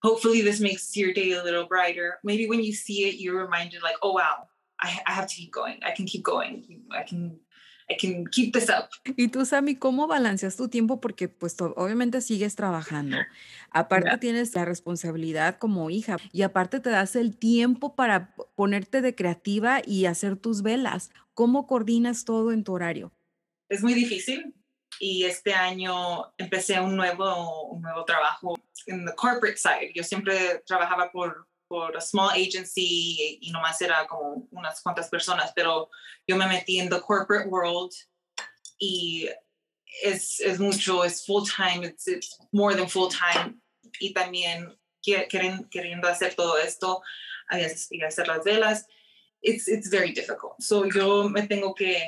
hopefully 0.02 0.42
this 0.42 0.60
makes 0.60 0.96
your 0.96 1.12
day 1.12 1.32
a 1.32 1.42
little 1.42 1.66
brighter. 1.66 2.18
Maybe 2.22 2.46
when 2.46 2.62
you 2.62 2.72
see 2.72 3.08
it, 3.08 3.16
you're 3.18 3.42
reminded 3.42 3.82
like, 3.82 3.96
oh 4.02 4.12
wow, 4.12 4.48
I, 4.80 5.00
I 5.06 5.12
have 5.12 5.26
to 5.26 5.34
keep 5.34 5.52
going. 5.52 5.80
I 5.82 5.92
can 5.92 6.06
keep 6.06 6.22
going. 6.22 6.84
I 6.92 7.02
can 7.02 7.40
I 7.90 7.96
can 8.00 8.26
keep 8.26 8.54
this 8.54 8.70
up. 8.70 8.88
Y 9.16 9.28
tú, 9.28 9.44
Sammy, 9.44 9.76
¿cómo 9.76 10.06
balanceas 10.06 10.56
tu 10.56 10.68
tiempo? 10.68 11.00
Porque 11.00 11.28
pues 11.28 11.56
obviamente 11.60 12.20
sigues 12.22 12.56
trabajando. 12.56 13.18
Aparte 13.70 14.16
tienes 14.18 14.54
la 14.54 14.64
responsabilidad 14.64 15.58
como 15.58 15.90
hija 15.90 16.16
y 16.32 16.42
aparte 16.42 16.80
te 16.80 16.90
das 16.90 17.14
el 17.14 17.36
tiempo 17.36 17.94
para 17.94 18.34
ponerte 18.54 19.02
de 19.02 19.14
creativa 19.14 19.82
y 19.84 20.06
hacer 20.06 20.36
tus 20.36 20.62
velas. 20.62 21.10
¿Cómo 21.34 21.66
coordinas 21.66 22.24
todo 22.24 22.52
en 22.52 22.64
tu 22.64 22.72
horario? 22.72 23.12
Es 23.68 23.82
muy 23.82 23.92
difícil 23.92 24.54
y 25.01 25.24
este 25.24 25.53
año 25.53 26.32
empecé 26.38 26.80
un 26.80 26.97
nuevo, 26.97 27.68
un 27.68 27.82
nuevo 27.82 28.05
trabajo 28.05 28.55
en 28.86 29.05
the 29.05 29.14
corporate 29.14 29.57
side. 29.57 29.92
Yo 29.95 30.03
siempre 30.03 30.62
trabajaba 30.66 31.11
por 31.11 31.47
por 31.68 31.97
a 31.97 32.01
small 32.01 32.30
agency 32.30 33.38
y 33.40 33.51
nomás 33.51 33.80
era 33.80 34.07
como 34.07 34.47
unas 34.51 34.80
cuantas 34.82 35.09
personas, 35.09 35.53
pero 35.55 35.90
yo 36.26 36.36
me 36.36 36.47
metí 36.47 36.78
en 36.78 36.88
the 36.88 37.01
corporate 37.01 37.49
world 37.49 37.92
y 38.78 39.28
es, 40.03 40.40
es 40.40 40.59
mucho, 40.59 41.05
es 41.05 41.24
full 41.24 41.45
time, 41.45 41.86
it's, 41.86 42.07
it's 42.07 42.38
more 42.53 42.74
than 42.74 42.88
full 42.88 43.09
time 43.09 43.57
y 43.99 44.12
también 44.12 44.76
quieren, 45.03 45.68
queriendo 45.70 46.09
hacer 46.09 46.34
todo 46.34 46.59
esto 46.59 47.03
y 47.90 48.03
hacer 48.03 48.28
las 48.28 48.45
velas, 48.45 48.86
it's, 49.42 49.68
it's 49.68 49.90
very 49.90 50.12
difficult. 50.12 50.55
So 50.61 50.84
yo 50.86 51.28
me 51.28 51.47
tengo 51.47 51.74
que 51.74 52.03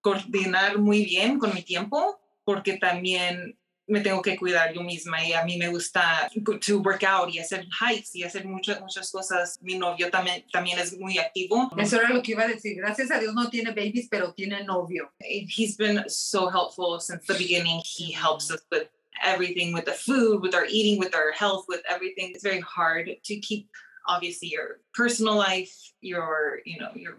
coordinar 0.00 0.78
muy 0.78 1.04
bien 1.04 1.38
con 1.38 1.54
mi 1.54 1.62
tiempo 1.62 2.20
porque 2.44 2.78
también 2.78 3.58
me 3.86 4.00
tengo 4.00 4.20
que 4.20 4.36
cuidar 4.36 4.72
yo 4.74 4.82
misma 4.82 5.24
y 5.24 5.32
a 5.32 5.44
mí 5.44 5.56
me 5.56 5.68
gusta 5.68 6.30
to 6.66 6.78
work 6.80 7.02
out 7.04 7.32
y 7.32 7.38
hacer 7.38 7.66
hikes 7.80 8.14
y 8.14 8.22
hacer 8.22 8.46
muchas 8.46 8.80
muchas 8.80 9.10
cosas. 9.10 9.58
Mi 9.62 9.78
novio 9.78 10.10
también 10.10 10.44
también 10.52 10.78
es 10.78 10.98
muy 10.98 11.18
activo. 11.18 11.70
Eso 11.76 11.96
era 11.96 12.10
lo 12.10 12.22
que 12.22 12.32
iba 12.32 12.44
a 12.44 12.48
decir. 12.48 12.76
Gracias 12.76 13.10
a 13.10 13.18
Dios 13.18 13.34
no 13.34 13.48
tiene 13.48 13.70
babies, 13.70 14.08
pero 14.10 14.34
tiene 14.34 14.62
novio. 14.64 15.10
He's 15.20 15.76
been 15.76 16.04
so 16.06 16.50
helpful 16.50 17.00
since 17.00 17.26
the 17.26 17.34
beginning. 17.34 17.80
He 17.82 18.12
helps 18.12 18.50
us 18.50 18.60
with 18.70 18.88
everything 19.24 19.72
with 19.72 19.86
the 19.86 19.92
food, 19.92 20.42
with 20.42 20.54
our 20.54 20.66
eating, 20.66 20.98
with 20.98 21.14
our 21.14 21.32
health, 21.32 21.64
with 21.68 21.82
everything. 21.88 22.32
It's 22.34 22.42
very 22.42 22.60
hard 22.60 23.10
to 23.24 23.40
keep 23.40 23.68
obviously 24.06 24.48
your 24.48 24.80
personal 24.94 25.36
life, 25.36 25.74
your, 26.00 26.60
you 26.64 26.78
know, 26.78 26.90
your 26.94 27.18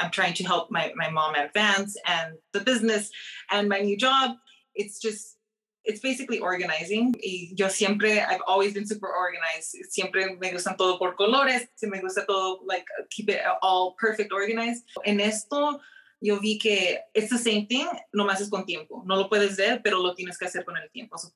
I'm 0.00 0.10
trying 0.10 0.34
to 0.34 0.44
help 0.44 0.70
my, 0.70 0.92
my 0.96 1.10
mom 1.10 1.34
advance 1.34 1.96
and 2.06 2.34
the 2.52 2.60
business 2.60 3.10
and 3.50 3.68
my 3.68 3.80
new 3.80 3.96
job. 3.96 4.36
It's 4.74 5.00
just 5.00 5.36
it's 5.84 6.00
basically 6.00 6.38
organizing. 6.38 7.14
Y 7.22 7.52
yo 7.56 7.68
siempre, 7.68 8.20
I've 8.20 8.42
always 8.46 8.74
been 8.74 8.86
super 8.86 9.08
organized. 9.08 9.76
Siempre 9.90 10.36
me 10.38 10.52
gustan 10.52 10.76
todo 10.76 10.98
por 10.98 11.16
colores, 11.16 11.68
me 11.82 12.00
gusta 12.00 12.24
todo, 12.26 12.60
like, 12.66 12.84
keep 13.10 13.28
it 13.30 13.40
all 13.62 13.94
perfect 13.98 14.32
organized. 14.32 14.84
En 15.04 15.20
esto, 15.20 15.80
yo 16.20 16.38
vi 16.38 16.58
que 16.58 16.98
it's 17.14 17.30
the 17.30 17.38
same 17.38 17.66
thing, 17.66 17.88
nomás 18.14 18.40
es 18.40 18.50
con 18.50 18.66
tiempo. 18.66 19.02
No 19.06 19.16
lo 19.16 19.28
puedes 19.28 19.56
ver, 19.56 19.80
pero 19.82 19.98
lo 19.98 20.14
tienes 20.14 20.38
que 20.38 20.46
hacer 20.46 20.64
con 20.64 20.76
el 20.76 20.90
tiempo. 20.90 21.16
So, 21.16 21.32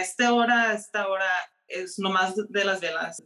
esta 0.00 0.32
hora, 0.32 0.72
esta 0.72 1.08
hora 1.08 1.30
es 1.68 1.98
nomás 1.98 2.34
de 2.34 2.64
las 2.64 2.80
velas. 2.80 3.22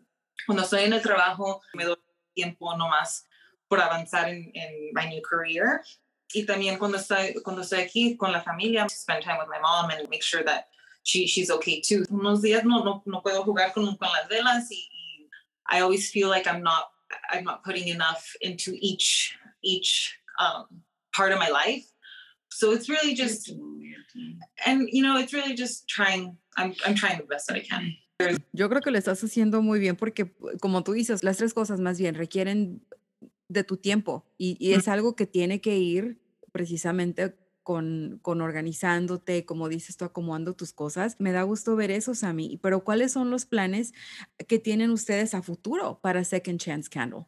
Cuando 0.47 0.65
estoy 0.65 0.85
en 0.85 0.93
el 0.93 1.03
trabajo, 1.03 1.61
me 1.75 1.85
doy 1.85 1.97
tiempo 2.35 2.77
nomás 2.77 3.27
por 3.69 3.81
avanzar 3.81 4.29
en, 4.29 4.51
en 4.55 4.91
my 4.93 5.07
new 5.09 5.23
career 5.23 5.83
y 6.35 6.45
también 6.45 6.79
cuando 6.79 6.99
estoy, 6.99 7.35
cuando 7.43 7.63
estoy 7.63 7.81
aquí 7.81 8.17
con 8.17 8.33
la 8.33 8.43
familia, 8.43 8.87
spend 8.89 9.23
time 9.23 9.39
with 9.39 9.49
my 9.49 9.61
mom 9.61 9.91
and 9.91 10.09
make 10.09 10.23
sure 10.23 10.43
that 10.45 10.69
she, 11.05 11.27
she's 11.27 11.51
okay 11.51 11.81
too. 11.81 12.05
Unos 12.11 12.43
días 12.43 12.65
no, 12.65 12.83
no, 12.83 13.03
no 13.07 13.23
puedo 13.23 13.45
jugar 13.45 13.73
con, 13.73 13.97
con 13.97 14.09
las 14.09 14.29
velas 14.29 14.71
y, 14.71 14.89
y 14.91 15.29
I 15.69 15.81
always 15.81 16.11
feel 16.11 16.29
like 16.29 16.47
I'm 16.47 16.63
not, 16.63 16.91
I'm 17.31 17.45
not 17.45 17.63
putting 17.65 17.89
enough 17.89 18.25
into 18.41 18.77
each, 18.81 19.37
each 19.63 20.19
um, 20.41 20.67
part 21.15 21.33
of 21.33 21.39
my 21.39 21.49
life. 21.49 21.85
So 22.51 22.73
it's 22.73 22.89
really 22.89 23.15
just, 23.15 23.51
and 24.65 24.89
you 24.91 25.03
know, 25.03 25.17
it's 25.19 25.33
really 25.33 25.55
just 25.55 25.89
trying, 25.89 26.37
I'm, 26.57 26.75
I'm 26.85 26.95
trying 26.95 27.19
the 27.19 27.25
best 27.25 27.49
that 27.49 27.57
I 27.57 27.61
can. 27.61 27.97
Yo 28.55 28.69
creo 28.71 28.81
que 28.81 28.91
lo 28.91 28.99
estás 28.99 29.23
haciendo 29.23 29.61
muy 29.61 29.79
bien 29.79 29.95
porque, 29.95 30.35
como 30.61 30.83
tú 30.83 30.93
dices, 30.93 31.23
las 31.23 31.37
tres 31.37 31.53
cosas 31.53 31.81
más 31.81 31.99
bien 31.99 32.15
requieren 32.15 32.81
de 33.49 33.65
tu 33.65 33.77
tiempo 33.77 34.27
y, 34.39 34.57
y 34.59 34.75
es 34.75 34.89
algo 34.89 35.17
que 35.17 35.27
tiene 35.27 35.61
que 35.61 35.77
ir 35.77 36.21
precisamente 36.53 37.37
con, 37.63 38.21
con, 38.23 38.41
organizándote, 38.41 39.45
como 39.45 39.69
dices 39.69 39.97
tú, 39.97 40.05
acomodando 40.05 40.55
tus 40.55 40.73
cosas. 40.73 41.17
Me 41.19 41.33
da 41.33 41.43
gusto 41.43 41.75
ver 41.75 41.91
eso, 41.91 42.15
Sammy. 42.15 42.59
Pero 42.63 42.85
¿cuáles 42.85 43.11
son 43.13 43.31
los 43.31 43.45
planes 43.45 43.93
que 44.47 44.61
tienen 44.61 44.91
ustedes 44.91 45.35
a 45.35 45.43
futuro 45.43 45.99
para 46.01 46.23
Second 46.23 46.61
Chance 46.61 46.89
Candle? 46.89 47.27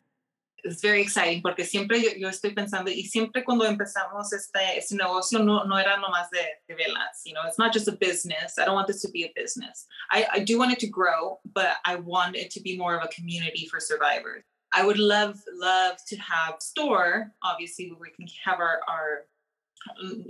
es 0.65 0.81
very 0.83 1.01
exciting 1.01 1.41
porque 1.43 1.65
siempre 1.65 2.01
yo, 2.03 2.11
yo, 2.17 2.29
estoy 2.29 2.53
pensando 2.53 2.91
y 2.91 3.05
siempre 3.05 3.45
cuando 3.45 3.65
empezamos 3.65 4.33
este, 4.33 4.79
este 4.79 4.97
negocio 4.97 5.39
no, 5.39 5.65
no 5.65 5.79
era 5.79 5.97
nomás 5.97 6.31
de, 6.31 6.41
de 6.67 6.75
velas, 6.75 7.23
you 7.25 7.33
know, 7.33 7.47
it's 7.47 7.59
not 7.59 7.73
just 7.73 7.89
a 7.89 7.93
business. 7.93 8.59
I 8.59 8.65
don't 8.65 8.75
want 8.75 8.87
this 8.87 9.01
to 9.03 9.11
be 9.11 9.25
a 9.25 9.33
business. 9.35 9.87
I, 10.11 10.27
I 10.33 10.45
do 10.45 10.59
want 10.59 10.73
it 10.73 10.79
to 10.81 10.89
grow, 10.89 11.41
but 11.45 11.77
I 11.85 11.97
want 11.97 12.37
it 12.37 12.51
to 12.53 12.61
be 12.61 12.77
more 12.77 12.97
of 12.97 13.03
a 13.05 13.09
community 13.09 13.67
for 13.67 13.81
survivors. 13.81 14.45
I 14.73 14.85
would 14.85 14.99
love, 14.99 15.41
love 15.55 15.97
to 16.09 16.17
have 16.17 16.57
store, 16.61 17.33
obviously 17.43 17.91
where 17.91 17.99
we 18.01 18.11
can 18.11 18.27
have 18.45 18.61
our, 18.61 18.81
our, 18.89 19.25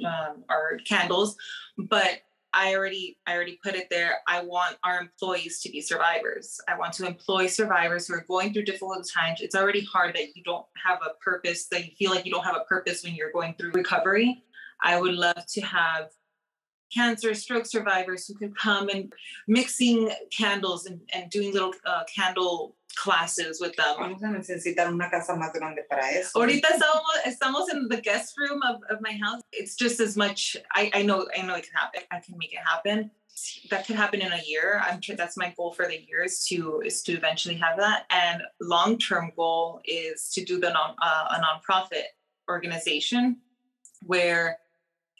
um, 0.04 0.44
our 0.48 0.78
candles, 0.86 1.36
but 1.76 2.20
I 2.54 2.74
already 2.74 3.18
I 3.26 3.34
already 3.34 3.58
put 3.62 3.74
it 3.74 3.88
there. 3.90 4.18
I 4.26 4.42
want 4.42 4.76
our 4.82 5.00
employees 5.00 5.60
to 5.60 5.70
be 5.70 5.80
survivors. 5.80 6.60
I 6.66 6.78
want 6.78 6.94
to 6.94 7.06
employ 7.06 7.46
survivors 7.46 8.08
who 8.08 8.14
are 8.14 8.24
going 8.26 8.52
through 8.52 8.64
difficult 8.64 9.06
times. 9.08 9.40
It's 9.40 9.54
already 9.54 9.84
hard 9.84 10.14
that 10.16 10.34
you 10.34 10.42
don't 10.42 10.66
have 10.84 10.98
a 11.04 11.14
purpose, 11.22 11.66
that 11.66 11.84
you 11.84 11.92
feel 11.98 12.10
like 12.10 12.24
you 12.24 12.32
don't 12.32 12.44
have 12.44 12.56
a 12.56 12.64
purpose 12.64 13.04
when 13.04 13.14
you're 13.14 13.32
going 13.32 13.54
through 13.54 13.72
recovery. 13.72 14.42
I 14.82 15.00
would 15.00 15.14
love 15.14 15.44
to 15.46 15.60
have 15.60 16.10
cancer, 16.92 17.34
stroke 17.34 17.66
survivors 17.66 18.26
who 18.26 18.34
could 18.34 18.56
come 18.56 18.88
and 18.88 19.12
mixing 19.46 20.10
candles 20.30 20.86
and, 20.86 21.00
and 21.12 21.30
doing 21.30 21.52
little 21.52 21.72
uh, 21.86 22.04
candle 22.14 22.74
classes 22.96 23.60
with 23.60 23.74
them. 23.76 23.96
Vamos 23.98 24.22
a 24.22 24.26
necesitar 24.26 24.88
una 24.88 25.08
casa 25.10 25.34
más 25.34 25.52
grande 25.52 25.82
para 25.88 26.10
eso. 26.10 26.38
Ahorita 26.40 26.68
estamos, 26.68 27.26
estamos 27.26 27.70
in 27.72 27.88
the 27.88 28.00
guest 28.00 28.34
room 28.38 28.60
of, 28.62 28.80
of 28.90 29.00
my 29.00 29.12
house. 29.12 29.40
It's 29.52 29.76
just 29.76 30.00
as 30.00 30.16
much, 30.16 30.56
I, 30.74 30.90
I 30.94 31.02
know, 31.02 31.28
I 31.36 31.42
know 31.42 31.54
it 31.54 31.64
can 31.64 31.74
happen. 31.74 32.02
I 32.10 32.20
can 32.20 32.36
make 32.38 32.52
it 32.52 32.60
happen. 32.66 33.10
That 33.70 33.86
could 33.86 33.94
happen 33.94 34.20
in 34.20 34.32
a 34.32 34.40
year. 34.44 34.82
I'm 34.84 35.00
sure 35.00 35.14
that's 35.14 35.36
my 35.36 35.54
goal 35.56 35.72
for 35.72 35.86
the 35.86 36.00
year 36.08 36.24
is 36.24 36.44
to 36.46 36.82
is 36.84 37.04
to 37.04 37.12
eventually 37.12 37.54
have 37.54 37.78
that. 37.78 38.04
And 38.10 38.42
long 38.60 38.98
term 38.98 39.30
goal 39.36 39.80
is 39.84 40.30
to 40.32 40.44
do 40.44 40.58
the 40.58 40.70
non 40.70 40.96
uh, 41.00 41.36
a 41.36 41.40
nonprofit 41.40 42.06
organization 42.48 43.36
where 44.06 44.58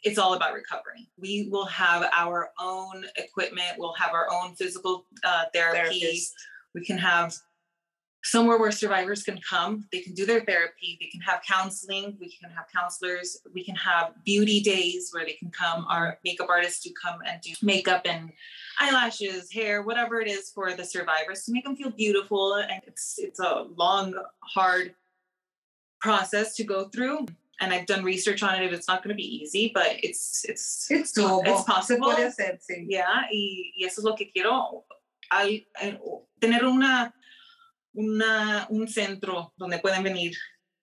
it's 0.03 0.19
all 0.19 0.35
about 0.35 0.55
recovery. 0.55 1.09
We 1.19 1.49
will 1.51 1.67
have 1.67 2.09
our 2.17 2.51
own 2.61 3.05
equipment. 3.17 3.79
We'll 3.79 3.95
have 3.95 4.13
our 4.13 4.29
own 4.33 4.55
physical 4.55 5.07
uh, 5.25 5.45
therapy. 5.53 6.01
Therapist. 6.01 6.35
We 6.75 6.85
can 6.85 6.99
have 6.99 7.35
somewhere 8.25 8.59
where 8.59 8.71
survivors 8.71 9.23
can 9.23 9.41
come. 9.49 9.87
They 9.93 10.01
can 10.01 10.13
do 10.13 10.27
their 10.27 10.45
therapy. 10.45 10.99
They 11.01 11.07
can 11.07 11.21
have 11.23 11.41
counseling. 11.47 12.17
We 12.21 12.31
can 12.31 12.51
have 12.51 12.67
counselors. 12.75 13.39
We 13.55 13.65
can 13.65 13.77
have 13.77 14.13
beauty 14.25 14.61
days 14.61 15.11
where 15.13 15.25
they 15.25 15.33
can 15.33 15.51
come. 15.51 15.87
Our 15.89 16.19
makeup 16.25 16.49
artists 16.51 16.83
do 16.83 16.91
come 17.01 17.21
and 17.27 17.41
do 17.41 17.53
makeup 17.63 18.03
and 18.05 18.31
eyelashes, 18.81 19.51
hair, 19.53 19.83
whatever 19.83 20.21
it 20.21 20.29
is 20.29 20.51
for 20.51 20.73
the 20.75 20.85
survivors 20.85 21.45
to 21.45 21.53
make 21.53 21.65
them 21.65 21.77
feel 21.77 21.91
beautiful. 21.91 22.55
And 22.55 22.83
it's 22.87 23.15
it's 23.19 23.41
a 23.41 23.67
long, 23.77 24.15
hard 24.41 24.95
process 26.01 26.55
to 26.57 26.65
go 26.65 26.89
through. 26.89 27.27
And 27.61 27.73
I've 27.73 27.87
done 27.87 28.05
research 28.05 28.43
on 28.43 28.63
it. 28.63 28.73
It's 28.73 28.87
not 28.87 29.03
going 29.03 29.17
to 29.17 29.21
be 29.21 29.43
easy, 29.43 29.73
but 29.75 29.97
it's 30.03 30.45
it's 30.45 30.91
it's 30.91 31.13
doable. 31.13 31.47
It's 31.47 31.65
possible. 31.65 32.11
Se 32.11 32.17
puede 32.17 32.27
hacer, 32.27 32.59
sí. 32.61 32.87
Yeah, 32.89 33.27
y, 33.33 33.73
y 33.77 33.85
eso 33.85 34.01
es 34.01 34.05
lo 34.05 34.15
que 34.15 34.31
quiero. 34.31 34.85
Al, 35.31 35.67
al, 35.75 36.01
tener 36.41 36.65
una 36.65 37.13
una, 37.99 38.67
un 38.71 38.89
centro 38.89 39.53
donde 39.57 39.79
pueden 39.79 40.03
venir, 40.03 40.37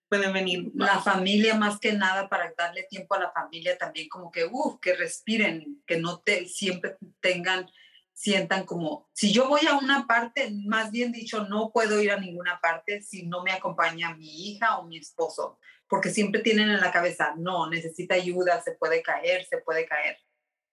pueden 0.10 0.34
venir. 0.34 0.72
La 0.76 1.02
familia 1.02 1.56
más 1.56 1.80
que 1.80 1.94
nada 1.94 2.28
para 2.28 2.54
darle 2.58 2.84
tiempo 2.90 3.16
a 3.16 3.20
la 3.20 3.32
familia 3.32 3.78
también 3.78 4.10
como 4.10 4.32
que, 4.32 4.46
uff, 4.46 4.80
que 4.82 4.96
respiren, 4.96 5.82
que 5.88 5.98
no 5.98 6.20
te 6.20 6.46
siempre 6.46 6.98
tengan, 7.22 7.70
sientan 8.16 8.66
como, 8.66 9.10
si 9.14 9.34
yo 9.34 9.50
voy 9.50 9.68
a 9.68 9.78
una 9.78 10.08
parte, 10.08 10.50
más 10.66 10.90
bien 10.90 11.12
dicho, 11.12 11.46
no 11.48 11.72
puedo 11.72 12.02
ir 12.02 12.12
a 12.12 12.20
ninguna 12.20 12.60
parte 12.62 13.02
si 13.02 13.28
no 13.28 13.44
me 13.44 13.52
acompaña 13.52 14.16
mi 14.16 14.50
hija 14.50 14.80
o 14.80 14.88
mi 14.88 14.98
esposo, 14.98 15.60
porque 15.90 16.10
siempre 16.10 16.42
tienen 16.42 16.70
en 16.70 16.80
la 16.80 16.94
cabeza, 16.94 17.34
no, 17.38 17.70
necesita 17.70 18.16
ayuda, 18.16 18.62
se 18.62 18.72
puede 18.72 19.04
caer, 19.04 19.46
se 19.46 19.58
puede 19.58 19.86
caer. 19.86 20.18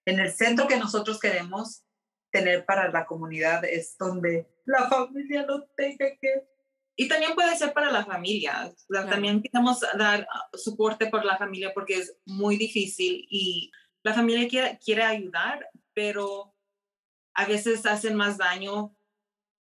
En 0.04 0.20
el 0.20 0.32
centro 0.32 0.68
que 0.68 0.78
nosotros 0.78 1.18
queremos 1.18 1.84
tener 2.30 2.64
para 2.64 2.90
la 2.90 3.06
comunidad 3.06 3.64
es 3.64 3.96
donde 3.98 4.48
la 4.64 4.88
familia 4.88 5.44
no 5.44 5.64
tenga 5.76 6.06
que... 6.20 6.46
Y 6.94 7.08
también 7.08 7.34
puede 7.34 7.56
ser 7.56 7.72
para 7.72 7.90
la 7.90 8.04
familia. 8.04 8.72
Claro. 8.86 9.08
También 9.08 9.42
queremos 9.42 9.80
dar 9.98 10.28
ah, 10.30 10.48
soporte 10.54 11.06
por 11.06 11.24
la 11.24 11.38
familia 11.38 11.72
porque 11.74 11.94
es 11.94 12.16
muy 12.24 12.56
difícil 12.56 13.26
y 13.28 13.72
la 14.02 14.14
familia 14.14 14.46
quiere, 14.46 14.78
quiere 14.78 15.02
ayudar, 15.02 15.68
pero 15.94 16.51
a 17.34 17.44
veces 17.46 17.86
hacen 17.86 18.14
más 18.14 18.38
daño 18.38 18.94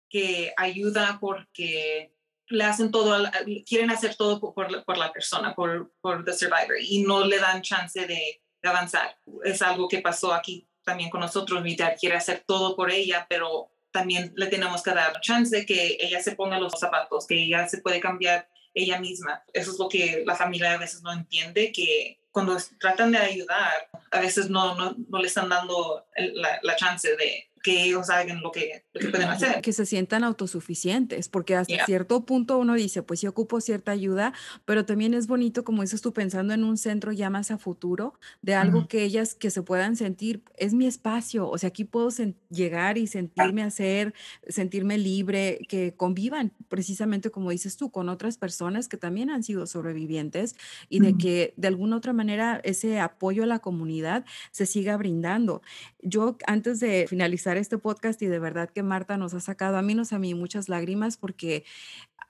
que 0.09 0.53
ayuda 0.57 1.17
porque 1.19 2.13
le 2.47 2.63
hacen 2.63 2.91
todo, 2.91 3.29
quieren 3.65 3.89
hacer 3.89 4.15
todo 4.15 4.39
por, 4.39 4.53
por 4.85 4.97
la 4.97 5.11
persona, 5.11 5.55
por, 5.55 5.91
por 5.99 6.23
the 6.23 6.33
survivor 6.33 6.77
y 6.79 7.01
no 7.01 7.25
le 7.25 7.39
dan 7.39 7.61
chance 7.61 7.99
de, 8.05 8.41
de 8.61 8.69
avanzar. 8.69 9.17
Es 9.43 9.61
algo 9.61 9.87
que 9.87 9.99
pasó 9.99 10.33
aquí 10.33 10.67
también 10.83 11.09
con 11.09 11.21
nosotros. 11.21 11.61
Mi 11.63 11.75
dad 11.75 11.95
quiere 11.99 12.15
hacer 12.15 12.43
todo 12.45 12.75
por 12.75 12.91
ella, 12.91 13.25
pero 13.29 13.71
también 13.91 14.33
le 14.35 14.47
tenemos 14.47 14.83
que 14.83 14.91
dar 14.91 15.19
chance 15.21 15.55
de 15.55 15.65
que 15.65 15.97
ella 15.99 16.21
se 16.21 16.35
ponga 16.35 16.59
los 16.59 16.73
zapatos, 16.79 17.25
que 17.25 17.43
ella 17.43 17.67
se 17.67 17.79
puede 17.79 17.99
cambiar 17.99 18.47
ella 18.73 18.99
misma. 18.99 19.43
Eso 19.53 19.71
es 19.71 19.79
lo 19.79 19.89
que 19.89 20.23
la 20.25 20.35
familia 20.35 20.73
a 20.73 20.77
veces 20.77 21.01
no 21.01 21.11
entiende, 21.11 21.71
que 21.71 22.19
cuando 22.31 22.57
tratan 22.79 23.11
de 23.11 23.17
ayudar, 23.17 23.89
a 24.11 24.19
veces 24.19 24.49
no, 24.49 24.75
no, 24.75 24.95
no 25.07 25.19
le 25.19 25.27
están 25.27 25.47
dando 25.47 26.05
la, 26.15 26.59
la 26.61 26.75
chance 26.75 27.15
de, 27.15 27.49
que 27.65 27.83
ellos 27.83 28.11
hagan 28.11 28.41
lo 28.41 28.51
que, 28.51 28.83
lo 28.93 29.01
que 29.01 29.07
pueden 29.07 29.27
hacer. 29.27 29.61
Que 29.61 29.73
se 29.73 29.87
sientan 29.87 30.23
autosuficientes, 30.23 31.29
porque 31.29 31.55
hasta 31.55 31.73
yeah. 31.73 31.85
cierto 31.87 32.23
punto 32.23 32.59
uno 32.59 32.75
dice, 32.75 33.01
pues 33.01 33.21
sí 33.21 33.27
ocupo 33.27 33.59
cierta 33.59 33.91
ayuda, 33.91 34.33
pero 34.65 34.85
también 34.85 35.15
es 35.15 35.25
bonito, 35.25 35.63
como 35.63 35.81
dices 35.81 35.99
tú, 36.01 36.13
pensando 36.13 36.53
en 36.53 36.63
un 36.63 36.77
centro 36.77 37.11
ya 37.11 37.31
más 37.31 37.49
a 37.49 37.57
futuro, 37.57 38.19
de 38.43 38.53
algo 38.53 38.79
uh 38.79 38.81
-huh. 38.83 38.87
que 38.87 39.03
ellas 39.03 39.33
que 39.33 39.49
se 39.49 39.63
puedan 39.63 39.95
sentir, 39.95 40.43
es 40.57 40.75
mi 40.75 40.85
espacio, 40.85 41.49
o 41.49 41.57
sea, 41.57 41.69
aquí 41.69 41.85
puedo 41.85 42.09
llegar 42.51 42.99
y 42.99 43.07
sentirme 43.07 43.63
hacer, 43.63 44.13
sentirme 44.47 44.99
libre, 44.99 45.57
que 45.67 45.95
convivan 45.95 46.53
precisamente 46.67 47.31
como 47.31 47.49
dices 47.49 47.77
tú, 47.77 47.89
con 47.89 48.09
otras 48.09 48.37
personas 48.37 48.87
que 48.87 48.97
también 48.97 49.31
han 49.31 49.41
sido 49.41 49.65
sobrevivientes 49.65 50.55
y 50.87 50.99
uh 50.99 51.03
-huh. 51.03 51.05
de 51.07 51.17
que 51.17 51.53
de 51.57 51.67
alguna 51.67 51.97
otra 51.97 52.13
manera 52.13 52.61
ese 52.63 52.99
apoyo 52.99 53.41
a 53.41 53.47
la 53.47 53.57
comunidad 53.57 54.23
se 54.51 54.67
siga 54.67 54.97
brindando. 54.97 55.63
Yo 56.03 56.37
antes 56.45 56.79
de 56.79 57.07
finalizar 57.09 57.54
este 57.57 57.77
podcast 57.77 58.21
y 58.21 58.27
de 58.27 58.39
verdad 58.39 58.69
que 58.69 58.83
Marta 58.83 59.17
nos 59.17 59.33
ha 59.33 59.39
sacado 59.39 59.77
a 59.77 59.81
mí, 59.81 59.95
nos 59.95 60.13
a 60.13 60.19
mí 60.19 60.33
muchas 60.33 60.69
lágrimas 60.69 61.17
porque 61.17 61.63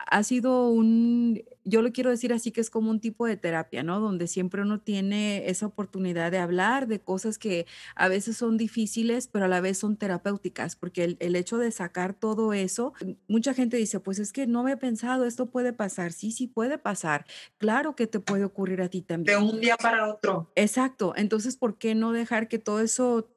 ha 0.08 0.24
sido 0.24 0.70
un, 0.70 1.44
yo 1.64 1.82
lo 1.82 1.92
quiero 1.92 2.10
decir 2.10 2.34
así, 2.34 2.52
que 2.52 2.62
es 2.62 2.70
como 2.70 2.92
un 2.92 3.00
tipo 3.00 3.26
de 3.26 3.38
terapia, 3.38 3.84
¿no? 3.84 4.00
Donde 4.00 4.28
siempre 4.28 4.62
uno 4.62 4.80
tiene 4.80 5.50
esa 5.50 5.66
oportunidad 5.66 6.32
de 6.32 6.38
hablar 6.38 6.88
de 6.88 7.00
cosas 7.00 7.38
que 7.38 7.66
a 7.96 8.08
veces 8.08 8.38
son 8.38 8.58
difíciles, 8.58 9.28
pero 9.28 9.46
a 9.46 9.48
la 9.48 9.62
vez 9.62 9.80
son 9.80 9.98
terapéuticas, 9.98 10.76
porque 10.76 11.04
el, 11.04 11.18
el 11.20 11.36
hecho 11.36 11.58
de 11.58 11.72
sacar 11.72 12.14
todo 12.14 12.54
eso, 12.54 12.94
mucha 13.28 13.54
gente 13.54 13.78
dice, 13.78 14.00
pues 14.00 14.20
es 14.20 14.32
que 14.32 14.48
no 14.48 14.64
me 14.64 14.74
he 14.74 14.78
pensado, 14.78 15.26
esto 15.26 15.48
puede 15.48 15.74
pasar, 15.74 16.12
sí, 16.12 16.32
sí 16.32 16.48
puede 16.48 16.78
pasar, 16.78 17.26
claro 17.58 17.96
que 17.96 18.08
te 18.08 18.20
puede 18.20 18.44
ocurrir 18.44 18.82
a 18.82 18.90
ti 18.90 19.02
también. 19.02 19.40
De 19.40 19.44
un 19.44 19.60
día 19.60 19.78
para 19.78 20.08
otro. 20.08 20.52
Exacto, 20.56 21.14
entonces, 21.16 21.56
¿por 21.58 21.78
qué 21.78 21.96
no 21.96 22.12
dejar 22.12 22.48
que 22.48 22.60
todo 22.60 22.80
eso 22.80 23.30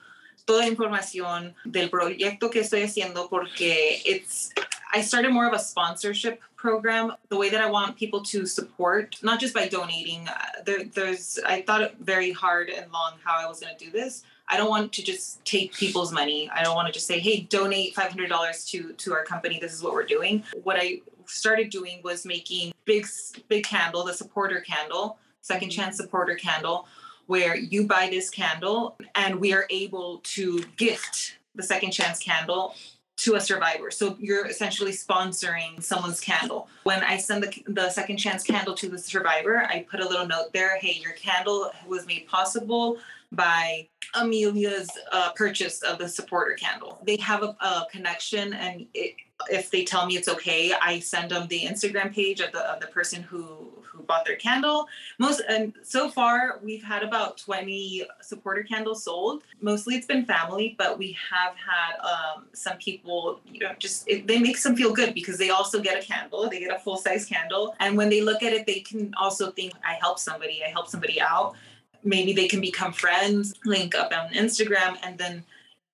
toda 0.45 0.63
la 0.63 0.67
información 0.67 1.55
del 1.63 1.89
proyecto 1.89 2.49
que 2.49 2.59
estoy 2.59 2.83
haciendo 2.83 3.29
porque 3.29 4.01
it's 4.05 4.51
I 4.91 5.01
started 5.01 5.31
more 5.31 5.45
of 5.45 5.53
a 5.53 5.59
sponsorship 5.59 6.39
program. 6.55 7.15
The 7.29 7.37
way 7.37 7.51
that 7.51 7.61
I 7.61 7.69
want 7.69 7.95
people 7.95 8.23
to 8.23 8.47
support, 8.47 9.15
not 9.21 9.39
just 9.39 9.53
by 9.53 9.67
donating. 9.67 10.27
Uh, 10.27 10.63
there, 10.65 10.85
there's 10.85 11.37
I 11.45 11.61
thought 11.61 11.93
very 11.99 12.31
hard 12.31 12.69
and 12.69 12.91
long 12.91 13.19
how 13.23 13.37
I 13.39 13.45
was 13.47 13.59
going 13.59 13.77
to 13.77 13.85
do 13.85 13.91
this. 13.91 14.23
I 14.49 14.57
don't 14.57 14.69
want 14.69 14.91
to 14.93 15.03
just 15.03 15.43
take 15.45 15.73
people's 15.73 16.11
money. 16.11 16.49
I 16.53 16.63
don't 16.63 16.75
want 16.75 16.87
to 16.87 16.93
just 16.93 17.07
say, 17.07 17.19
"Hey, 17.19 17.41
donate 17.41 17.95
five 17.95 18.11
hundred 18.11 18.29
dollars 18.29 18.65
to 18.71 18.93
to 18.93 19.13
our 19.13 19.23
company. 19.23 19.59
This 19.59 19.73
is 19.73 19.83
what 19.83 19.93
we're 19.93 20.05
doing." 20.05 20.43
What 20.63 20.77
I 20.77 21.01
started 21.25 21.69
doing 21.69 22.01
was 22.03 22.25
making 22.25 22.73
big 22.85 23.05
big 23.47 23.63
candle, 23.63 24.03
the 24.03 24.13
supporter 24.13 24.61
candle, 24.61 25.17
second 25.41 25.69
chance 25.69 25.97
supporter 25.97 26.35
candle, 26.35 26.87
where 27.27 27.55
you 27.55 27.85
buy 27.85 28.09
this 28.09 28.29
candle 28.29 28.97
and 29.15 29.39
we 29.39 29.53
are 29.53 29.67
able 29.69 30.19
to 30.23 30.63
gift 30.77 31.37
the 31.55 31.63
second 31.63 31.91
chance 31.91 32.19
candle 32.19 32.73
to 33.19 33.35
a 33.35 33.41
survivor. 33.41 33.91
So 33.91 34.15
you're 34.19 34.47
essentially 34.47 34.91
sponsoring 34.91 35.83
someone's 35.83 36.21
candle. 36.21 36.69
When 36.83 37.03
I 37.03 37.17
send 37.17 37.43
the, 37.43 37.63
the 37.67 37.89
second 37.89 38.17
chance 38.17 38.43
candle 38.43 38.75
to 38.75 38.87
the 38.87 38.97
survivor, 38.97 39.63
I 39.63 39.85
put 39.89 39.99
a 39.99 40.07
little 40.07 40.25
note 40.25 40.53
there 40.53 40.77
hey, 40.77 40.99
your 41.01 41.13
candle 41.13 41.71
was 41.85 42.05
made 42.05 42.27
possible 42.27 42.97
by 43.31 43.87
Amelia's 44.15 44.89
uh, 45.11 45.31
purchase 45.33 45.81
of 45.83 45.99
the 45.99 46.07
supporter 46.07 46.53
candle. 46.53 46.99
They 47.05 47.17
have 47.17 47.43
a, 47.43 47.55
a 47.59 47.87
connection, 47.91 48.53
and 48.53 48.87
it, 48.93 49.15
if 49.49 49.71
they 49.71 49.83
tell 49.83 50.05
me 50.05 50.17
it's 50.17 50.27
okay, 50.27 50.73
I 50.73 50.99
send 50.99 51.31
them 51.31 51.47
the 51.47 51.61
Instagram 51.61 52.13
page 52.13 52.39
of 52.39 52.51
the 52.51 52.59
of 52.59 52.79
the 52.79 52.87
person 52.87 53.23
who 53.23 53.69
who 53.83 54.03
bought 54.03 54.25
their 54.25 54.35
candle. 54.35 54.87
Most 55.17 55.41
and 55.47 55.73
so 55.83 56.09
far 56.09 56.59
we've 56.63 56.83
had 56.83 57.03
about 57.03 57.37
20 57.37 58.05
supporter 58.21 58.63
candles 58.63 59.03
sold. 59.03 59.43
Mostly 59.61 59.95
it's 59.95 60.07
been 60.07 60.25
family, 60.25 60.75
but 60.77 60.97
we 60.97 61.17
have 61.31 61.53
had 61.55 61.99
um, 62.05 62.45
some 62.53 62.77
people, 62.77 63.39
you 63.45 63.59
know, 63.59 63.71
just 63.79 64.07
it, 64.07 64.27
they 64.27 64.39
make 64.39 64.61
them 64.61 64.75
feel 64.75 64.93
good 64.93 65.13
because 65.13 65.37
they 65.37 65.49
also 65.49 65.81
get 65.81 66.01
a 66.01 66.05
candle, 66.05 66.49
they 66.49 66.59
get 66.59 66.73
a 66.73 66.79
full 66.79 66.97
size 66.97 67.25
candle, 67.25 67.75
and 67.79 67.97
when 67.97 68.09
they 68.09 68.21
look 68.21 68.43
at 68.43 68.53
it, 68.53 68.65
they 68.65 68.79
can 68.79 69.13
also 69.19 69.51
think, 69.51 69.73
I 69.85 69.93
helped 69.93 70.19
somebody, 70.19 70.63
I 70.65 70.69
helped 70.69 70.89
somebody 70.89 71.21
out. 71.21 71.55
Maybe 72.03 72.31
they 72.31 72.47
can 72.47 72.61
become 72.61 72.93
friends, 72.93 73.53
link 73.65 73.93
up 73.93 74.13
on 74.13 74.31
Instagram, 74.31 74.97
and 75.03 75.17
then 75.17 75.43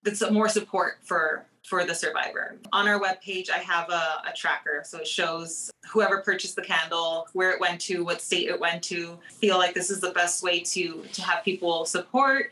that's 0.04 0.22
more 0.30 0.48
support 0.48 1.00
for 1.04 1.46
for 1.66 1.84
the 1.84 1.96
survivor. 1.96 2.58
On 2.72 2.88
our 2.88 3.00
webpage, 3.00 3.50
I 3.50 3.58
have 3.58 3.90
a, 3.90 4.22
a, 4.30 4.34
tracker. 4.36 4.84
So 4.86 5.00
it 5.00 5.08
shows 5.08 5.72
whoever 5.92 6.22
purchased 6.22 6.56
the 6.56 6.62
candle, 6.62 7.28
where 7.34 7.52
it 7.52 7.60
went 7.60 7.82
to, 7.82 8.04
what 8.04 8.22
state 8.22 8.48
it 8.48 8.60
went 8.60 8.84
to. 8.84 9.18
Feel 9.40 9.58
like 9.58 9.74
this 9.74 9.90
is 9.90 10.00
the 10.00 10.12
best 10.12 10.44
way 10.44 10.60
to, 10.60 11.04
to 11.14 11.22
have 11.22 11.44
people 11.44 11.86
support. 11.86 12.52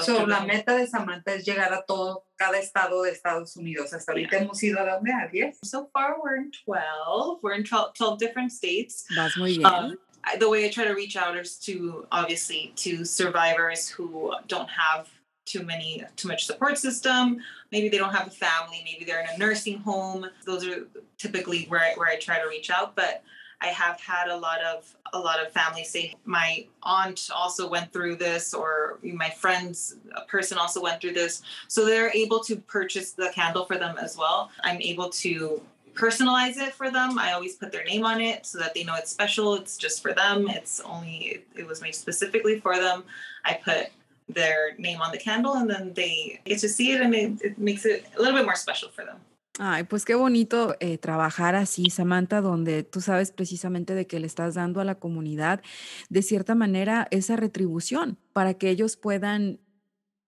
So 0.00 0.24
la 0.24 0.44
meta 0.44 0.76
de 0.76 0.86
Samantha 0.86 1.30
es 1.30 1.44
llegar 1.46 1.72
a 1.72 1.84
todo, 1.86 2.24
cada 2.38 2.58
estado 2.58 3.04
de 3.04 3.12
Estados 3.12 3.56
Unidos. 3.56 3.92
Hasta 3.92 4.12
ahorita 4.12 4.32
yeah. 4.32 4.40
hemos 4.40 4.62
ido 4.62 4.78
a 4.78 4.86
dónde? 4.86 5.10
A 5.10 5.30
10? 5.30 5.58
So 5.62 5.88
far 5.92 6.16
we're 6.22 6.36
in 6.36 6.50
12. 6.64 7.38
We're 7.42 7.52
in 7.52 7.64
12, 7.64 7.94
12 7.94 8.18
different 8.18 8.52
states. 8.52 9.04
Vas 9.14 9.36
muy 9.36 9.56
bien. 9.56 9.66
Um, 9.66 9.98
the 10.38 10.48
way 10.48 10.64
I 10.64 10.70
try 10.70 10.84
to 10.84 10.94
reach 10.94 11.16
out 11.16 11.36
is 11.36 11.56
to 11.60 12.06
obviously 12.10 12.72
to 12.76 13.04
survivors 13.04 13.88
who 13.88 14.34
don't 14.48 14.68
have 14.68 15.08
too 15.44 15.62
many 15.62 16.02
too 16.16 16.28
much 16.28 16.46
support 16.46 16.78
system. 16.78 17.38
Maybe 17.70 17.88
they 17.88 17.98
don't 17.98 18.14
have 18.14 18.26
a 18.26 18.30
family 18.30 18.82
maybe 18.84 19.04
they're 19.04 19.20
in 19.20 19.28
a 19.34 19.38
nursing 19.38 19.78
home. 19.78 20.26
Those 20.44 20.66
are 20.66 20.86
typically 21.18 21.66
where 21.66 21.80
I, 21.80 21.94
where 21.94 22.08
I 22.08 22.16
try 22.16 22.40
to 22.40 22.48
reach 22.48 22.70
out 22.70 22.96
but 22.96 23.22
I 23.60 23.68
have 23.68 24.00
had 24.00 24.28
a 24.28 24.36
lot 24.36 24.60
of 24.62 24.94
a 25.12 25.18
lot 25.18 25.44
of 25.44 25.52
families 25.52 25.90
say 25.90 26.14
my 26.24 26.66
aunt 26.82 27.30
also 27.34 27.68
went 27.68 27.92
through 27.92 28.16
this 28.16 28.52
or 28.52 28.98
my 29.02 29.30
friends 29.30 29.96
a 30.14 30.22
person 30.22 30.58
also 30.58 30.82
went 30.82 31.00
through 31.00 31.12
this. 31.12 31.42
So 31.68 31.86
they're 31.86 32.10
able 32.10 32.40
to 32.40 32.56
purchase 32.56 33.12
the 33.12 33.30
candle 33.34 33.64
for 33.64 33.78
them 33.78 33.96
as 33.96 34.18
well. 34.18 34.50
I'm 34.64 34.80
able 34.82 35.08
to 35.10 35.62
personalize 35.94 36.56
it 36.58 36.74
for 36.74 36.90
them. 36.90 37.18
I 37.18 37.32
always 37.32 37.54
put 37.54 37.70
their 37.72 37.84
name 37.84 38.04
on 38.04 38.20
it 38.20 38.44
so 38.44 38.58
that 38.58 38.74
they 38.74 38.84
know 38.84 38.96
it's 38.96 39.10
special. 39.10 39.54
It's 39.54 39.78
just 39.78 40.02
for 40.02 40.12
them. 40.12 40.48
It's 40.48 40.80
only 40.80 41.44
it 41.54 41.66
was 41.66 41.80
made 41.80 41.94
specifically 41.94 42.60
for 42.60 42.76
them. 42.76 43.04
I 43.44 43.54
put 43.54 43.86
their 44.32 44.74
name 44.78 45.00
on 45.00 45.12
the 45.12 45.18
candle 45.18 45.54
and 45.54 45.68
then 45.68 45.92
they 45.94 46.40
get 46.44 46.60
to 46.60 46.68
see 46.68 46.92
it 46.92 47.00
and 47.00 47.14
it, 47.14 47.42
it 47.42 47.58
makes 47.58 47.84
it 47.84 48.04
a 48.16 48.20
little 48.20 48.34
bit 48.34 48.44
more 48.44 48.56
special 48.56 48.90
for 48.90 49.04
them. 49.04 49.16
Ay, 49.60 49.84
pues 49.84 50.04
qué 50.04 50.16
bonito 50.16 50.74
eh, 50.80 50.98
trabajar 50.98 51.54
así, 51.54 51.88
Samantha, 51.88 52.40
donde 52.40 52.82
tú 52.82 53.00
sabes 53.00 53.30
precisamente 53.30 53.94
de 53.94 54.08
que 54.08 54.18
le 54.18 54.26
estás 54.26 54.54
dando 54.54 54.80
a 54.80 54.84
la 54.84 54.96
comunidad, 54.96 55.62
de 56.08 56.22
cierta 56.22 56.56
manera, 56.56 57.06
esa 57.12 57.36
retribución 57.36 58.18
para 58.32 58.54
que 58.54 58.68
ellos 58.70 58.96
puedan 58.96 59.60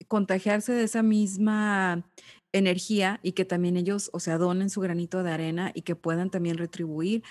contagiarse 0.08 0.74
de 0.74 0.84
esa 0.84 1.04
misma 1.04 2.04
energía 2.52 3.20
y 3.22 3.34
que 3.34 3.46
también 3.46 3.78
ellos, 3.78 4.10
o 4.12 4.20
sea, 4.20 4.40
donen 4.40 4.72
su 4.72 4.82
granito 4.82 5.22
de 5.22 5.32
arena 5.32 5.72
y 5.76 5.84
que 5.84 5.96
puedan 5.96 6.32
también 6.32 6.58
retribuir 6.58 7.24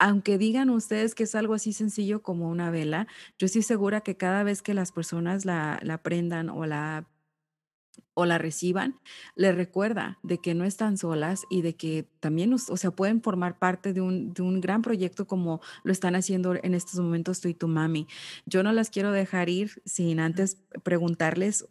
aunque 0.00 0.38
digan 0.38 0.70
ustedes 0.70 1.14
que 1.14 1.24
es 1.24 1.34
algo 1.34 1.54
así 1.54 1.72
sencillo 1.72 2.22
como 2.22 2.48
una 2.48 2.70
vela, 2.70 3.06
yo 3.38 3.46
estoy 3.46 3.62
segura 3.62 4.00
que 4.00 4.16
cada 4.16 4.42
vez 4.42 4.62
que 4.62 4.74
las 4.74 4.92
personas 4.92 5.44
la, 5.44 5.78
la 5.82 6.02
prendan 6.02 6.48
o 6.48 6.66
la 6.66 7.06
o 8.14 8.26
la 8.26 8.38
reciban, 8.38 8.98
les 9.34 9.54
recuerda 9.54 10.18
de 10.22 10.38
que 10.38 10.54
no 10.54 10.64
están 10.64 10.96
solas 10.96 11.44
y 11.50 11.62
de 11.62 11.74
que 11.74 12.08
también, 12.20 12.52
o 12.52 12.58
sea, 12.58 12.90
pueden 12.90 13.22
formar 13.22 13.58
parte 13.58 13.92
de 13.92 14.00
un, 14.00 14.32
de 14.32 14.42
un 14.42 14.60
gran 14.60 14.82
proyecto 14.82 15.26
como 15.26 15.60
lo 15.84 15.92
están 15.92 16.14
haciendo 16.14 16.54
en 16.62 16.74
estos 16.74 17.00
momentos 17.00 17.40
tú 17.40 17.48
y 17.48 17.54
tu 17.54 17.68
mami. 17.68 18.06
Yo 18.46 18.62
no 18.62 18.72
las 18.72 18.90
quiero 18.90 19.12
dejar 19.12 19.48
ir 19.48 19.82
sin 19.84 20.20
antes 20.20 20.58
preguntarles 20.82 21.66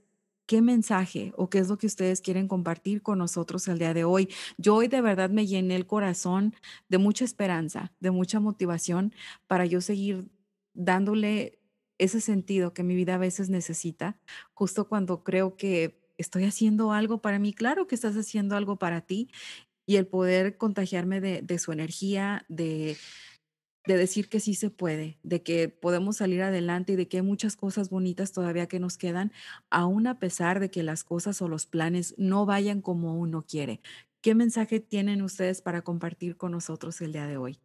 qué 0.50 0.64
mensaje 0.64 1.32
o 1.38 1.48
qué 1.48 1.60
es 1.60 1.70
lo 1.70 1.78
que 1.78 1.86
ustedes 1.86 2.22
quieren 2.22 2.48
compartir 2.48 3.04
con 3.04 3.20
nosotros 3.20 3.68
el 3.68 3.78
día 3.78 3.94
de 3.94 4.04
hoy. 4.04 4.30
Yo 4.58 4.74
hoy 4.74 4.88
de 4.88 5.00
verdad 5.00 5.30
me 5.30 5.46
llené 5.46 5.76
el 5.76 5.86
corazón 5.86 6.56
de 6.88 6.98
mucha 6.98 7.24
esperanza, 7.24 7.94
de 8.00 8.10
mucha 8.10 8.40
motivación 8.40 9.14
para 9.46 9.68
yo 9.68 9.80
seguir 9.80 10.32
dándole 10.74 11.60
ese 12.00 12.20
sentido 12.20 12.74
que 12.74 12.82
mi 12.82 12.96
vida 12.96 13.14
a 13.14 13.18
veces 13.20 13.52
necesita, 13.52 14.18
justo 14.56 14.88
cuando 14.90 15.24
creo 15.24 15.56
que 15.56 16.02
estoy 16.18 16.46
haciendo 16.46 16.94
algo 16.94 17.22
para 17.22 17.38
mí. 17.38 17.54
Claro 17.54 17.86
que 17.86 17.94
estás 17.94 18.16
haciendo 18.16 18.56
algo 18.56 18.80
para 18.80 19.02
ti 19.02 19.30
y 19.86 19.98
el 19.98 20.08
poder 20.08 20.58
contagiarme 20.58 21.22
de, 21.22 21.44
de 21.44 21.60
su 21.60 21.72
energía, 21.74 22.44
de 22.50 22.98
de 23.86 23.98
decir 23.98 24.30
que 24.30 24.40
sí 24.40 24.56
se 24.56 24.70
puede, 24.70 25.18
de 25.24 25.42
que 25.42 25.70
podemos 25.70 26.18
salir 26.18 26.42
adelante 26.42 26.94
y 26.94 26.96
de 26.96 27.08
que 27.08 27.18
hay 27.18 27.24
muchas 27.24 27.56
cosas 27.56 27.90
bonitas 27.90 28.32
todavía 28.32 28.68
que 28.68 28.80
nos 28.80 28.98
quedan, 28.98 29.32
aún 29.70 30.08
a 30.08 30.20
pesar 30.20 30.60
de 30.60 30.70
que 30.70 30.84
las 30.84 31.04
cosas 31.04 31.42
o 31.42 31.48
los 31.48 31.66
planes 31.66 32.14
no 32.18 32.46
vayan 32.46 32.82
como 32.82 33.18
uno 33.18 33.42
quiere. 33.42 33.82
¿Qué 34.22 34.36
mensaje 34.36 34.80
tienen 34.80 35.22
ustedes 35.22 35.62
para 35.62 35.82
compartir 35.82 36.36
con 36.36 36.52
nosotros 36.52 37.00
el 37.02 37.14
día 37.14 37.26
de 37.26 37.38
hoy? 37.38 37.60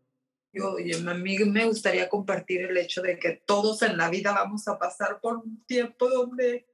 Yo, 0.52 0.76
a 0.78 1.14
mí 1.14 1.36
me 1.38 1.64
gustaría 1.64 2.08
compartir 2.08 2.62
el 2.62 2.76
hecho 2.76 3.02
de 3.02 3.18
que 3.18 3.42
todos 3.44 3.82
en 3.82 3.96
la 3.96 4.08
vida 4.08 4.32
vamos 4.32 4.68
a 4.68 4.78
pasar 4.78 5.20
por 5.20 5.38
un 5.38 5.64
tiempo 5.64 6.08
donde 6.08 6.68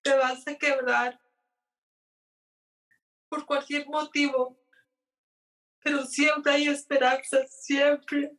te 0.00 0.14
vas 0.14 0.46
a 0.46 0.54
quebrar 0.54 1.20
por 3.28 3.44
cualquier 3.46 3.88
motivo, 3.88 4.60
pero 5.82 6.04
siempre 6.04 6.52
hay 6.52 6.68
esperanza, 6.68 7.38
siempre. 7.48 8.32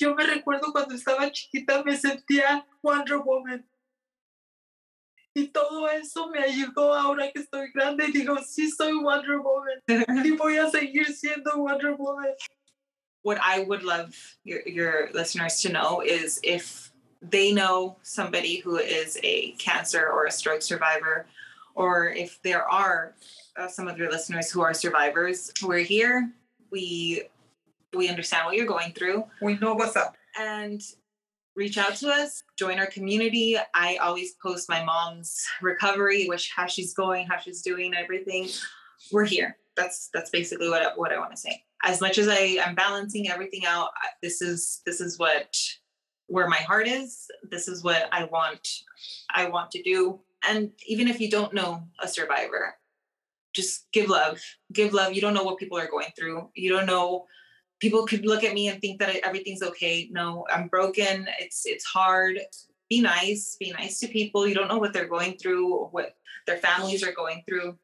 Yo 0.00 0.14
me 0.14 0.24
recuerdo 0.24 0.72
cuando 0.72 0.94
estaba 0.94 1.30
chiquita 1.30 1.84
me 1.84 1.94
sentía 1.94 2.66
Wonder 2.82 3.18
Woman. 3.18 3.66
Y 5.34 5.48
todo 5.48 5.88
eso 5.90 6.30
me 6.30 6.40
ayudó 6.40 6.94
ahora 6.94 7.30
que 7.30 7.40
estoy 7.40 7.70
grande 7.72 8.06
y 8.08 8.12
digo, 8.12 8.38
sí 8.38 8.70
soy 8.70 8.94
Wonder 8.94 9.40
Woman. 9.40 10.24
y 10.24 10.30
voy 10.38 10.56
a 10.56 10.70
seguir 10.70 11.14
siendo 11.14 11.54
Wonder 11.56 11.92
Woman. 11.92 12.34
What 13.22 13.38
I 13.42 13.60
would 13.64 13.82
love 13.82 14.16
your, 14.42 14.66
your 14.66 15.10
listeners 15.12 15.60
to 15.62 15.68
know 15.68 16.00
is 16.00 16.40
if 16.42 16.90
they 17.20 17.52
know 17.52 17.98
somebody 18.02 18.56
who 18.56 18.78
is 18.78 19.18
a 19.22 19.52
cancer 19.58 20.08
or 20.08 20.24
a 20.24 20.30
stroke 20.30 20.62
survivor, 20.62 21.26
or 21.74 22.08
if 22.08 22.40
there 22.42 22.64
are 22.64 23.14
uh, 23.58 23.68
some 23.68 23.86
of 23.86 23.98
your 23.98 24.10
listeners 24.10 24.50
who 24.50 24.62
are 24.62 24.72
survivors, 24.72 25.52
we're 25.62 25.84
here. 25.84 26.32
We 26.70 27.28
we 27.94 28.08
understand 28.08 28.46
what 28.46 28.56
you're 28.56 28.66
going 28.66 28.92
through. 28.92 29.24
We 29.42 29.58
know 29.58 29.74
what's 29.74 29.96
up. 29.96 30.14
And 30.38 30.80
reach 31.56 31.76
out 31.76 31.94
to 31.96 32.08
us, 32.08 32.42
join 32.58 32.78
our 32.78 32.86
community. 32.86 33.56
I 33.74 33.96
always 33.96 34.34
post 34.42 34.68
my 34.68 34.82
mom's 34.84 35.44
recovery, 35.60 36.26
which 36.26 36.50
how 36.54 36.66
she's 36.66 36.94
going, 36.94 37.26
how 37.26 37.38
she's 37.38 37.62
doing, 37.62 37.94
everything. 37.94 38.48
We're 39.12 39.24
here. 39.24 39.56
That's 39.76 40.10
that's 40.12 40.30
basically 40.30 40.68
what 40.68 40.82
I, 40.82 40.92
what 40.94 41.12
I 41.12 41.18
want 41.18 41.32
to 41.32 41.36
say. 41.36 41.62
As 41.82 42.00
much 42.00 42.18
as 42.18 42.28
I 42.28 42.58
am 42.64 42.74
balancing 42.74 43.28
everything 43.30 43.62
out, 43.66 43.90
this 44.22 44.42
is 44.42 44.82
this 44.86 45.00
is 45.00 45.18
what 45.18 45.56
where 46.26 46.48
my 46.48 46.58
heart 46.58 46.86
is. 46.86 47.26
This 47.50 47.66
is 47.66 47.82
what 47.82 48.08
I 48.12 48.24
want 48.24 48.66
I 49.34 49.48
want 49.48 49.70
to 49.72 49.82
do. 49.82 50.20
And 50.48 50.70
even 50.86 51.08
if 51.08 51.20
you 51.20 51.30
don't 51.30 51.52
know 51.52 51.82
a 52.02 52.08
survivor, 52.08 52.74
just 53.52 53.90
give 53.92 54.08
love. 54.08 54.40
Give 54.72 54.92
love. 54.92 55.12
You 55.12 55.20
don't 55.20 55.34
know 55.34 55.42
what 55.42 55.58
people 55.58 55.78
are 55.78 55.90
going 55.90 56.08
through. 56.16 56.48
You 56.54 56.70
don't 56.70 56.86
know 56.86 57.26
people 57.80 58.06
could 58.06 58.24
look 58.24 58.44
at 58.44 58.54
me 58.54 58.68
and 58.68 58.80
think 58.80 59.00
that 59.00 59.16
everything's 59.24 59.62
okay. 59.62 60.08
No, 60.12 60.46
I'm 60.52 60.68
broken. 60.68 61.26
It's 61.38 61.66
it's 61.66 61.84
hard. 61.84 62.38
Be 62.88 63.00
nice. 63.00 63.56
Be 63.58 63.72
nice 63.72 63.98
to 64.00 64.08
people. 64.08 64.46
You 64.46 64.54
don't 64.54 64.68
know 64.68 64.78
what 64.78 64.92
they're 64.92 65.08
going 65.08 65.36
through, 65.38 65.86
what 65.86 66.14
their 66.46 66.58
families 66.58 67.02
are 67.02 67.12
going 67.12 67.42
through. 67.48 67.78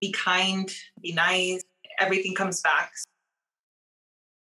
Be 0.00 0.12
kind. 0.12 0.70
Be 1.02 1.12
nice. 1.12 1.62
Everything 1.98 2.34
comes 2.34 2.60
back. 2.60 2.92